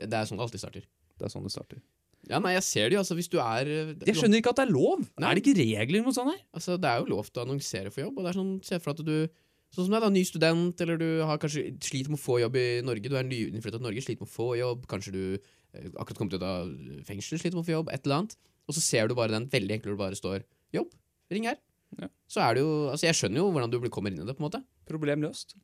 det 0.00 0.10
er 0.10 0.26
sånn 0.26 0.40
det 0.40 0.46
alltid 0.48 0.64
starter. 0.64 0.88
Det 1.16 1.28
er 1.28 1.32
sånn 1.32 1.46
det 1.46 1.54
starter. 1.54 1.82
Ja, 2.26 2.40
nei, 2.42 2.56
jeg 2.56 2.64
ser 2.66 2.88
det 2.88 2.96
jo, 2.96 3.02
altså, 3.04 3.14
hvis 3.14 3.30
du 3.30 3.36
er 3.38 3.68
Jeg 3.70 4.16
skjønner 4.18 4.40
ikke 4.40 4.50
at 4.50 4.58
det 4.58 4.66
er 4.66 4.74
lov! 4.74 5.04
Nei. 5.14 5.28
Er 5.30 5.38
det 5.38 5.44
ikke 5.44 5.58
regler 5.60 6.02
noe 6.02 6.14
sånt 6.16 6.32
her? 6.32 6.40
Altså, 6.56 6.74
det 6.80 6.90
er 6.90 7.02
jo 7.02 7.12
lov 7.12 7.28
til 7.30 7.38
å 7.38 7.44
annonsere 7.46 7.92
for 7.94 8.02
jobb, 8.02 8.16
og 8.18 8.26
det 8.26 8.32
er 8.32 8.38
sånn, 8.40 8.54
se 8.66 8.80
for 8.82 8.96
at 8.96 9.04
du 9.06 9.18
Sånn 9.74 9.88
som 9.88 9.96
deg, 9.96 10.04
da, 10.04 10.08
ny 10.14 10.22
student, 10.24 10.80
eller 10.80 10.98
du 11.00 11.08
har 11.26 11.40
kanskje 11.42 11.64
sliter 11.82 12.12
med 12.12 12.20
å 12.20 12.22
få 12.22 12.36
jobb 12.38 12.54
i 12.56 12.66
Norge. 12.86 13.10
Du 13.10 13.16
er 13.18 13.26
nyinnflytta 13.26 13.80
til 13.80 13.84
Norge, 13.84 14.04
sliter 14.04 14.22
med 14.22 14.30
å 14.30 14.32
få 14.32 14.46
jobb. 14.56 14.84
Kanskje 14.88 15.12
du 15.12 15.22
eh, 15.34 15.88
akkurat 15.98 16.20
kommet 16.20 16.36
ut 16.38 16.44
av 16.46 16.70
fengsel, 17.08 17.40
sliter 17.42 17.58
med 17.58 17.64
å 17.64 17.66
få 17.66 17.74
jobb. 17.74 17.90
Et 17.92 18.06
eller 18.06 18.20
annet. 18.20 18.36
Og 18.66 18.74
så 18.76 18.82
ser 18.82 19.08
du 19.08 19.14
bare 19.18 19.32
den 19.36 19.46
veldig 19.52 19.76
enkle 19.78 19.92
hvor 19.92 19.96
det 19.98 20.04
bare 20.04 20.18
står 20.18 20.44
'jobb'. 20.74 20.92
Ring 21.30 21.46
her. 21.48 21.56
Ja. 22.00 22.08
Så 22.28 22.40
er 22.42 22.54
det 22.54 22.62
jo 22.64 22.70
Altså, 22.90 23.06
jeg 23.06 23.14
skjønner 23.18 23.40
jo 23.42 23.50
hvordan 23.54 23.70
du 23.70 23.78
kommer 23.90 24.10
inn 24.10 24.20
i 24.22 24.26
det, 24.26 24.34
på 24.36 24.42
en 24.42 24.48
måte. 24.50 24.62
Problem 24.86 25.22
løst. 25.22 25.54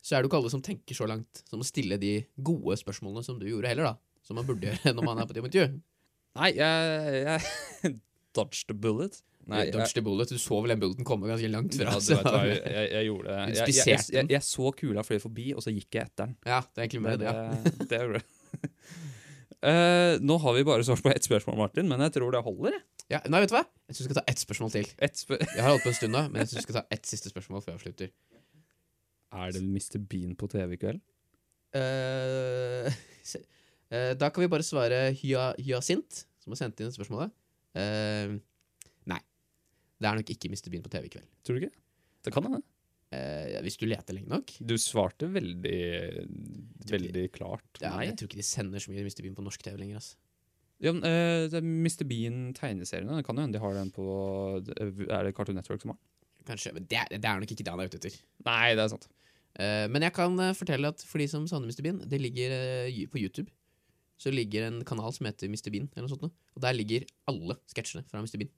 Så 0.00 0.14
er 0.16 0.20
det 0.20 0.28
jo 0.28 0.30
ikke 0.32 0.40
alle 0.40 0.50
som 0.52 0.62
tenker 0.64 0.96
så 0.96 1.06
langt 1.08 1.42
som 1.48 1.60
å 1.60 1.66
stille 1.66 1.98
de 2.00 2.24
gode 2.40 2.76
spørsmålene 2.80 3.24
som 3.24 3.38
du 3.38 3.46
gjorde 3.48 3.68
heller, 3.68 3.84
da. 3.92 3.96
Som 4.24 4.36
man 4.40 4.46
burde 4.48 4.68
gjøre 4.70 4.92
når 4.96 5.04
man 5.04 5.18
er 5.20 5.26
på 5.28 5.36
et 5.36 5.42
intervju. 5.44 5.80
Nei, 6.40 6.52
jeg, 6.56 7.26
jeg 7.26 7.98
dodged 8.36 8.68
the 8.70 8.74
bullet. 8.76 9.20
Nei, 9.50 9.64
Du 9.66 9.78
dodged 9.78 9.96
the 9.98 10.02
bullet. 10.04 10.30
Du 10.30 10.38
så 10.38 10.60
vel 10.62 10.70
den 10.72 10.80
bulleten 10.80 11.04
komme 11.04 11.26
ganske 11.28 11.48
langt 11.50 11.74
Ja, 11.80 11.90
fra. 11.90 11.98
du 12.00 12.14
vet 12.14 12.64
jeg, 12.64 12.72
jeg, 12.76 12.90
jeg 12.92 13.08
gjorde 13.10 13.28
det. 13.28 13.38
Jeg, 13.58 13.74
jeg, 13.74 13.86
jeg, 13.92 14.04
jeg, 14.16 14.30
jeg 14.36 14.42
så 14.46 14.72
kula 14.80 15.04
fløy 15.04 15.18
forbi, 15.20 15.46
og 15.56 15.64
så 15.64 15.72
gikk 15.74 15.98
jeg 16.00 16.08
etter 16.08 16.26
den. 16.30 16.36
ja, 16.46 16.60
det 16.60 16.78
er 16.80 16.86
egentlig 16.86 17.02
mer 17.04 17.16
det, 17.20 17.28
ja. 17.28 17.48
det, 17.80 17.88
det 17.90 18.68
Eh, 19.60 20.14
nå 20.24 20.38
har 20.40 20.54
vi 20.56 20.64
bare 20.64 20.84
svart 20.86 21.02
på 21.04 21.10
ett 21.12 21.26
spørsmål, 21.26 21.58
Martin, 21.60 21.88
men 21.90 22.00
jeg 22.06 22.14
tror 22.16 22.32
det 22.32 22.40
holder. 22.46 22.78
ja. 23.12 23.20
Nei, 23.28 23.42
vet 23.42 23.52
du 23.52 23.56
hva? 23.58 23.66
Jeg 23.90 23.96
syns 23.96 24.06
vi 24.06 24.08
skal 24.08 24.18
ta 24.20 24.24
ett 24.32 24.40
spørsmål 24.40 24.72
til. 24.72 24.88
Et 25.04 25.20
spør 25.20 25.42
Jeg 25.42 25.60
har 25.60 25.74
holdt 25.74 25.84
på 25.84 25.92
en 25.92 25.98
stund 25.98 26.16
nå, 26.16 26.22
men 26.30 26.40
jeg 26.40 26.48
synes 26.48 26.62
vi 26.62 26.66
skal 26.68 26.78
ta 26.80 26.84
ett 26.96 27.10
siste 27.10 27.32
spørsmål 27.32 27.64
før 27.64 27.74
jeg 27.74 27.80
avslutter. 27.80 28.12
er 29.40 29.52
det 29.52 29.62
Mr. 29.62 29.98
Bean 30.08 30.32
på 30.36 30.48
TV 30.48 30.76
i 30.76 30.80
kveld? 30.80 31.00
Uh, 31.70 32.90
eh, 33.94 34.12
da 34.18 34.26
kan 34.30 34.42
vi 34.42 34.48
bare 34.50 34.64
svare 34.66 35.12
Hya, 35.14 35.52
Hyasint, 35.62 36.24
som 36.42 36.50
har 36.50 36.58
sendt 36.58 36.80
inn 36.82 36.90
spørsmålet. 36.90 37.30
Eh, 37.78 38.32
nei. 39.06 39.20
Det 40.00 40.08
er 40.08 40.18
nok 40.18 40.32
ikke 40.34 40.50
Mr. 40.50 40.66
Bean 40.72 40.82
på 40.82 40.90
TV 40.90 41.06
i 41.06 41.12
kveld. 41.14 41.28
Tror 41.46 41.58
du 41.58 41.62
ikke? 41.62 41.76
Det 42.26 42.32
kan 42.34 42.48
hende. 42.48 42.62
Eh, 43.10 43.56
hvis 43.66 43.78
du 43.80 43.88
leter 43.90 44.14
lenge 44.14 44.30
nok. 44.30 44.52
Du 44.62 44.76
svarte 44.78 45.26
veldig 45.26 45.78
veldig 46.90 47.24
klart 47.34 47.80
Ja, 47.82 47.96
jeg 48.06 48.14
tror 48.14 48.30
ikke 48.30 48.38
de 48.38 48.46
sender 48.46 48.82
så 48.82 48.92
mye 48.92 49.02
Mr. 49.02 49.24
Bean 49.24 49.34
på 49.34 49.42
norsk 49.42 49.64
TV 49.66 49.80
lenger. 49.80 49.98
ass. 49.98 50.12
Ja, 50.80 50.92
men, 50.94 51.02
eh, 51.04 51.48
det 51.50 51.58
er 51.58 51.66
Mr. 51.66 52.06
Bean-tegneseriene. 52.06 53.24
Kan 53.26 53.36
jo 53.36 53.42
hende 53.42 53.58
de 53.58 53.64
har 53.64 53.74
den 53.74 53.90
på 53.90 54.04
Er 55.10 55.24
det 55.26 55.34
Cartoon 55.34 55.58
Network 55.58 55.82
som 55.82 55.92
har 55.92 55.98
den? 55.98 56.06
Kanskje, 56.46 56.72
men 56.72 56.86
det, 56.88 57.02
det 57.10 57.24
er 57.24 57.40
nok 57.40 57.50
ikke 57.50 57.64
det 57.66 57.72
han 57.74 57.82
er 57.82 57.90
ute 57.90 57.98
etter. 58.00 58.14
Nei, 58.46 58.74
det 58.78 58.84
er 58.84 58.92
sant. 58.94 59.08
Eh, 59.58 59.86
men 59.90 60.06
jeg 60.06 60.14
kan 60.16 60.38
eh, 60.40 60.54
fortelle 60.56 60.92
at 60.94 61.02
for 61.04 61.18
de 61.20 61.26
som 61.30 61.46
savner 61.50 61.68
Mr. 61.68 61.82
Bean, 61.84 61.98
det 62.08 62.20
ligger 62.22 62.54
eh, 62.54 63.02
på 63.10 63.20
YouTube. 63.20 63.50
Så 64.20 64.32
ligger 64.32 64.68
en 64.68 64.82
kanal 64.84 65.12
som 65.16 65.26
heter 65.26 65.48
Mr. 65.48 65.70
Bean, 65.72 65.88
eller 65.96 66.06
noe 66.06 66.14
sånt. 66.14 66.32
Og 66.54 66.62
der 66.62 66.76
ligger 66.76 67.06
alle 67.30 67.56
sketsjene 67.72 68.04
fra 68.08 68.20
Mr. 68.22 68.36
Bean. 68.40 68.52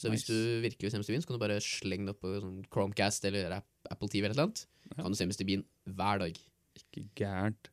Så 0.00 0.08
hvis 0.08 0.24
du 0.24 0.36
virkelig 0.64 0.86
vil 0.86 0.92
se 0.94 1.00
Mr. 1.00 1.10
Bean, 1.12 1.22
så 1.22 1.28
kan 1.28 1.36
du 1.36 1.42
bare 1.42 1.58
slenge 1.60 2.08
det 2.08 2.14
opp 2.14 2.22
på 2.24 2.32
sånn 2.40 2.62
Chromecast 2.72 3.26
eller 3.28 3.58
Apple 3.58 4.08
TV 4.08 4.30
eller 4.30 4.46
noe. 4.46 4.64
Ja. 4.94 5.02
Kan 5.02 5.12
du 5.12 5.18
se 5.18 5.26
Mr. 5.28 5.44
Bean 5.44 5.64
hver 5.84 6.22
dag. 6.22 6.38
Ikke 6.80 7.04
gærent. 7.20 7.68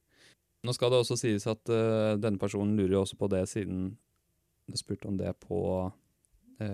Nå 0.68 0.74
skal 0.76 0.92
det 0.92 1.00
også 1.00 1.16
sies 1.22 1.48
at 1.48 1.72
uh, 1.72 2.18
denne 2.20 2.42
personen 2.42 2.76
lurer 2.76 2.98
jo 2.98 3.06
også 3.06 3.20
på 3.20 3.30
det, 3.32 3.46
siden 3.48 3.94
du 4.68 4.76
spurte 4.76 5.08
om 5.08 5.16
det 5.20 5.32
på 5.46 5.62
uh, 5.88 6.68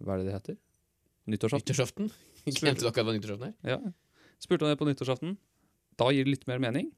Hva 0.00 0.16
er 0.16 0.22
det 0.22 0.30
det 0.30 0.36
heter? 0.38 0.58
Nyttårsaften. 1.28 1.66
Nyttårsaften. 1.66 2.12
Glemte 2.62 2.86
dere 2.86 3.04
hva 3.04 3.16
nyttårsaften 3.18 3.50
er? 3.50 3.56
Ja. 3.76 3.80
Spurte 4.40 4.64
om 4.64 4.72
det 4.72 4.80
på 4.80 4.88
nyttårsaften. 4.88 5.36
Da 6.00 6.08
gir 6.14 6.24
det 6.24 6.38
litt 6.38 6.48
mer 6.48 6.62
mening. 6.62 6.88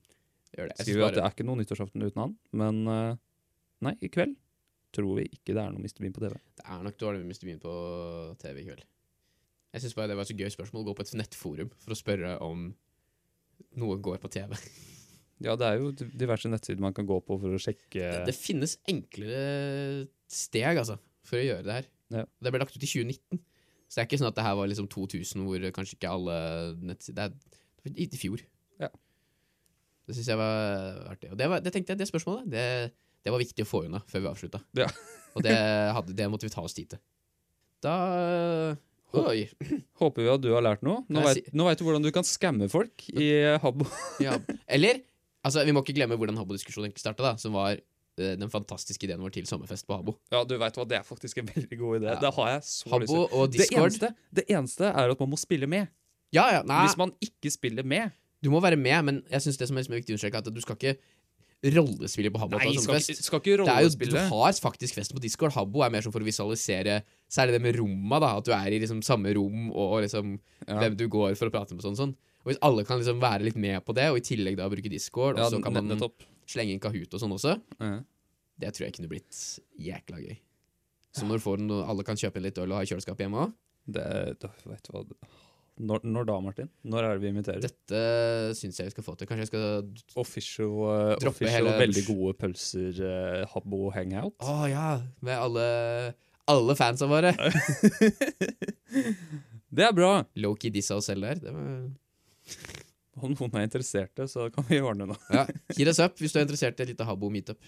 Gjør 0.55 0.71
det. 0.71 0.79
Jeg 0.79 0.87
Skriver 0.87 1.03
jo 1.03 1.09
at 1.09 1.19
det 1.19 1.25
er 1.25 1.35
ikke 1.35 1.49
noe 1.49 1.59
nyttårsaften 1.59 2.05
uten 2.05 2.23
han, 2.23 2.37
men 2.63 2.85
uh, 2.87 3.19
nei, 3.83 3.99
i 3.99 4.13
kveld 4.13 4.39
tror 4.95 5.19
vi 5.19 5.27
ikke 5.29 5.55
det 5.55 5.63
er 5.63 5.73
noe 5.75 5.83
Mr. 5.83 6.01
Bean 6.03 6.15
på 6.17 6.23
TV. 6.25 6.37
det 6.59 6.67
er 6.67 6.85
nok 6.85 7.01
dårlig 7.01 7.23
med 7.23 7.33
Mr. 7.33 7.49
Bean 7.49 7.63
på 7.63 7.73
TV 8.43 8.63
i 8.63 8.69
kveld. 8.69 8.85
Jeg 9.75 9.85
syns 9.85 9.97
bare 9.99 10.11
det 10.11 10.17
var 10.17 10.25
et 10.25 10.31
så 10.31 10.37
gøy 10.39 10.53
spørsmål 10.53 10.85
å 10.85 10.89
gå 10.89 10.95
på 10.97 11.05
et 11.05 11.17
nettforum 11.21 11.73
for 11.83 11.93
å 11.93 11.99
spørre 11.99 12.37
om 12.45 12.71
noe 13.79 13.99
går 14.03 14.23
på 14.23 14.33
TV. 14.39 14.57
Ja, 15.39 15.53
det 15.55 15.67
er 15.69 15.77
jo 15.79 15.93
diverse 15.95 16.51
nettsider 16.51 16.83
man 16.83 16.95
kan 16.97 17.07
gå 17.07 17.15
på 17.23 17.37
for 17.39 17.55
å 17.55 17.61
sjekke 17.63 17.95
Det, 17.95 18.23
det 18.27 18.35
finnes 18.35 18.73
enklere 18.91 20.09
steg, 20.27 20.81
altså, 20.81 20.97
for 21.23 21.39
å 21.39 21.45
gjøre 21.45 21.63
det 21.63 21.77
her. 21.77 21.87
Ja. 22.11 22.25
Det 22.43 22.51
ble 22.51 22.61
lagt 22.65 22.75
ut 22.75 22.83
i 22.83 22.89
2019. 22.91 23.39
Så 23.87 23.97
det 23.97 24.03
er 24.03 24.09
ikke 24.09 24.19
sånn 24.21 24.33
at 24.33 24.37
det 24.37 24.45
her 24.45 24.57
var 24.59 24.67
liksom 24.69 24.89
2000, 24.91 25.45
hvor 25.47 25.69
kanskje 25.77 25.95
ikke 25.95 26.11
alle 26.11 26.39
nettsider 26.91 27.37
Det 27.39 27.93
er 27.95 28.01
i 28.03 28.21
fjor. 28.21 28.43
Ja. 28.83 28.91
Det 30.09 30.17
syns 30.17 30.33
jeg 30.33 30.41
var 30.41 31.05
artig. 31.13 31.31
Og 31.33 31.39
det, 31.39 31.49
var, 31.53 31.63
det 31.63 31.73
tenkte 31.73 31.95
jeg, 31.95 32.03
det 32.03 32.11
spørsmålet, 32.11 32.51
det, 32.53 32.67
det 33.29 33.35
var 33.35 33.45
viktig 33.45 33.65
å 33.67 33.69
få 33.69 33.85
unna 33.85 34.01
før 34.09 34.25
vi 34.25 34.31
avslutta. 34.33 34.61
Ja. 34.81 34.89
Og 35.37 35.45
det, 35.45 35.55
hadde, 35.95 36.15
det 36.17 36.27
måtte 36.33 36.49
vi 36.49 36.53
ta 36.53 36.65
oss 36.65 36.75
tid 36.77 36.95
til. 36.95 37.01
Da 37.85 37.95
Oi. 39.17 39.47
Håper 40.01 40.25
vi 40.25 40.31
at 40.33 40.43
du 40.45 40.51
har 40.53 40.65
lært 40.65 40.83
noe. 40.85 41.01
Nå 41.09 41.23
veit 41.25 41.39
si... 41.41 41.45
vet, 41.53 41.81
du 41.81 41.85
hvordan 41.87 42.05
du 42.05 42.11
kan 42.13 42.27
skamme 42.29 42.69
folk 42.73 43.07
i 43.15 43.29
Habbo. 43.63 43.87
Ja. 44.25 44.37
Eller 44.69 45.01
altså, 45.47 45.63
vi 45.65 45.73
må 45.73 45.85
ikke 45.85 45.97
glemme 45.97 46.19
hvordan 46.21 46.37
Habbo-diskusjonen 46.41 46.91
egentlig 46.91 47.05
starta, 47.05 47.33
som 47.41 47.57
var 47.57 47.79
eh, 47.79 48.35
den 48.37 48.53
fantastiske 48.53 49.09
ideen 49.09 49.23
vår 49.25 49.33
til 49.39 49.49
sommerfest 49.49 49.89
på 49.89 49.97
Habbo. 49.97 50.19
Ja, 50.35 50.43
du 50.45 50.59
vet 50.61 50.77
hva, 50.77 50.85
Det 50.89 51.01
er 51.01 51.09
faktisk 51.09 51.41
en 51.41 51.49
veldig 51.55 51.81
god 51.81 52.01
idé. 52.01 52.11
Ja. 52.13 52.21
Det 52.27 52.35
har 52.37 52.53
jeg 52.53 52.67
så 52.69 53.01
lyst 53.01 53.15
til. 53.15 53.25
og 53.25 53.57
Det 53.57 53.69
eneste, 53.71 54.13
det 54.41 54.49
eneste 54.53 54.93
er 54.93 55.17
at 55.17 55.25
man 55.25 55.33
må 55.33 55.41
spille 55.41 55.71
med. 55.71 55.89
Ja, 56.35 56.51
ja, 56.53 56.65
nei, 56.69 56.83
Hvis 56.85 56.99
man 57.01 57.15
ikke 57.25 57.53
spiller 57.55 57.87
med 57.89 58.13
du 58.45 58.53
må 58.53 58.61
være 58.63 58.79
med, 58.79 59.03
men 59.03 59.17
jeg 59.31 59.43
synes 59.43 59.57
det 59.59 59.67
som 59.67 59.79
er 59.81 59.87
viktig 59.91 60.13
å 60.13 60.15
understreke, 60.15 60.39
er 60.39 60.47
at 60.47 60.55
du 60.55 60.61
skal 60.63 60.77
ikke 60.79 60.93
rollespille 61.65 62.31
på 62.31 62.39
Habbo. 62.39 62.59
Nei, 62.59 62.71
på 62.77 62.83
skal, 62.85 63.01
skal 63.03 63.41
ikke 63.41 63.51
jo, 63.57 63.89
du 63.99 64.17
har 64.31 64.53
faktisk 64.63 64.95
festen 64.95 65.17
på 65.19 65.23
Discord. 65.23 65.53
Habbo 65.57 65.83
er 65.83 65.91
mer 65.91 66.05
sånn 66.07 66.15
for 66.15 66.23
å 66.23 66.29
visualisere 66.29 67.03
Særlig 67.29 67.59
det 67.59 67.61
med 67.61 67.77
romma, 67.77 68.21
da. 68.23 68.31
At 68.39 68.47
du 68.47 68.53
er 68.57 68.73
i 68.73 68.79
liksom 68.81 69.03
samme 69.05 69.35
rom, 69.37 69.71
og 69.73 69.99
liksom 70.03 70.39
Ja. 70.67 70.79
hvem 70.81 70.97
du 70.97 71.09
går 71.09 71.37
for 71.37 71.51
å 71.51 71.53
prate 71.53 71.75
med. 71.75 71.83
sånn 71.83 71.97
sånn 71.97 72.15
Og 72.45 72.53
Hvis 72.53 72.59
alle 72.63 72.85
kan 72.85 72.99
liksom 73.01 73.21
være 73.21 73.43
litt 73.45 73.57
med 73.57 73.85
på 73.85 73.93
det, 73.95 74.09
og 74.11 74.17
i 74.17 74.21
tillegg 74.21 74.57
da 74.57 74.69
bruke 74.69 74.89
Discord, 74.89 75.37
og 75.39 75.45
Ja, 75.45 75.51
så 75.51 75.63
kan 75.63 75.73
man 75.75 75.99
slenge 76.47 76.73
inn 76.73 76.81
Kahoot 76.81 77.13
og 77.13 77.21
sånn 77.21 77.33
også, 77.35 77.61
Ja. 77.81 78.01
det 78.59 78.73
tror 78.75 78.87
jeg 78.87 78.95
kunne 78.95 79.09
blitt 79.09 79.61
jækla 79.79 80.17
gøy. 80.25 80.39
Så 81.13 81.25
når 81.27 81.39
du 81.39 81.45
får 81.45 81.59
noe, 81.61 81.85
alle 81.87 82.03
kan 82.05 82.17
kjøpe 82.17 82.41
litt 82.41 82.57
øl 82.57 82.71
og 82.73 82.77
ha 82.79 82.83
i 82.83 82.87
kjøleskapet 82.87 83.19
hjemme 83.27 83.49
òg. 83.49 83.53
Det, 83.91 84.39
vet 84.41 84.83
du 84.85 84.93
hva 84.93 85.05
når, 85.79 86.03
når 86.11 86.27
da, 86.29 86.37
Martin? 86.43 86.69
Når 86.91 87.05
er 87.07 87.13
det 87.17 87.23
vi 87.23 87.31
inviterer? 87.33 87.63
Dette 87.63 88.01
syns 88.59 88.79
jeg 88.81 88.89
vi 88.89 88.95
skal 88.97 89.07
få 89.07 89.15
til. 89.19 89.29
Kanskje 89.31 89.45
jeg 89.47 89.51
skal 89.53 90.19
Official, 90.19 90.73
uh, 90.83 91.13
official 91.31 91.55
hele- 91.55 91.77
veldig 91.81 92.05
gode 92.09 92.35
pølser, 92.41 92.99
uh, 93.05 93.45
Habbo 93.55 93.89
hangout. 93.95 94.35
Å 94.43 94.57
ja! 94.71 94.89
Med 95.25 95.39
alle, 95.39 95.67
alle 96.51 96.77
fansa 96.79 97.07
våre. 97.11 97.35
Det 99.69 99.85
er 99.85 99.93
bra! 99.95 100.13
Low-key 100.41 100.73
dissa 100.73 100.97
oss 100.97 101.09
selv 101.11 101.27
der. 101.29 101.41
Det 101.43 101.53
var 101.53 101.67
Om 103.19 103.35
noen 103.35 103.57
er 103.59 103.67
interesserte, 103.67 104.25
så 104.31 104.47
kan 104.55 104.65
vi 104.69 104.79
ordne 104.81 105.09
noe. 105.11 105.19
Ja, 105.35 105.45
Hit 105.77 105.91
us 105.91 105.99
up 106.03 106.17
hvis 106.23 106.33
du 106.35 106.39
er 106.41 106.47
interessert 106.47 106.79
i 106.81 106.87
et 106.87 106.93
lite 106.95 107.07
Habbo 107.09 107.29
meetup. 107.35 107.59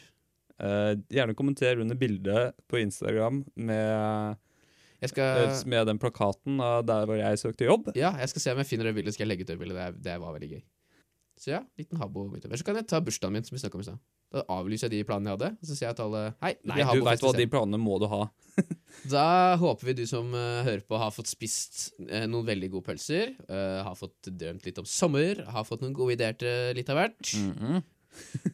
Uh, 0.61 0.93
gjerne 1.13 1.35
kommenter 1.37 1.81
under 1.81 1.97
bildet 1.99 2.55
på 2.69 2.81
Instagram 2.83 3.43
med, 3.57 4.37
skal, 5.09 5.49
eh, 5.49 5.63
med 5.65 5.87
den 5.89 5.99
plakaten 5.99 6.61
av 6.61 6.85
der 6.85 7.07
hvor 7.09 7.17
jeg 7.17 7.39
søkte 7.41 7.65
jobb. 7.65 7.89
ja, 7.97 8.13
jeg 8.21 8.29
skal 8.29 8.41
se 8.41 8.53
om 8.53 8.59
jeg 8.59 8.67
finner 8.67 8.85
det 8.85 8.95
bildet. 8.95 9.15
Skal 9.15 9.25
jeg 9.25 9.33
legge 9.33 9.49
ut 9.49 9.49
det 9.49 9.59
bildet. 9.59 9.77
Det, 9.81 10.03
det 10.05 10.21
var 10.21 10.37
veldig 10.37 10.51
gøy. 10.53 10.63
Så 11.41 11.55
ja, 11.55 11.63
liten 11.81 11.97
Habbo 11.97 12.27
så 12.37 12.65
kan 12.67 12.77
jeg 12.77 12.85
ta 12.91 12.99
bursdagen 13.01 13.33
min, 13.33 13.45
som 13.47 13.55
vi 13.55 13.61
snakket 13.63 13.79
om 13.79 13.81
i 13.81 13.87
stad. 13.87 14.01
Da 14.31 14.43
avlyser 14.53 14.87
jeg 14.87 15.01
de 15.01 15.07
planene 15.09 15.33
jeg 15.33 15.39
hadde, 15.39 15.49
så 15.65 15.75
sier 15.75 15.89
jeg 15.89 15.97
til 15.99 16.05
alle 16.05 16.21
Hei, 16.45 16.51
Nei, 16.69 16.85
du 16.85 17.01
veit 17.07 17.25
hva, 17.25 17.31
de 17.35 17.47
planene 17.51 17.81
må 17.81 17.97
du 18.03 18.07
ha. 18.13 18.27
Da 19.15 19.57
håper 19.57 19.89
vi 19.89 19.95
du 20.03 20.05
som 20.11 20.29
uh, 20.35 20.61
hører 20.67 20.83
på, 20.85 20.99
har 21.01 21.15
fått 21.15 21.31
spist 21.31 21.95
uh, 22.03 22.27
noen 22.29 22.45
veldig 22.45 22.69
gode 22.75 22.91
pølser. 22.91 23.33
Uh, 23.49 23.81
har 23.87 23.97
fått 23.97 24.29
drømt 24.29 24.67
litt 24.69 24.79
om 24.83 24.87
sommer. 24.87 25.41
Har 25.49 25.65
fått 25.65 25.81
noen 25.83 25.97
gode 25.97 26.19
ideer 26.19 26.37
til 26.39 26.77
litt 26.77 26.91
av 26.93 27.01
hvert. 27.01 27.33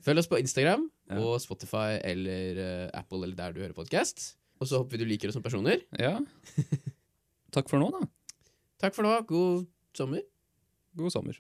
Følg 0.07 0.23
oss 0.23 0.31
på 0.31 0.39
Instagram 0.41 0.87
Ja. 1.11 1.21
og 1.23 1.41
Spotify 1.43 1.99
eller 2.03 2.59
Apple 2.95 3.25
eller 3.25 3.37
der 3.39 3.57
du 3.57 3.61
hører 3.65 3.77
podkast. 3.77 4.37
Og 4.61 4.69
så 4.69 4.81
håper 4.81 4.97
vi 4.97 5.03
du 5.03 5.11
liker 5.11 5.31
oss 5.31 5.37
som 5.37 5.45
personer. 5.45 5.83
Ja. 6.01 6.17
Takk 7.55 7.69
for 7.71 7.81
nå, 7.83 7.91
da. 7.93 8.07
Takk 8.83 8.97
for 8.97 9.07
nå. 9.07 9.13
God 9.29 9.67
sommer. 9.97 10.25
God 10.97 11.13
sommer. 11.13 11.39